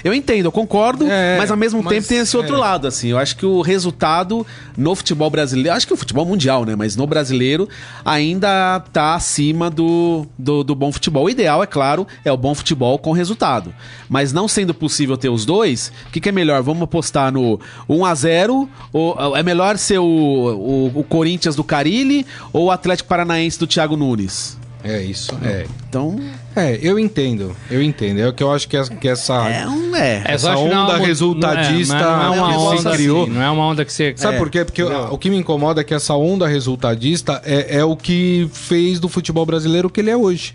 Eu- 0.04 0.14
entendo, 0.14 0.46
eu 0.46 0.52
concordo, 0.52 1.06
É, 1.06 1.38
mas 1.38 1.50
ao 1.50 1.56
mesmo 1.56 1.82
mas 1.82 1.92
tempo 1.94 2.08
tem 2.08 2.18
esse 2.18 2.36
outro 2.36 2.56
é. 2.56 2.58
lado, 2.58 2.86
assim. 2.86 3.08
Eu 3.08 3.18
acho 3.18 3.36
que 3.36 3.46
o 3.46 3.60
resultado 3.62 4.46
no 4.76 4.94
futebol 4.94 5.30
brasileiro, 5.30 5.76
acho 5.76 5.86
que 5.86 5.92
o 5.92 5.96
futebol 5.96 6.24
mundial, 6.26 6.64
né? 6.64 6.74
Mas 6.76 6.96
no 6.96 7.06
brasileiro 7.06 7.68
ainda 8.04 8.80
tá 8.92 9.14
acima 9.14 9.70
do, 9.70 10.26
do, 10.38 10.62
do 10.64 10.74
bom 10.74 10.90
futebol. 10.92 11.24
O 11.24 11.30
ideal, 11.30 11.62
é 11.62 11.66
claro, 11.66 12.06
é 12.24 12.32
o 12.32 12.36
bom 12.36 12.54
futebol 12.54 12.98
com 12.98 13.12
resultado. 13.12 13.72
Mas 14.08 14.32
não 14.32 14.48
sendo 14.48 14.74
possível 14.74 15.16
ter 15.16 15.28
os 15.28 15.44
dois, 15.44 15.92
o 16.08 16.10
que, 16.10 16.20
que 16.20 16.28
é 16.28 16.32
melhor? 16.32 16.62
Vamos 16.62 16.82
apostar 16.82 17.32
no 17.32 17.60
1 17.88 18.04
a 18.04 18.14
0 18.14 18.68
ou 18.92 19.36
é 19.36 19.42
melhor 19.42 19.78
ser 19.78 19.98
o, 19.98 20.04
o, 20.04 21.00
o 21.00 21.04
Corinthians 21.04 21.54
do 21.56 21.64
Carilli 21.64 22.26
ou 22.52 22.66
o 22.66 22.70
Atlético 22.70 23.08
Paranaense 23.08 23.58
do 23.58 23.66
Thiago 23.66 23.96
Nunes? 23.96 24.58
É 24.82 25.02
isso. 25.02 25.36
É. 25.44 25.66
Então, 25.88 26.18
É, 26.56 26.78
eu 26.82 26.98
entendo. 26.98 27.54
Eu 27.70 27.80
entendo. 27.80 28.18
É 28.18 28.28
o 28.28 28.32
que 28.32 28.42
eu 28.42 28.50
acho 28.52 28.66
que, 28.68 28.76
essa- 28.76 28.94
que 28.94 29.08
essa. 29.08 29.34
é 29.48 29.68
um. 29.68 29.94
É. 29.94 30.22
É, 30.26 30.32
Essa 30.34 30.48
que 30.50 30.54
não 30.56 30.66
é 30.66 30.78
onda 30.78 30.96
uma- 30.96 31.06
resultadista 31.06 31.94
Não 31.94 32.00
é, 32.00 32.02
não 32.02 32.34
é 32.34 32.38
uma 32.38 32.46
que 32.48 32.58
se 32.82 32.86
onda 32.86 32.90
criou. 32.96 33.22
assim, 33.22 33.32
não 33.32 33.42
é 33.42 33.50
uma 33.50 33.64
onda 33.66 33.84
que 33.84 33.92
você. 33.92 34.14
Sabe 34.16 34.34
É, 34.34 34.38
por 34.38 34.50
quê? 34.50 34.64
Porque 34.64 34.82
o, 34.82 35.12
o 35.14 35.18
que 35.18 35.30
me 35.30 35.36
incomoda 35.36 35.80
é 35.80 35.84
que 35.84 35.94
essa 35.94 36.14
onda 36.14 36.46
resultadista 36.48 37.40
é, 37.44 37.76
é 37.78 37.84
o 37.84 37.94
que 37.96 38.48
fez 38.52 38.98
do 38.98 39.08
futebol 39.08 39.46
brasileiro 39.46 39.86
o 39.88 39.90
que 39.90 40.00
ele 40.00 40.10
é 40.10 40.16
hoje. 40.16 40.54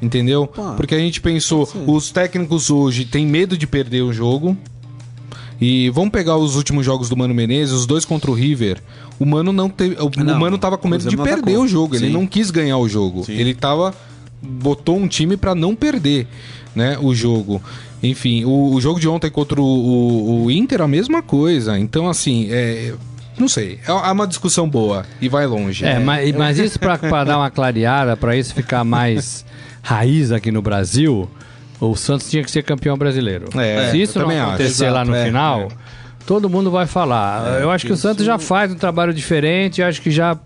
Entendeu? 0.00 0.46
Pô, 0.46 0.62
Porque 0.76 0.94
a 0.94 0.98
gente 0.98 1.20
pensou, 1.20 1.68
os 1.86 2.10
técnicos 2.10 2.70
hoje 2.70 3.04
têm 3.04 3.26
medo 3.26 3.58
de 3.58 3.66
perder 3.66 4.02
o 4.02 4.12
jogo. 4.12 4.56
E 5.60 5.90
vamos 5.90 6.10
pegar 6.10 6.36
os 6.36 6.54
últimos 6.54 6.86
jogos 6.86 7.08
do 7.08 7.16
Mano 7.16 7.34
Menezes, 7.34 7.74
os 7.74 7.84
dois 7.84 8.04
contra 8.04 8.30
o 8.30 8.34
River. 8.34 8.78
O 9.18 9.26
Mano 9.26 9.52
não 9.52 9.68
teve. 9.68 9.96
O, 10.00 10.08
Não, 10.24 10.36
o 10.36 10.40
Mano 10.40 10.56
tava 10.56 10.78
com 10.78 10.86
medo 10.86 11.08
de 11.08 11.16
perder 11.16 11.32
atacou. 11.42 11.62
o 11.64 11.68
jogo. 11.68 11.96
Ele 11.96 12.06
Sim. 12.06 12.12
não 12.12 12.26
quis 12.28 12.50
ganhar 12.52 12.78
o 12.78 12.88
jogo. 12.88 13.24
Sim. 13.24 13.32
Ele 13.32 13.54
tava. 13.54 13.92
Botou 14.40 14.96
um 14.96 15.08
time 15.08 15.36
pra 15.36 15.54
não 15.54 15.74
perder, 15.74 16.26
né? 16.74 16.96
O 17.00 17.14
jogo. 17.14 17.62
Enfim, 18.02 18.44
o, 18.44 18.74
o 18.74 18.80
jogo 18.80 19.00
de 19.00 19.08
ontem 19.08 19.30
contra 19.30 19.60
o, 19.60 19.64
o- 19.64 20.44
o 20.44 20.50
Inter, 20.50 20.80
a 20.82 20.88
mesma 20.88 21.22
coisa. 21.22 21.78
Então, 21.78 22.08
assim, 22.08 22.48
é. 22.50 22.94
Não 23.38 23.48
sei. 23.48 23.78
É 23.86 23.90
é 23.90 24.12
uma 24.12 24.26
discussão 24.26 24.68
boa 24.68 25.04
e 25.20 25.28
vai 25.28 25.46
longe. 25.46 25.84
É, 25.84 25.98
mas, 25.98 26.32
mas 26.34 26.58
isso 26.58 26.78
pra, 26.78 26.98
pra 26.98 27.22
dar 27.24 27.38
uma 27.38 27.50
clareada, 27.50 28.16
pra 28.16 28.36
isso 28.36 28.52
ficar 28.54 28.82
mais 28.84 29.44
raiz 29.82 30.32
aqui 30.32 30.50
no 30.50 30.60
Brasil, 30.60 31.28
o 31.80 31.94
Santos 31.94 32.28
tinha 32.28 32.42
que 32.42 32.50
ser 32.50 32.62
campeão 32.64 32.96
brasileiro. 32.98 33.48
É, 33.58 33.90
Se 33.92 34.00
isso 34.02 34.18
não 34.18 34.28
acho. 34.28 34.40
acontecer 34.40 34.90
lá 34.90 35.04
no 35.04 35.14
é, 35.14 35.24
final, 35.24 35.68
todo 36.26 36.48
mundo 36.50 36.68
vai 36.70 36.86
falar. 36.86 37.60
eu 37.60 37.70
acho 37.70 37.86
que 37.86 37.92
o 37.92 37.96
Santos 37.96 38.24
já 38.26 38.38
faz 38.40 38.72
um 38.72 38.76
trabalho 38.76 39.14
diferente, 39.14 39.80
eu 39.80 39.86
acho 39.86 40.02
que 40.02 40.10
já 40.10 40.36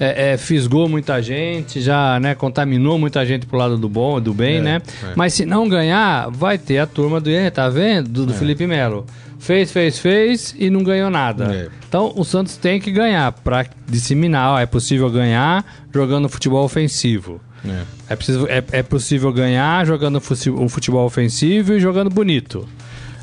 é, 0.00 0.32
é, 0.32 0.36
fisgou 0.38 0.88
muita 0.88 1.20
gente, 1.22 1.80
já 1.80 2.18
né, 2.18 2.34
contaminou 2.34 2.98
muita 2.98 3.24
gente 3.26 3.44
pro 3.46 3.58
lado 3.58 3.76
do 3.76 3.88
bom, 3.88 4.18
do 4.20 4.32
bem, 4.32 4.56
É, 4.56 4.60
né? 4.62 4.82
é. 5.04 5.12
Mas 5.14 5.34
se 5.34 5.44
não 5.44 5.68
ganhar, 5.68 6.30
vai 6.30 6.56
ter 6.56 6.78
a 6.78 6.86
turma 6.86 7.20
do, 7.20 7.28
"É, 7.30 7.50
tá 7.50 7.68
vendo? 7.68 8.08
Do, 8.08 8.26
do 8.26 8.32
Felipe 8.34 8.66
Melo. 8.66 9.04
Fez, 9.38 9.70
fez, 9.72 9.98
fez 9.98 10.54
e 10.58 10.68
não 10.70 10.82
ganhou 10.82 11.08
nada. 11.10 11.54
É. 11.54 11.68
Então 11.88 12.12
o 12.16 12.24
Santos 12.24 12.56
tem 12.56 12.80
que 12.80 12.90
ganhar 12.90 13.30
para 13.32 13.66
disseminar. 13.88 14.54
Ó, 14.54 14.58
é 14.58 14.66
possível 14.66 15.08
ganhar 15.10 15.64
jogando 15.92 16.28
futebol 16.28 16.64
ofensivo. 16.64 17.40
É. 17.66 17.82
É, 18.10 18.16
preciso, 18.16 18.46
é, 18.48 18.62
é 18.72 18.82
possível 18.82 19.30
ganhar 19.32 19.86
jogando 19.86 20.16
um 20.58 20.68
futebol 20.68 21.04
ofensivo 21.06 21.74
e 21.74 21.80
jogando 21.80 22.08
bonito. 22.10 22.66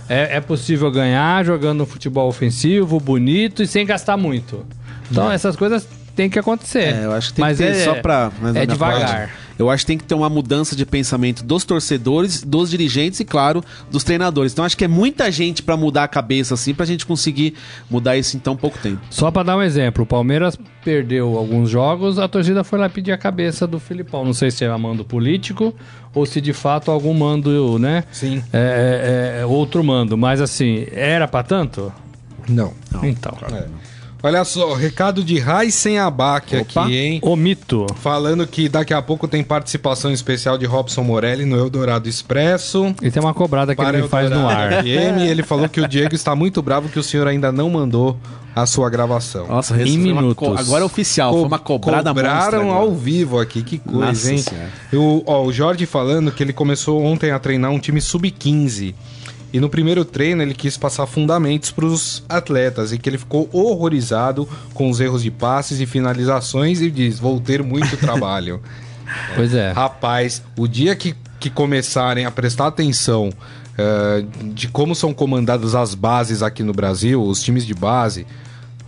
É, 0.10 0.38
é 0.38 0.42
possível 0.42 0.90
ganhar 0.90 1.44
jogando 1.44 1.84
um 1.84 1.86
futebol 1.86 2.28
ofensivo, 2.30 3.00
bonito 3.00 3.62
e 3.62 3.68
sem 3.68 3.86
gastar 3.86 4.16
muito. 4.18 4.66
Então 5.12 5.32
essas 5.32 5.56
coisas 5.56 5.88
têm 6.18 6.30
que 6.30 6.40
acontecer. 6.40 6.96
É, 6.96 7.06
eu 7.06 7.12
acho 7.14 7.30
que 7.30 7.36
tem 7.36 7.46
Mas 7.46 7.58
que 7.58 7.64
ter, 7.64 7.70
é, 7.70 7.84
só 7.86 7.96
pra... 8.02 8.32
É 8.56 8.66
devagar. 8.66 9.08
parte, 9.08 9.32
Eu 9.60 9.70
acho 9.70 9.84
que 9.84 9.88
tem 9.88 9.98
que 9.98 10.04
ter 10.04 10.16
uma 10.16 10.30
mudança 10.30 10.76
de 10.76 10.86
pensamento 10.86 11.44
dos 11.44 11.64
torcedores, 11.64 12.44
dos 12.44 12.70
dirigentes 12.72 13.20
e, 13.20 13.26
claro, 13.26 13.64
dos 13.90 14.04
treinadores. 14.04 14.52
Então, 14.52 14.66
acho 14.66 14.76
que 14.76 14.84
é 14.84 14.88
muita 14.88 15.32
gente 15.32 15.62
pra 15.62 15.78
mudar 15.78 16.04
a 16.04 16.08
cabeça, 16.08 16.56
assim, 16.56 16.74
pra 16.74 16.86
gente 16.86 17.06
conseguir 17.06 17.54
mudar 17.90 18.18
isso 18.18 18.36
em 18.36 18.40
tão 18.40 18.58
pouco 18.58 18.78
tempo. 18.80 19.00
Só 19.10 19.30
pra 19.30 19.44
dar 19.44 19.56
um 19.56 19.62
exemplo, 19.62 20.04
o 20.04 20.08
Palmeiras 20.08 20.58
perdeu 20.84 21.38
alguns 21.38 21.70
jogos, 21.70 22.18
a 22.18 22.28
torcida 22.28 22.64
foi 22.64 22.80
lá 22.80 22.90
pedir 22.90 23.12
a 23.12 23.18
cabeça 23.18 23.68
do 23.68 23.80
Filipão. 23.80 24.26
Não 24.26 24.34
sei 24.34 24.50
se 24.50 24.66
é 24.66 24.78
mando 24.78 25.06
político 25.06 25.74
ou 26.14 26.26
se 26.26 26.42
de 26.42 26.54
fato 26.54 26.90
algum 26.90 27.14
mando, 27.14 27.78
né? 27.78 28.04
Sim. 28.12 28.44
É, 28.52 29.38
é, 29.38 29.42
é 29.42 29.46
outro 29.46 29.84
mando, 29.84 30.18
mas 30.18 30.42
assim, 30.42 30.88
era 30.92 31.28
pra 31.28 31.44
tanto? 31.44 31.94
Não. 32.50 32.74
Então. 33.04 33.38
É. 33.52 33.66
Olha 34.28 34.44
só, 34.44 34.74
recado 34.74 35.24
de 35.24 35.40
Raíssen 35.40 35.98
Abac 36.00 36.54
Opa. 36.58 36.82
aqui, 36.84 36.98
hein? 36.98 37.20
O 37.24 37.36
mito. 37.38 37.86
Falando 38.02 38.46
que 38.46 38.68
daqui 38.68 38.94
a 38.94 39.02
pouco 39.02 39.26
tem 39.26 39.42
participação 39.42 40.12
especial 40.12 40.58
de 40.58 40.66
Robson 40.66 41.02
Morelli 41.02 41.46
no 41.46 41.58
Eldorado 41.58 42.10
Expresso. 42.10 42.94
E 43.02 43.10
tem 43.10 43.24
uma 43.24 43.34
cobrada 43.34 43.74
que 43.74 43.82
ele 43.82 44.04
faz 44.10 44.30
no 44.30 44.46
ar. 44.48 44.84
FM, 44.84 45.22
ele 45.30 45.44
falou 45.44 45.70
que 45.70 45.80
o 45.80 45.88
Diego 45.88 46.14
está 46.14 46.36
muito 46.36 46.62
bravo 46.62 46.90
que 46.90 47.00
o 47.00 47.04
senhor 47.04 47.26
ainda 47.26 47.54
não 47.54 47.70
mandou 47.70 48.18
a 48.54 48.66
sua 48.66 48.90
gravação. 48.90 49.48
Nossa, 49.48 49.82
Em 49.82 49.96
uma 50.12 50.22
minutos. 50.22 50.36
co- 50.36 50.58
Agora 50.60 50.82
é 50.82 50.86
oficial, 50.86 51.32
foi 51.32 51.44
uma 51.44 51.60
cobrada 51.60 52.10
Cobraram 52.10 52.72
ao 52.72 52.94
vivo 52.94 53.40
aqui, 53.40 53.62
que 53.62 53.78
coisa, 53.78 54.08
Nossa 54.08 54.32
hein? 54.34 54.44
Eu, 54.92 55.24
ó, 55.26 55.44
o 55.46 55.54
Jorge 55.54 55.86
falando 55.86 56.32
que 56.32 56.44
ele 56.44 56.52
começou 56.52 57.02
ontem 57.02 57.32
a 57.32 57.40
treinar 57.40 57.72
um 57.72 57.80
time 57.80 58.02
sub-15. 58.02 58.94
E 59.52 59.60
no 59.60 59.70
primeiro 59.70 60.04
treino 60.04 60.42
ele 60.42 60.54
quis 60.54 60.78
passar 60.78 61.06
fundamentos 61.06 61.72
para 61.72 61.86
os 61.86 62.24
atletas 62.28 62.92
e 62.92 62.98
que 62.98 63.10
ele 63.10 63.18
ficou 63.18 63.50
horrorizado 63.54 64.48
com 64.74 64.90
os 64.90 65.00
erros 65.00 65.24
de 65.24 65.32
passes 65.32 65.80
e 65.80 65.86
finalizações 65.86 66.82
e 66.82 66.92
diz: 66.92 67.18
Vou 67.20 67.40
ter 67.40 67.64
muito 67.64 67.96
trabalho. 67.98 68.62
Pois 69.36 69.54
é. 69.54 69.72
Rapaz, 69.72 70.44
o 70.58 70.68
dia 70.68 70.96
que, 70.96 71.16
que 71.40 71.50
começarem 71.50 72.26
a 72.26 72.32
prestar 72.32 72.68
atenção 72.68 73.32
eh, 73.78 74.26
de 74.54 74.68
como 74.68 74.96
são 74.96 75.14
comandadas 75.14 75.76
as 75.76 75.94
bases 75.94 76.42
aqui 76.42 76.64
no 76.64 76.74
Brasil, 76.74 77.24
os 77.24 77.42
times 77.42 77.66
de 77.66 77.76
base, 77.76 78.26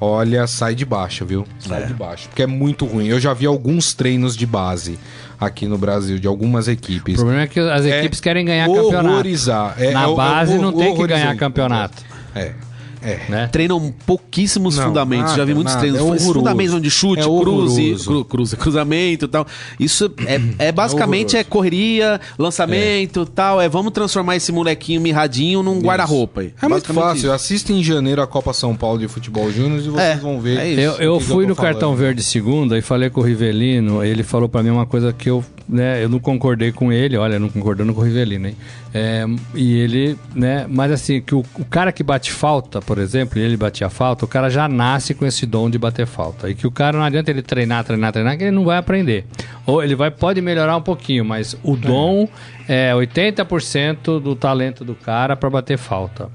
olha, 0.02 0.48
sai 0.48 0.74
de 0.74 0.84
baixo, 0.84 1.26
viu? 1.26 1.45
Sai 1.60 1.86
de 1.86 1.93
baixo. 1.93 2.28
Porque 2.28 2.41
é 2.41 2.48
muito 2.48 2.86
ruim. 2.86 3.08
Eu 3.08 3.19
já 3.19 3.34
vi 3.34 3.45
alguns 3.45 3.93
treinos 3.93 4.36
de 4.36 4.48
base 4.48 4.98
aqui 5.39 5.67
no 5.67 5.78
Brasil, 5.78 6.19
de 6.19 6.28
algumas 6.28 6.67
O 6.67 6.71
equipes. 6.71 7.15
problema 7.15 7.43
é 7.43 7.47
que 7.47 7.60
as 7.60 7.86
É 7.86 7.99
equipes 7.99 8.19
querem 8.19 8.45
ganhar 8.45 8.67
campeonato. 8.67 9.08
horrorizar. 9.08 9.75
É- 9.78 9.91
Na 9.91 10.04
é 10.04 10.06
o- 10.08 10.10
é 10.10 10.13
o 10.13 10.15
base 10.15 10.58
não 10.58 10.71
tem 10.73 10.95
que 10.95 11.08
ganhar 11.08 11.36
campeonato. 11.36 12.04
É. 12.36 12.54
É. 13.02 13.20
Né? 13.30 13.48
Treinam 13.52 13.94
pouquíssimos 14.06 14.78
Não, 14.78 14.86
fundamentos. 14.88 15.34
Já 15.34 15.46
vi 15.46 15.54
nada, 15.54 15.56
muitos 15.56 15.74
nada. 15.76 15.88
treinos. 15.88 16.22
É 16.22 16.34
fundamentos 16.34 16.82
de 16.82 16.90
chute, 16.92 17.22
É 17.22 17.24
cruze, 17.24 17.96
cru, 18.04 18.26
cruze, 18.26 18.56
cruzamento 18.58 19.26
e 19.26 19.28
tal. 19.28 19.48
Isso 19.80 20.12
é, 20.26 20.68
é 20.68 20.72
basicamente 20.72 21.36
é, 21.36 21.40
horroroso. 21.40 21.50
correria, 21.50 22.22
lançamento 22.38 23.22
e 23.22 23.26
tal. 23.34 23.62
É 23.62 23.70
vamos 23.70 23.92
transformar 23.94 24.36
esse 24.36 24.52
molequinho 24.52 25.00
mirradinho 25.02 25.64
num 25.64 25.80
guarda-roupa. 25.80 26.44
É 26.62 26.68
muito 26.68 26.94
fácil. 26.94 27.18
isso. 27.18 27.32
Assista 27.32 27.72
em 27.72 27.84
janeiro 27.84 28.22
a 28.22 28.28
Copa 28.28 28.54
São 28.54 28.76
Paulo 28.76 29.00
de 29.00 29.08
Futebol 29.08 29.52
Júnior 29.52 29.80
e 29.80 29.84
vocês 29.90 29.98
É, 29.98 30.16
vão 30.16 30.40
ver. 30.40 30.58
é 30.60 30.70
isso. 30.70 30.82
Eu, 30.82 30.94
eu 31.14 31.20
fui 31.20 31.44
tô 31.46 31.50
no 31.50 31.56
cartão 31.56 31.96
verde 31.96 32.22
segunda 32.24 32.78
e 32.78 32.82
falei 32.82 33.10
com 33.10 33.22
o 33.22 33.24
Rivelino. 33.24 34.04
Ele 34.04 34.24
falou 34.24 34.50
pra 34.50 34.62
mim 34.64 34.70
uma 34.70 34.86
coisa 34.86 35.14
que 35.14 35.30
eu, 35.30 35.44
né, 35.68 36.04
eu 36.04 36.10
não 36.10 36.20
concordei 36.20 36.72
com 36.72 36.92
ele. 36.92 37.16
Olha, 37.18 37.40
não 37.40 37.50
concordando 37.50 37.94
com 37.94 38.02
o 38.02 38.04
Rivelino, 38.04 38.48
hein? 38.48 38.56
É, 38.93 39.23
e 39.54 39.78
ele, 39.78 40.17
né, 40.34 40.65
mas 40.67 40.91
assim, 40.91 41.21
que 41.21 41.36
o, 41.36 41.43
o 41.56 41.65
cara 41.65 41.91
que 41.91 42.02
bate 42.02 42.32
falta, 42.32 42.82
por 42.82 42.97
exemplo, 42.97 43.38
e 43.38 43.41
ele 43.41 43.56
batia 43.56 43.89
falta, 43.89 44.25
o 44.25 44.28
cara 44.28 44.49
já 44.49 44.67
nasce 44.67 45.13
com 45.13 45.25
esse 45.25 45.45
dom 45.45 45.69
de 45.69 45.78
bater 45.78 46.08
falta. 46.08 46.49
E 46.49 46.56
que 46.56 46.65
o 46.65 46.71
cara 46.71 46.97
não 46.97 47.06
adianta 47.06 47.30
ele 47.30 47.41
treinar, 47.41 47.84
treinar, 47.84 48.12
treinar, 48.12 48.38
que 48.38 48.43
ele 48.43 48.52
não 48.52 48.65
vai 48.65 48.78
aprender. 48.78 49.25
Ou 49.65 49.84
ele 49.84 49.95
vai, 49.95 50.10
pode 50.10 50.41
melhorar 50.41 50.75
um 50.75 50.82
pouquinho, 50.82 51.23
mas 51.23 51.56
o 51.63 51.75
dom 51.75 52.28
é 52.67 52.91
80% 52.93 54.19
do 54.19 54.36
talento 54.36 54.84
do 54.84 54.95
cara 54.95 55.36
pra 55.36 55.49
bater 55.49 55.78
falta. 55.78 56.30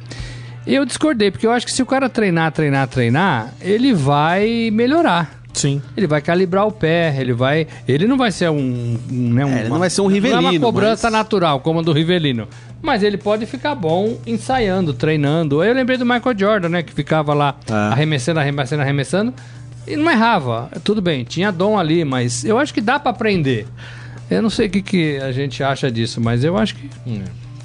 Eu 0.67 0.85
discordei, 0.87 1.31
porque 1.31 1.47
eu 1.47 1.51
acho 1.51 1.67
que 1.67 1.73
se 1.73 1.83
o 1.83 1.87
cara 1.87 2.09
treinar, 2.09 2.51
treinar, 2.53 2.89
treinar, 2.89 3.53
ele 3.61 3.93
vai 3.93 4.71
melhorar. 4.73 5.44
Sim. 5.55 5.81
Ele 5.97 6.07
vai 6.07 6.21
calibrar 6.21 6.67
o 6.67 6.73
pé, 6.73 7.17
ele 7.19 7.33
vai. 7.33 7.67
Ele 7.89 8.07
não 8.07 8.19
vai 8.19 8.31
ser 8.31 8.51
um. 8.51 8.99
um, 9.11 9.33
né, 9.33 9.43
É, 9.45 9.61
ele 9.61 9.69
não 9.71 9.79
vai 9.79 9.89
ser 9.89 10.03
um 10.03 10.07
Rivelino, 10.09 10.43
Não 10.43 10.49
é 10.49 10.53
uma 10.53 10.61
cobrança 10.61 11.07
mas- 11.07 11.13
natural, 11.13 11.61
como 11.61 11.79
a 11.79 11.83
do 11.83 11.93
Rivelino. 11.93 12.47
Mas 12.83 13.03
ele 13.03 13.17
pode 13.17 13.47
ficar 13.47 13.75
bom 13.75 14.19
ensaiando, 14.27 14.93
treinando. 14.93 15.65
Eu 15.65 15.73
lembrei 15.73 15.97
do 15.97 16.05
Michael 16.05 16.37
Jordan, 16.39 16.69
né? 16.69 16.83
Que 16.83 16.93
ficava 16.93 17.33
lá 17.33 17.57
É. 17.71 17.73
arremessando, 17.73 18.41
arremessando, 18.41 18.83
arremessando. 18.83 19.33
E 19.87 19.97
não 19.97 20.11
errava. 20.11 20.71
Tudo 20.83 21.01
bem, 21.01 21.25
tinha 21.25 21.51
dom 21.53 21.79
ali, 21.79 22.05
mas 22.05 22.45
eu 22.45 22.59
acho 22.59 22.75
que 22.75 22.81
dá 22.81 22.99
pra 22.99 23.11
aprender. 23.11 23.67
Eu 24.31 24.43
não 24.43 24.51
sei 24.51 24.67
o 24.67 24.71
que, 24.71 24.83
que 24.83 25.17
a 25.19 25.31
gente 25.33 25.63
acha 25.63 25.91
disso, 25.91 26.21
mas 26.21 26.43
eu 26.45 26.57
acho 26.59 26.75
que 26.75 26.91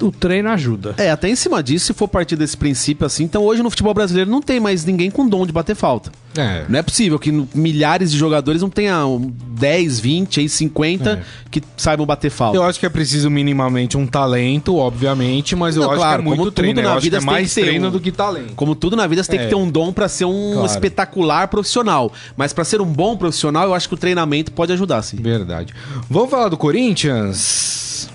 o 0.02 0.10
treino 0.12 0.48
ajuda. 0.50 0.94
É, 0.96 1.10
até 1.10 1.28
em 1.28 1.34
cima 1.36 1.62
disso, 1.62 1.86
se 1.86 1.92
for 1.94 2.08
partir 2.08 2.36
desse 2.36 2.56
princípio 2.56 3.06
assim, 3.06 3.24
então 3.24 3.42
hoje 3.44 3.62
no 3.62 3.70
futebol 3.70 3.92
brasileiro 3.94 4.30
não 4.30 4.40
tem 4.42 4.58
mais 4.60 4.84
ninguém 4.84 5.10
com 5.10 5.28
dom 5.28 5.46
de 5.46 5.52
bater 5.52 5.74
falta. 5.76 6.10
É. 6.36 6.64
Não 6.68 6.78
é 6.78 6.82
possível 6.82 7.18
que 7.18 7.32
milhares 7.54 8.12
de 8.12 8.16
jogadores 8.16 8.62
não 8.62 8.70
tenha 8.70 9.04
um 9.04 9.32
10, 9.58 9.98
20, 9.98 10.40
aí 10.40 10.48
50 10.48 11.22
que 11.50 11.60
saibam 11.76 12.06
bater 12.06 12.30
falta. 12.30 12.56
Eu 12.56 12.62
acho 12.62 12.78
que 12.78 12.86
é 12.86 12.88
preciso 12.88 13.28
minimamente 13.28 13.96
um 13.96 14.06
talento, 14.06 14.76
obviamente, 14.76 15.56
mas 15.56 15.74
eu 15.74 15.82
Não, 15.82 15.90
acho 15.90 15.98
claro, 15.98 16.22
que 16.22 16.22
é 16.22 16.28
muito 16.28 16.38
como 16.38 16.50
tudo 16.50 16.54
treino. 16.54 16.80
na 16.80 16.88
Eu 16.88 16.92
acho 16.92 17.00
vida 17.02 17.16
que 17.16 17.16
é 17.16 17.20
você 17.20 17.26
tem 17.26 17.34
mais 17.34 17.48
que 17.48 17.54
ter 17.56 17.66
treino 17.66 17.88
um- 17.88 17.90
do 17.90 17.98
que 18.00 18.12
talento. 18.12 18.54
Como 18.54 18.74
tudo 18.76 18.94
na 18.96 19.06
vida, 19.08 19.22
você 19.24 19.30
tem 19.32 19.40
É. 19.40 19.42
que 19.44 19.48
ter 19.48 19.56
um 19.56 19.68
dom 19.68 19.92
pra 19.92 20.08
ser 20.08 20.24
um 20.24 20.52
Claro. 20.52 20.66
espetacular 20.66 21.48
profissional. 21.48 22.12
Mas 22.36 22.52
pra 22.52 22.62
ser 22.64 22.80
um 22.80 22.86
bom 22.86 23.16
profissional, 23.16 23.64
eu 23.66 23.74
acho 23.74 23.88
que 23.88 23.94
o 23.94 23.98
treinamento 23.98 24.52
pode 24.52 24.72
ajudar, 24.72 25.02
sim. 25.02 25.16
Verdade. 25.16 25.74
Vamos 26.08 26.30
falar 26.30 26.48
do 26.48 26.56
Corinthians? 26.56 28.08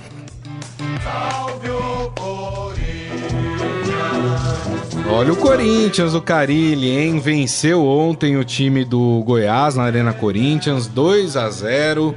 Olha 5.17 5.31
o 5.31 5.35
Corinthians, 5.37 6.13
o 6.13 6.21
Carilli, 6.21 6.89
hein? 6.89 7.19
Venceu 7.19 7.85
ontem 7.85 8.35
o 8.37 8.43
time 8.43 8.83
do 8.83 9.23
Goiás 9.25 9.75
na 9.75 9.83
Arena 9.83 10.11
Corinthians, 10.11 10.87
2 10.87 11.37
a 11.37 11.49
0 11.49 12.13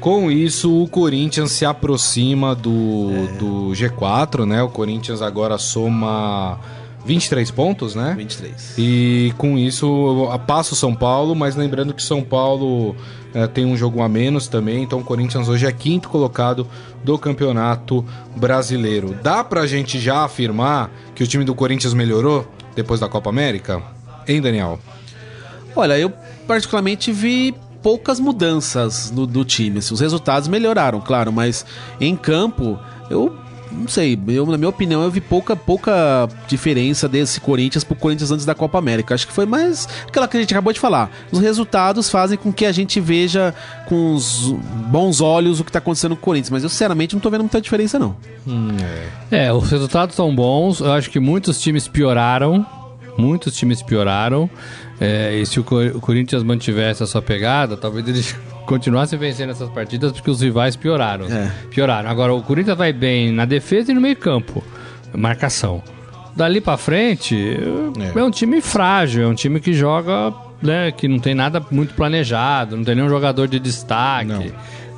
Com 0.00 0.30
isso, 0.30 0.82
o 0.82 0.86
Corinthians 0.86 1.52
se 1.52 1.64
aproxima 1.64 2.54
do, 2.54 3.26
do 3.38 3.70
G4, 3.72 4.44
né? 4.44 4.62
O 4.62 4.68
Corinthians 4.68 5.22
agora 5.22 5.56
soma 5.56 6.60
23 7.06 7.50
pontos, 7.50 7.94
né? 7.94 8.14
23. 8.16 8.74
E 8.76 9.32
com 9.38 9.56
isso 9.56 10.28
passa 10.46 10.74
o 10.74 10.76
São 10.76 10.94
Paulo, 10.94 11.34
mas 11.34 11.54
lembrando 11.56 11.94
que 11.94 12.02
São 12.02 12.22
Paulo 12.22 12.96
eh, 13.32 13.46
tem 13.46 13.64
um 13.64 13.76
jogo 13.76 14.02
a 14.02 14.08
menos 14.08 14.48
também, 14.48 14.82
então 14.82 14.98
o 14.98 15.04
Corinthians 15.04 15.48
hoje 15.48 15.64
é 15.66 15.72
quinto 15.72 16.08
colocado 16.08 16.66
do 17.04 17.16
Campeonato 17.18 18.04
Brasileiro. 18.36 19.16
Dá 19.22 19.42
pra 19.44 19.66
gente 19.66 19.98
já 19.98 20.24
afirmar 20.24 20.90
que 21.14 21.22
o 21.22 21.26
time 21.26 21.44
do 21.44 21.54
Corinthians 21.54 21.94
melhorou 21.94 22.46
depois 22.74 22.98
da 23.00 23.08
Copa 23.08 23.30
América? 23.30 23.80
Hein, 24.28 24.40
Daniel? 24.40 24.78
Olha, 25.74 25.98
eu 25.98 26.12
particularmente 26.46 27.12
vi 27.12 27.54
poucas 27.82 28.18
mudanças 28.18 29.10
no- 29.10 29.26
do 29.26 29.44
time. 29.44 29.78
assim, 29.78 29.94
Os 29.94 30.00
resultados 30.00 30.48
melhoraram, 30.48 31.00
claro, 31.00 31.32
mas 31.32 31.64
em 32.00 32.16
campo, 32.16 32.78
eu 33.10 33.36
não 33.76 33.88
sei, 33.88 34.18
eu, 34.28 34.46
na 34.46 34.56
minha 34.56 34.68
opinião, 34.68 35.02
eu 35.02 35.10
vi 35.10 35.20
pouca, 35.20 35.54
pouca 35.54 36.28
diferença 36.48 37.08
desse 37.08 37.40
Corinthians 37.40 37.84
pro 37.84 37.94
Corinthians 37.94 38.30
antes 38.30 38.44
da 38.46 38.54
Copa 38.54 38.78
América. 38.78 39.14
Acho 39.14 39.26
que 39.26 39.32
foi 39.32 39.46
mais 39.46 39.88
aquela 40.08 40.26
que 40.26 40.36
a 40.36 40.40
gente 40.40 40.52
acabou 40.54 40.72
de 40.72 40.80
falar. 40.80 41.10
Os 41.30 41.38
resultados 41.40 42.08
fazem 42.10 42.38
com 42.38 42.52
que 42.52 42.64
a 42.66 42.72
gente 42.72 43.00
veja 43.00 43.54
com 43.86 44.14
os 44.14 44.52
bons 44.88 45.20
olhos 45.20 45.60
o 45.60 45.64
que 45.64 45.70
tá 45.70 45.78
acontecendo 45.78 46.16
com 46.16 46.22
o 46.22 46.24
Corinthians, 46.24 46.50
mas 46.50 46.62
eu 46.62 46.68
sinceramente 46.68 47.14
não 47.14 47.20
tô 47.20 47.30
vendo 47.30 47.42
muita 47.42 47.60
diferença, 47.60 47.98
não. 47.98 48.16
É, 49.30 49.52
os 49.52 49.70
resultados 49.70 50.14
são 50.16 50.34
bons. 50.34 50.80
Eu 50.80 50.92
acho 50.92 51.10
que 51.10 51.20
muitos 51.20 51.60
times 51.60 51.86
pioraram. 51.86 52.64
Muitos 53.18 53.56
times 53.56 53.82
pioraram. 53.82 54.48
É, 55.00 55.34
e 55.34 55.46
se 55.46 55.58
o, 55.60 55.64
Cor- 55.64 55.92
o 55.94 56.00
Corinthians 56.00 56.42
mantivesse 56.42 57.02
a 57.02 57.06
sua 57.06 57.20
pegada, 57.22 57.76
talvez 57.76 58.06
ele 58.08 58.22
continuasse 58.66 59.16
vencendo 59.16 59.50
essas 59.50 59.70
partidas 59.70 60.12
porque 60.12 60.30
os 60.30 60.40
rivais 60.40 60.76
pioraram. 60.76 61.26
É. 61.26 61.50
Pioraram. 61.70 62.08
Agora, 62.10 62.34
o 62.34 62.42
Corinthians 62.42 62.76
vai 62.76 62.92
bem 62.92 63.32
na 63.32 63.44
defesa 63.44 63.90
e 63.92 63.94
no 63.94 64.00
meio-campo. 64.00 64.62
Marcação. 65.14 65.82
Dali 66.34 66.60
pra 66.60 66.76
frente, 66.76 67.34
é. 67.34 68.18
É. 68.18 68.22
um 68.22 68.30
time 68.30 68.60
frágil, 68.60 69.24
é 69.24 69.26
um 69.26 69.34
time 69.34 69.58
que 69.58 69.72
joga, 69.72 70.34
né, 70.60 70.92
que 70.92 71.08
não 71.08 71.18
tem 71.18 71.34
nada 71.34 71.64
muito 71.70 71.94
planejado, 71.94 72.76
não 72.76 72.84
tem 72.84 72.94
nenhum 72.94 73.08
jogador 73.08 73.48
de 73.48 73.58
destaque, 73.58 74.26
Não. 74.26 74.44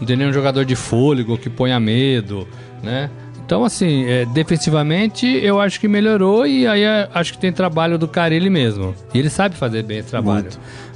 não 0.01 0.05
tem 0.07 0.17
nenhum 0.17 0.33
jogador 0.33 0.65
de 0.65 0.75
fôlego 0.75 1.39
que 1.39 1.49
ponha 1.49 1.79
medo, 1.79 2.49
né? 2.83 3.09
Então, 3.49 3.65
assim, 3.65 4.05
é, 4.05 4.27
defensivamente 4.27 5.27
eu 5.27 5.59
acho 5.59 5.81
que 5.81 5.89
melhorou 5.89 6.47
e 6.47 6.67
aí 6.67 6.83
é, 6.83 7.09
acho 7.15 7.33
que 7.33 7.39
tem 7.39 7.51
trabalho 7.51 7.97
do 7.97 8.07
Carilli 8.07 8.51
mesmo. 8.51 8.95
E 9.15 9.19
ele 9.19 9.31
sabe 9.31 9.57
fazer 9.57 9.83
bem 9.83 10.01
esse 10.01 10.11
trabalho. 10.11 10.51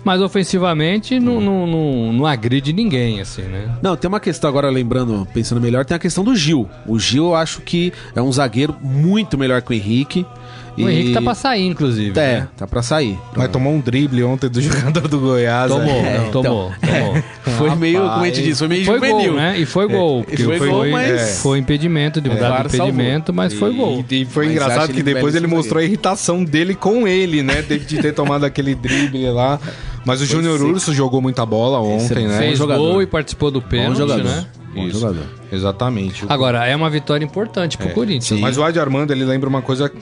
Mas 0.05 0.21
ofensivamente 0.21 1.19
não, 1.19 1.41
não, 1.41 1.67
não, 1.67 2.13
não 2.13 2.27
agride 2.27 2.71
ninguém, 2.71 3.23
assim, 3.23 3.41
né? 3.41 3.75
Não, 3.81 3.97
tem 3.97 4.07
uma 4.07 4.21
questão 4.21 4.51
agora, 4.51 4.69
lembrando, 4.69 5.27
pensando 5.33 5.63
melhor, 5.63 5.87
tem 5.87 5.95
a 5.97 5.99
questão 5.99 6.23
do 6.23 6.37
Gil. 6.37 6.69
O 6.87 6.99
Gil 6.99 7.29
eu 7.29 7.35
acho 7.35 7.63
que 7.63 7.91
é 8.15 8.21
um 8.21 8.31
zagueiro 8.31 8.77
muito 8.83 9.39
melhor 9.39 9.63
que 9.63 9.71
o 9.71 9.75
Henrique. 9.75 10.27
O 10.77 10.89
Henrique 10.89 11.12
tá 11.12 11.20
pra 11.20 11.35
sair, 11.35 11.66
inclusive. 11.66 12.18
É, 12.18 12.41
né? 12.41 12.49
tá 12.57 12.66
pra 12.66 12.83
sair. 12.83 13.18
Mas 13.37 13.51
tomou 13.51 13.73
um 13.73 13.81
drible 13.81 14.25
ontem 14.25 14.49
do 14.49 14.61
jogador 14.62 15.07
do 15.07 15.18
Goiás. 15.20 15.70
Tomou, 15.70 15.85
né? 16.03 16.16
É, 16.16 16.29
então, 16.29 16.43
tomou, 16.43 16.73
tomou. 16.81 17.23
Foi 17.59 17.75
meio, 17.77 18.01
como 18.01 18.23
a 18.23 18.27
gente 18.27 18.43
disse, 18.43 18.59
foi 18.61 18.68
meio 18.68 18.85
Foi 18.85 18.95
juvenil. 18.95 19.33
gol, 19.33 19.41
né? 19.41 19.59
E 19.59 19.66
foi 19.66 19.87
gol. 19.87 20.25
porque 20.25 20.43
foi 20.43 20.68
gol, 20.68 20.89
mas- 20.91 21.41
Foi 21.43 21.59
impedimento, 21.59 22.20
de 22.20 22.31
mudar 22.31 22.49
VAR 22.49 22.68
de 22.68 22.77
impedimento, 22.77 23.33
mas 23.33 23.53
foi 23.53 23.73
gol. 23.73 24.05
E, 24.11 24.23
e 24.23 24.25
foi 24.25 24.47
Mas 24.47 24.53
engraçado 24.55 24.93
que 24.93 25.03
depois 25.03 25.35
ele 25.35 25.47
esse 25.47 25.55
mostrou 25.55 25.81
a 25.81 25.85
irritação 25.85 26.43
dele 26.43 26.75
com 26.75 27.07
ele, 27.07 27.43
né? 27.43 27.62
De, 27.62 27.79
de 27.79 27.99
ter 28.01 28.12
tomado 28.14 28.45
aquele 28.45 28.75
drible 28.75 29.29
lá. 29.31 29.61
Mas 30.05 30.20
o 30.20 30.27
Júnior. 30.27 30.61
Urso 30.62 30.93
jogou 30.95 31.20
muita 31.20 31.45
bola 31.45 31.81
ontem, 31.81 32.27
né? 32.27 32.39
Fez 32.39 32.59
jogador. 32.59 32.81
gol 32.81 33.03
e 33.03 33.07
participou 33.07 33.51
do 33.51 33.61
pênalti, 33.61 34.01
né? 34.23 34.47
Bom 34.75 34.87
Isso. 34.87 35.01
jogador. 35.01 35.27
Exatamente. 35.51 36.25
Agora, 36.29 36.66
é 36.66 36.75
uma 36.75 36.89
vitória 36.89 37.25
importante 37.25 37.77
pro 37.77 37.91
Corinthians. 37.91 38.41
Mas 38.41 38.57
o 38.57 38.62
Adi 38.62 38.79
Armando, 38.81 39.11
ele 39.12 39.25
lembra 39.25 39.49
uma 39.49 39.61
coisa 39.61 39.93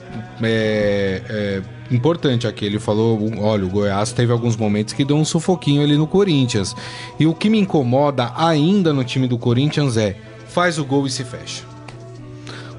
é, 0.41 1.21
é, 1.29 1.61
importante 1.93 2.47
aqui. 2.47 2.65
Ele 2.65 2.79
falou, 2.79 3.19
olha, 3.39 3.65
o 3.65 3.69
Goiás 3.69 4.13
teve 4.13 4.31
alguns 4.31 4.55
momentos 4.55 4.93
que 4.93 5.03
deu 5.03 5.17
um 5.17 5.25
sufoquinho 5.25 5.83
ali 5.83 5.97
no 5.97 6.07
Corinthians. 6.07 6.75
E 7.19 7.27
o 7.27 7.33
que 7.33 7.49
me 7.49 7.59
incomoda 7.59 8.31
ainda 8.35 8.93
no 8.93 9.03
time 9.03 9.27
do 9.27 9.37
Corinthians 9.37 9.97
é, 9.97 10.15
faz 10.47 10.77
o 10.79 10.85
gol 10.85 11.05
e 11.05 11.09
se 11.09 11.23
fecha. 11.23 11.70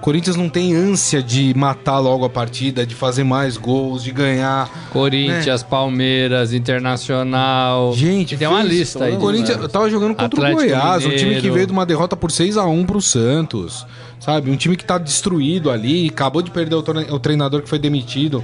Corinthians 0.02 0.34
não 0.34 0.48
tem 0.48 0.74
ânsia 0.74 1.22
de 1.22 1.54
matar 1.56 2.00
logo 2.00 2.24
a 2.24 2.28
partida, 2.28 2.84
de 2.84 2.92
fazer 2.92 3.22
mais 3.22 3.56
gols, 3.56 4.02
de 4.02 4.10
ganhar. 4.10 4.68
Corinthians, 4.90 5.62
Palmeiras, 5.62 6.52
Internacional. 6.52 7.94
Gente, 7.94 8.36
tem 8.36 8.48
uma 8.48 8.64
lista 8.64 9.04
aí. 9.04 9.14
O 9.14 9.18
Corinthians 9.18 9.70
tava 9.70 9.88
jogando 9.88 10.16
contra 10.16 10.26
Atlético 10.26 10.60
o 10.60 10.64
Goiás, 10.64 11.06
um 11.06 11.10
time 11.10 11.18
que 11.18 11.24
Mineiro. 11.26 11.54
veio 11.54 11.66
de 11.68 11.72
uma 11.72 11.86
derrota 11.86 12.16
por 12.16 12.32
6 12.32 12.56
a 12.56 12.64
1 12.64 12.84
pro 12.84 13.00
Santos. 13.00 13.86
Sabe? 14.18 14.50
Um 14.50 14.56
time 14.56 14.76
que 14.76 14.84
tá 14.84 14.98
destruído 14.98 15.70
ali, 15.70 16.08
acabou 16.08 16.42
de 16.42 16.50
perder 16.50 16.74
o 16.74 17.18
treinador 17.20 17.62
que 17.62 17.68
foi 17.68 17.78
demitido. 17.78 18.42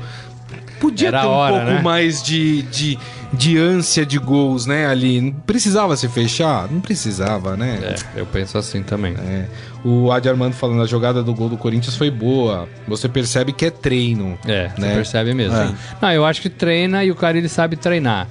Podia 0.80 1.08
Era 1.08 1.22
ter 1.22 1.26
um 1.26 1.30
hora, 1.30 1.52
pouco 1.54 1.70
né? 1.72 1.82
mais 1.82 2.22
de, 2.22 2.62
de, 2.62 2.98
de 3.32 3.58
ânsia 3.58 4.06
de 4.06 4.18
gols, 4.18 4.66
né, 4.66 4.86
ali. 4.86 5.20
Não 5.20 5.32
precisava 5.32 5.96
se 5.96 6.08
fechar? 6.08 6.70
Não 6.70 6.80
precisava, 6.80 7.56
né? 7.56 7.96
É, 8.14 8.20
eu 8.20 8.26
penso 8.26 8.56
assim 8.56 8.82
também. 8.82 9.14
É. 9.14 9.46
O 9.84 10.10
Adi 10.10 10.28
Armando 10.28 10.54
falando, 10.54 10.82
a 10.82 10.86
jogada 10.86 11.22
do 11.22 11.34
gol 11.34 11.48
do 11.48 11.56
Corinthians 11.56 11.96
foi 11.96 12.10
boa. 12.10 12.68
Você 12.86 13.08
percebe 13.08 13.52
que 13.52 13.66
é 13.66 13.70
treino. 13.70 14.38
É, 14.46 14.68
você 14.68 14.80
né? 14.80 14.94
percebe 14.94 15.34
mesmo. 15.34 15.56
É. 15.56 15.74
Não, 16.00 16.12
eu 16.12 16.24
acho 16.24 16.40
que 16.40 16.48
treina 16.48 17.04
e 17.04 17.10
o 17.10 17.14
cara 17.14 17.38
ele 17.38 17.48
sabe 17.48 17.76
treinar. 17.76 18.26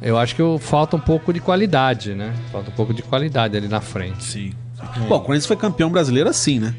Eu 0.00 0.18
acho 0.18 0.36
que 0.36 0.42
falta 0.60 0.96
um 0.96 1.00
pouco 1.00 1.32
de 1.32 1.40
qualidade, 1.40 2.14
né? 2.14 2.34
Falta 2.52 2.70
um 2.70 2.74
pouco 2.74 2.92
de 2.92 3.02
qualidade 3.02 3.56
ali 3.56 3.68
na 3.68 3.80
frente. 3.80 4.22
Sim. 4.22 4.52
Bom, 5.08 5.16
o 5.16 5.20
Corinthians 5.20 5.46
foi 5.46 5.56
campeão 5.56 5.90
brasileiro 5.90 6.28
assim, 6.28 6.58
né? 6.58 6.74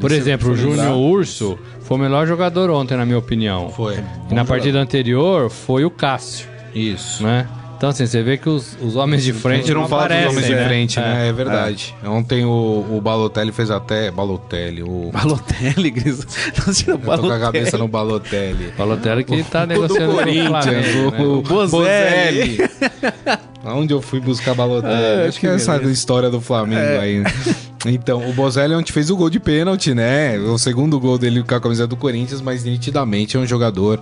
Por 0.00 0.10
Se 0.10 0.16
exemplo, 0.16 0.52
o 0.52 0.56
Júnior 0.56 0.96
Urso 0.96 1.58
foi 1.80 1.96
o 1.96 2.00
melhor 2.00 2.26
jogador 2.26 2.70
ontem, 2.70 2.96
na 2.96 3.04
minha 3.04 3.18
opinião. 3.18 3.70
Foi. 3.70 3.98
E 4.30 4.34
na 4.34 4.44
partida 4.44 4.78
anterior 4.78 5.50
foi 5.50 5.84
o 5.84 5.90
Cássio, 5.90 6.46
Isso. 6.74 7.22
né? 7.22 7.46
Então, 7.76 7.90
assim, 7.90 8.04
você 8.06 8.24
vê 8.24 8.36
que 8.36 8.48
os, 8.48 8.76
os 8.82 8.96
homens 8.96 9.22
de 9.22 9.30
A 9.30 9.34
frente 9.34 9.66
gente 9.66 9.74
não 9.74 9.86
fala 9.86 10.02
dos 10.08 10.16
aparecem, 10.16 10.30
homens 10.30 10.46
de 10.48 10.54
né? 10.56 10.64
frente, 10.66 10.98
É. 10.98 11.02
né? 11.02 11.28
É 11.28 11.32
verdade. 11.32 11.94
Ontem 12.04 12.44
o, 12.44 12.84
o 12.90 13.00
Balotelli 13.00 13.52
fez 13.52 13.70
até. 13.70 14.10
Balotelli, 14.10 14.82
o. 14.82 15.10
Balotelli, 15.12 15.88
Gris. 15.92 16.26
Não 16.66 16.74
tira 16.74 16.92
Eu 16.94 16.98
tô 16.98 17.04
com 17.04 17.12
a 17.12 17.16
Balotelli. 17.16 17.40
cabeça 17.40 17.78
no 17.78 17.86
Balotelli. 17.86 18.72
Balotelli 18.76 19.22
que 19.22 19.44
tá 19.44 19.64
negociando 19.64 20.06
com 20.06 20.12
o 20.12 20.18
Corinthians, 20.18 20.48
Flamengo, 20.64 21.10
né? 21.12 21.18
o, 21.20 21.38
o 21.38 21.42
Bozelli. 21.42 22.56
Bozelli. 22.56 22.70
Aonde 23.64 23.92
eu 23.94 24.02
fui 24.02 24.18
buscar 24.18 24.54
Balotelli? 24.54 24.94
Ah, 25.22 25.28
Acho 25.28 25.38
que 25.38 25.46
que 25.46 25.52
é 25.52 25.54
essa 25.54 25.76
história 25.84 26.28
do 26.30 26.40
Flamengo 26.40 27.00
aí. 27.00 27.22
Então, 27.86 28.28
o 28.28 28.32
Bozelli 28.32 28.74
é 28.74 28.76
onde 28.76 28.92
fez 28.92 29.08
o 29.10 29.16
gol 29.16 29.30
de 29.30 29.38
pênalti, 29.38 29.94
né? 29.94 30.36
O 30.38 30.58
segundo 30.58 30.98
gol 30.98 31.16
dele 31.16 31.42
com 31.42 31.54
a 31.54 31.60
camisa 31.60 31.86
do 31.86 31.96
Corinthians, 31.96 32.40
mas 32.40 32.64
nitidamente 32.64 33.36
é 33.36 33.40
um 33.40 33.46
jogador 33.46 34.00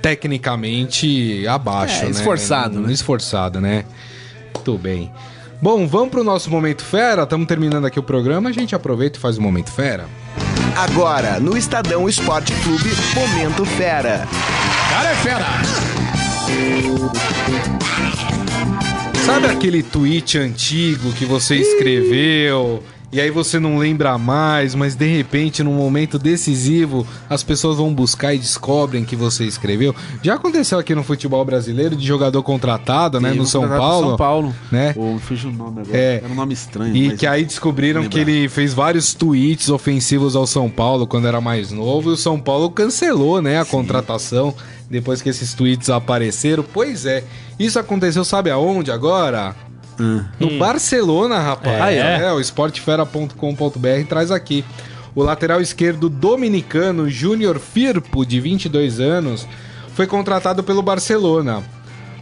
tecnicamente 0.00 1.46
abaixo, 1.46 2.02
É, 2.02 2.04
né? 2.04 2.10
esforçado, 2.10 2.80
né? 2.80 2.92
Esforçado, 2.92 3.60
né? 3.60 3.84
Muito 4.54 4.78
bem. 4.78 5.12
Bom, 5.60 5.86
vamos 5.86 6.10
pro 6.10 6.24
nosso 6.24 6.50
Momento 6.50 6.84
Fera. 6.84 7.24
Estamos 7.24 7.46
terminando 7.46 7.84
aqui 7.84 7.98
o 7.98 8.02
programa. 8.02 8.48
A 8.48 8.52
gente 8.52 8.74
aproveita 8.74 9.18
e 9.18 9.20
faz 9.20 9.36
o 9.38 9.42
Momento 9.42 9.70
Fera. 9.70 10.06
Agora, 10.76 11.40
no 11.40 11.56
Estadão 11.56 12.08
Esporte 12.08 12.52
Clube, 12.62 12.90
Momento 13.14 13.64
Fera. 13.66 14.26
Cara 14.90 15.10
é 15.10 15.14
fera! 15.16 15.46
Sabe 19.26 19.46
aquele 19.48 19.82
tweet 19.82 20.38
antigo 20.38 21.12
que 21.12 21.24
você 21.24 21.56
escreveu 21.56 22.82
e 23.10 23.20
aí 23.20 23.30
você 23.30 23.58
não 23.58 23.78
lembra 23.78 24.18
mais, 24.18 24.74
mas 24.74 24.94
de 24.94 25.06
repente, 25.06 25.62
num 25.62 25.72
momento 25.72 26.18
decisivo, 26.18 27.06
as 27.28 27.42
pessoas 27.42 27.78
vão 27.78 27.92
buscar 27.92 28.34
e 28.34 28.38
descobrem 28.38 29.04
que 29.04 29.16
você 29.16 29.44
escreveu? 29.44 29.94
Já 30.22 30.34
aconteceu 30.34 30.78
aqui 30.78 30.94
no 30.94 31.02
futebol 31.02 31.42
brasileiro 31.44 31.96
de 31.96 32.06
jogador 32.06 32.42
contratado, 32.42 33.18
né? 33.18 33.32
No 33.32 33.46
São 33.46 33.66
Paulo. 33.66 34.08
São 34.08 34.16
Paulo. 34.16 34.54
Né? 34.70 34.92
Pô, 34.92 35.18
fugiu 35.18 35.48
o 35.48 35.52
nome 35.52 35.80
agora. 35.80 35.96
É. 35.96 36.20
Era 36.22 36.32
um 36.32 36.34
nome 36.34 36.52
estranho. 36.52 36.94
E 36.94 37.16
que 37.16 37.26
aí 37.26 37.44
descobriram 37.44 38.06
que 38.08 38.18
ele 38.18 38.48
fez 38.48 38.74
vários 38.74 39.14
tweets 39.14 39.70
ofensivos 39.70 40.36
ao 40.36 40.46
São 40.46 40.68
Paulo 40.68 41.06
quando 41.06 41.26
era 41.26 41.40
mais 41.40 41.72
novo 41.72 42.10
e 42.10 42.12
o 42.12 42.16
São 42.16 42.38
Paulo 42.38 42.70
cancelou, 42.70 43.40
né, 43.40 43.58
a 43.58 43.64
contratação 43.64 44.54
depois 44.90 45.22
que 45.22 45.28
esses 45.28 45.54
tweets 45.54 45.90
apareceram. 45.90 46.64
Pois 46.72 47.06
é, 47.06 47.24
isso 47.58 47.78
aconteceu, 47.78 48.24
sabe 48.24 48.50
aonde 48.50 48.90
agora? 48.90 49.54
No 50.38 50.58
Barcelona, 50.58 51.38
rapaz. 51.40 51.76
É? 51.76 51.80
Ah, 51.80 51.92
é? 51.92 52.24
é 52.24 52.32
o 52.32 52.40
esportefera.com.br 52.40 54.06
traz 54.08 54.30
aqui. 54.30 54.64
O 55.14 55.22
lateral 55.22 55.60
esquerdo 55.60 56.08
dominicano 56.08 57.10
Júnior 57.10 57.58
Firpo, 57.58 58.24
de 58.24 58.40
22 58.40 59.00
anos, 59.00 59.46
foi 59.94 60.06
contratado 60.06 60.62
pelo 60.62 60.82
Barcelona. 60.82 61.62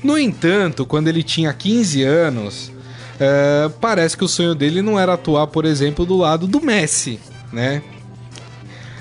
No 0.03 0.19
entanto, 0.19 0.87
quando 0.87 1.09
ele 1.09 1.23
tinha 1.23 1.53
15 1.53 2.03
anos, 2.03 2.73
é, 3.21 3.69
parece 3.81 4.17
que 4.17 4.25
o 4.25 4.29
sonho 4.29 4.55
dele 4.55 4.81
não 4.81 4.99
era 4.99 5.15
atuar, 5.15 5.47
por 5.47 5.65
exemplo, 5.65 6.07
do 6.07 6.17
lado 6.17 6.47
do 6.47 6.61
Messi, 6.61 7.21
né? 7.53 7.83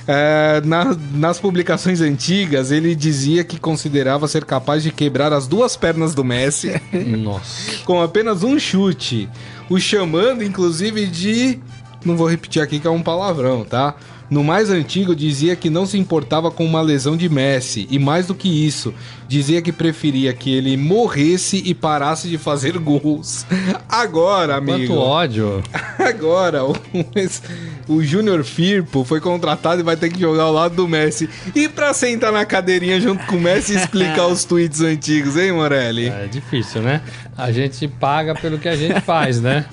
É, 0.07 0.61
na- 0.63 0.95
nas 1.13 1.39
publicações 1.39 1.99
antigas, 1.99 2.71
ele 2.71 2.93
dizia 2.93 3.43
que 3.43 3.59
considerava 3.59 4.27
ser 4.27 4.45
capaz 4.45 4.83
de 4.83 4.91
quebrar 4.91 5.33
as 5.33 5.47
duas 5.47 5.75
pernas 5.75 6.13
do 6.13 6.23
Messi 6.23 6.79
com 7.85 8.01
apenas 8.01 8.43
um 8.43 8.59
chute, 8.59 9.27
o 9.69 9.79
chamando 9.79 10.43
inclusive 10.43 11.07
de. 11.07 11.59
Não 12.05 12.15
vou 12.15 12.27
repetir 12.29 12.61
aqui 12.61 12.79
que 12.79 12.85
é 12.85 12.89
um 12.91 13.01
palavrão, 13.01 13.63
tá? 13.65 13.95
No 14.29 14.43
mais 14.43 14.71
antigo, 14.71 15.15
dizia 15.15 15.55
que 15.55 15.69
não 15.69 15.85
se 15.85 15.97
importava 15.97 16.49
com 16.49 16.65
uma 16.65 16.81
lesão 16.81 17.15
de 17.15 17.29
Messi, 17.29 17.87
e 17.91 17.99
mais 17.99 18.25
do 18.25 18.33
que 18.33 18.49
isso, 18.49 18.93
dizia 19.27 19.61
que 19.61 19.71
preferia 19.71 20.33
que 20.33 20.51
ele 20.51 20.75
morresse 20.75 21.61
e 21.63 21.75
parasse 21.75 22.27
de 22.27 22.37
fazer 22.37 22.77
gols. 22.79 23.45
Agora, 23.87 24.55
amigo. 24.55 24.93
Quanto 24.93 24.99
ódio. 24.99 25.63
Agora, 25.99 26.65
o, 26.65 26.75
o 27.87 28.03
Júnior 28.03 28.43
Firpo 28.43 29.03
foi 29.03 29.21
contratado 29.21 29.81
e 29.81 29.83
vai 29.83 29.95
ter 29.95 30.11
que 30.11 30.19
jogar 30.19 30.43
ao 30.43 30.53
lado 30.53 30.75
do 30.75 30.87
Messi. 30.87 31.29
E 31.53 31.69
pra 31.69 31.93
sentar 31.93 32.31
na 32.31 32.45
cadeirinha 32.45 32.99
junto 32.99 33.23
com 33.27 33.35
o 33.35 33.41
Messi 33.41 33.73
e 33.73 33.77
explicar 33.77 34.25
os 34.27 34.43
tweets 34.43 34.81
antigos, 34.81 35.37
hein, 35.37 35.51
Morelli? 35.51 36.07
É 36.07 36.27
difícil, 36.27 36.81
né? 36.81 37.01
A 37.37 37.51
gente 37.51 37.87
paga 37.87 38.33
pelo 38.33 38.57
que 38.57 38.67
a 38.67 38.75
gente 38.75 38.99
faz, 39.01 39.39
né? 39.39 39.65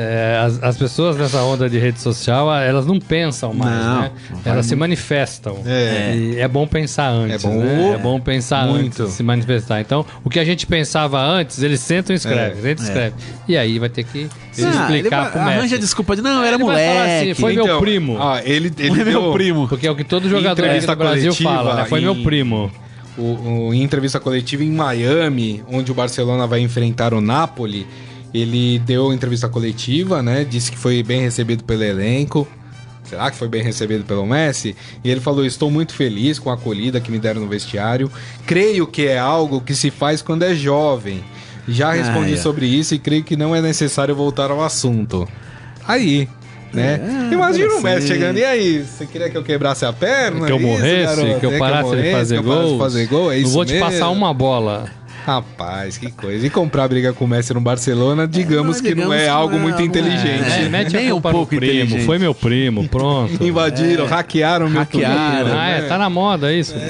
É, 0.00 0.38
as, 0.40 0.62
as 0.62 0.76
pessoas 0.76 1.16
nessa 1.16 1.42
onda 1.42 1.68
de 1.68 1.76
rede 1.76 2.00
social, 2.00 2.54
elas 2.54 2.86
não 2.86 3.00
pensam 3.00 3.52
mais, 3.52 3.84
Não, 3.84 4.00
né? 4.02 4.10
Elas 4.44 4.64
se 4.66 4.76
manifestam. 4.76 5.58
É. 5.66 6.14
E 6.16 6.38
é 6.38 6.46
bom 6.46 6.68
pensar 6.68 7.08
antes, 7.08 7.44
É 7.44 7.48
bom- 7.48 7.56
né? 7.58 7.94
É 7.94 7.98
bom 7.98 8.20
pensar 8.20 8.64
Muito. 8.68 9.02
antes, 9.02 9.14
se 9.14 9.22
manifestar. 9.24 9.80
Então, 9.80 10.06
o 10.22 10.30
que 10.30 10.38
a 10.38 10.44
gente 10.44 10.68
pensava 10.68 11.20
antes, 11.20 11.60
eles 11.64 11.80
sentam 11.80 12.14
e 12.14 12.16
escrevem, 12.16 12.58
É. 12.60 12.64
a 12.64 12.68
gente 12.68 12.78
escreve. 12.78 13.14
E 13.48 13.56
aí 13.56 13.76
vai 13.80 13.88
ter 13.88 14.04
que 14.04 14.28
se 14.52 14.64
Ah, 14.64 14.68
ele 14.68 14.98
explicar 14.98 15.22
vai- 15.22 15.30
pro 15.32 15.40
Arranja 15.40 15.60
Messi. 15.62 15.78
desculpa 15.78 16.14
de 16.14 16.22
não, 16.22 16.44
era 16.44 16.54
Ele 16.54 16.64
vai 16.64 16.76
falar 16.76 16.94
moleque. 17.04 17.30
assim, 17.30 17.34
foi 17.40 17.54
meu 17.56 17.80
primo. 17.80 18.22
Ah, 18.22 18.40
ele, 18.44 18.72
ele 18.78 18.88
Foi 18.94 19.04
meu 19.04 19.20
deu- 19.22 19.32
primo. 19.32 19.66
Porque 19.66 19.86
é 19.88 19.90
o 19.90 19.96
que 19.96 20.04
todo 20.04 20.28
jogador 20.28 20.62
do 20.62 20.62
Brasil 20.62 20.96
coletiva 20.96 21.50
fala, 21.50 21.74
né? 21.74 21.84
Foi 21.86 22.00
meu 22.00 22.14
em- 22.14 22.22
primo. 22.22 22.70
o, 23.16 23.22
o- 23.68 23.74
em 23.74 23.82
entrevista 23.82 24.20
coletiva 24.20 24.62
em 24.62 24.70
Miami, 24.70 25.64
onde 25.68 25.90
o 25.90 25.94
Barcelona 25.94 26.46
vai 26.46 26.60
enfrentar 26.60 27.12
o 27.12 27.20
Napoli, 27.20 27.84
ele 28.32 28.78
deu 28.80 29.12
entrevista 29.12 29.48
coletiva, 29.48 30.22
né? 30.22 30.44
Disse 30.44 30.70
que 30.70 30.78
foi 30.78 31.02
bem 31.02 31.20
recebido 31.20 31.64
pelo 31.64 31.82
elenco. 31.82 32.46
Será 33.04 33.30
que 33.30 33.36
foi 33.38 33.48
bem 33.48 33.62
recebido 33.62 34.04
pelo 34.04 34.26
Messi? 34.26 34.76
E 35.02 35.10
ele 35.10 35.20
falou: 35.20 35.44
Estou 35.44 35.70
muito 35.70 35.94
feliz 35.94 36.38
com 36.38 36.50
a 36.50 36.54
acolhida 36.54 37.00
que 37.00 37.10
me 37.10 37.18
deram 37.18 37.40
no 37.40 37.48
vestiário. 37.48 38.10
Creio 38.46 38.86
que 38.86 39.06
é 39.06 39.18
algo 39.18 39.60
que 39.60 39.74
se 39.74 39.90
faz 39.90 40.20
quando 40.20 40.42
é 40.42 40.54
jovem. 40.54 41.24
Já 41.66 41.92
respondi 41.92 42.34
é. 42.34 42.36
sobre 42.36 42.66
isso 42.66 42.94
e 42.94 42.98
creio 42.98 43.24
que 43.24 43.36
não 43.36 43.54
é 43.54 43.60
necessário 43.60 44.14
voltar 44.14 44.50
ao 44.50 44.62
assunto. 44.62 45.28
Aí, 45.86 46.28
né? 46.72 47.28
É, 47.30 47.34
Imagina 47.34 47.74
o 47.74 47.82
Messi 47.82 48.08
chegando. 48.08 48.38
E 48.38 48.44
aí, 48.44 48.84
você 48.84 49.06
queria 49.06 49.30
que 49.30 49.36
eu 49.36 49.42
quebrasse 49.42 49.84
a 49.84 49.92
perna? 49.92 50.46
Que 50.46 50.52
eu 50.52 50.58
Isso, 50.58 50.66
morresse, 50.66 51.16
garoto? 51.16 51.40
que 51.40 51.46
eu 51.46 51.58
parasse 51.58 51.90
de 51.90 51.96
morresse, 51.96 52.12
fazer 52.12 52.34
que 52.34 52.40
eu 52.40 52.44
parasse 52.44 52.64
gol. 52.64 52.72
de 52.72 52.78
fazer 52.78 53.06
gol? 53.06 53.32
É 53.32 53.40
Não 53.40 53.50
vou 53.50 53.64
te 53.64 53.72
mesmo? 53.72 53.86
passar 53.86 54.10
uma 54.10 54.34
bola. 54.34 54.97
Rapaz, 55.28 55.98
que 55.98 56.10
coisa. 56.10 56.46
E 56.46 56.50
comprar 56.50 56.88
briga 56.88 57.12
com 57.12 57.26
o 57.26 57.28
Messi 57.28 57.52
no 57.52 57.60
Barcelona, 57.60 58.26
digamos 58.26 58.76
mas 58.76 58.80
que 58.80 58.94
não 58.94 59.04
digamos 59.04 59.16
é 59.16 59.24
que 59.24 59.28
algo 59.28 59.52
não 59.52 59.58
é- 59.58 59.62
muito 59.64 59.74
não 59.76 59.82
é. 59.82 59.86
inteligente. 59.86 60.50
É, 60.50 60.68
mete 60.70 60.92
nem 60.94 61.12
um 61.12 61.20
pouco 61.20 61.48
primo. 61.54 61.64
inteligente. 61.64 62.06
Foi 62.06 62.18
meu 62.18 62.34
primo, 62.34 62.88
pronto. 62.88 63.34
Invadiram, 63.44 64.06
hackearam 64.06 64.70
meu 64.70 64.78
Hackearam. 64.80 65.40
Twitter, 65.44 65.54
Ah, 65.58 65.68
é, 65.68 65.80
né? 65.82 65.88
tá 65.88 65.98
na 65.98 66.08
moda 66.08 66.50
isso, 66.50 66.72
pô. 66.72 66.80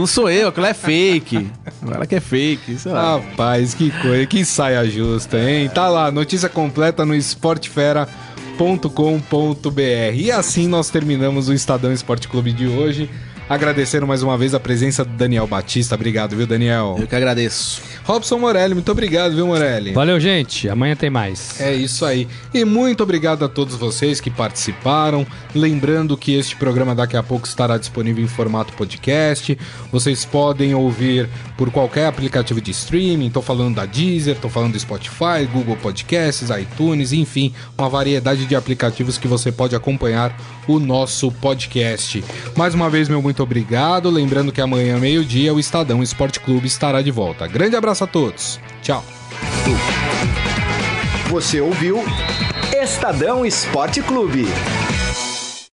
Não 0.00 0.04
sou 0.06 0.28
eu, 0.28 0.48
aquilo 0.48 0.66
é 0.66 0.74
fake. 0.74 1.46
Ela 1.88 2.06
que 2.06 2.16
é 2.16 2.20
fake, 2.20 2.76
sei 2.76 2.90
lá. 2.90 3.18
Rapaz, 3.18 3.72
que 3.72 3.90
coisa, 4.02 4.26
que 4.26 4.44
saia 4.44 4.84
justa, 4.90 5.38
hein? 5.38 5.70
Tá 5.72 5.88
lá, 5.88 6.10
notícia 6.10 6.48
completa 6.48 7.06
no 7.06 7.14
esportefera.com.br. 7.14 10.14
E 10.14 10.30
assim 10.32 10.66
nós 10.68 10.90
terminamos 10.90 11.48
o 11.48 11.52
Estadão 11.54 11.92
Esporte 11.92 12.26
Clube 12.28 12.52
de 12.52 12.66
hoje. 12.66 13.08
Agradecendo 13.48 14.08
mais 14.08 14.24
uma 14.24 14.36
vez 14.36 14.54
a 14.54 14.60
presença 14.60 15.04
do 15.04 15.12
Daniel 15.12 15.46
Batista. 15.46 15.94
Obrigado, 15.94 16.34
viu, 16.34 16.48
Daniel? 16.48 16.96
Eu 16.98 17.06
que 17.06 17.14
agradeço. 17.14 17.80
Robson 18.04 18.40
Morelli, 18.40 18.74
muito 18.74 18.90
obrigado, 18.90 19.36
viu, 19.36 19.46
Morelli? 19.46 19.92
Valeu, 19.92 20.18
gente. 20.18 20.68
Amanhã 20.68 20.96
tem 20.96 21.10
mais. 21.10 21.60
É 21.60 21.72
isso 21.72 22.04
aí. 22.04 22.26
E 22.52 22.64
muito 22.64 23.04
obrigado 23.04 23.44
a 23.44 23.48
todos 23.48 23.76
vocês 23.76 24.20
que 24.20 24.30
participaram. 24.30 25.24
Lembrando 25.54 26.16
que 26.16 26.34
este 26.34 26.56
programa 26.56 26.92
daqui 26.92 27.16
a 27.16 27.22
pouco 27.22 27.46
estará 27.46 27.78
disponível 27.78 28.24
em 28.24 28.26
formato 28.26 28.72
podcast. 28.72 29.56
Vocês 29.92 30.24
podem 30.24 30.74
ouvir 30.74 31.28
por 31.56 31.70
qualquer 31.70 32.06
aplicativo 32.06 32.60
de 32.60 32.72
streaming. 32.72 33.28
Estou 33.28 33.42
falando 33.42 33.76
da 33.76 33.86
Deezer, 33.86 34.34
estou 34.34 34.50
falando 34.50 34.72
do 34.72 34.80
Spotify, 34.80 35.46
Google 35.52 35.76
Podcasts, 35.76 36.50
iTunes, 36.50 37.12
enfim, 37.12 37.54
uma 37.78 37.88
variedade 37.88 38.44
de 38.44 38.56
aplicativos 38.56 39.18
que 39.18 39.28
você 39.28 39.52
pode 39.52 39.76
acompanhar 39.76 40.36
o 40.66 40.80
nosso 40.80 41.30
podcast. 41.30 42.24
Mais 42.56 42.74
uma 42.74 42.90
vez, 42.90 43.08
meu 43.08 43.22
muito 43.36 43.42
obrigado. 43.42 44.08
Lembrando 44.08 44.50
que 44.50 44.62
amanhã, 44.62 44.98
meio-dia, 44.98 45.52
o 45.52 45.60
Estadão 45.60 46.02
Esporte 46.02 46.40
Clube 46.40 46.66
estará 46.66 47.02
de 47.02 47.10
volta. 47.10 47.46
Grande 47.46 47.76
abraço 47.76 48.02
a 48.04 48.06
todos. 48.06 48.58
Tchau. 48.80 49.04
Você 51.28 51.60
ouviu 51.60 52.02
Estadão 52.72 53.44
Esporte 53.44 54.00
Clube. 54.00 54.46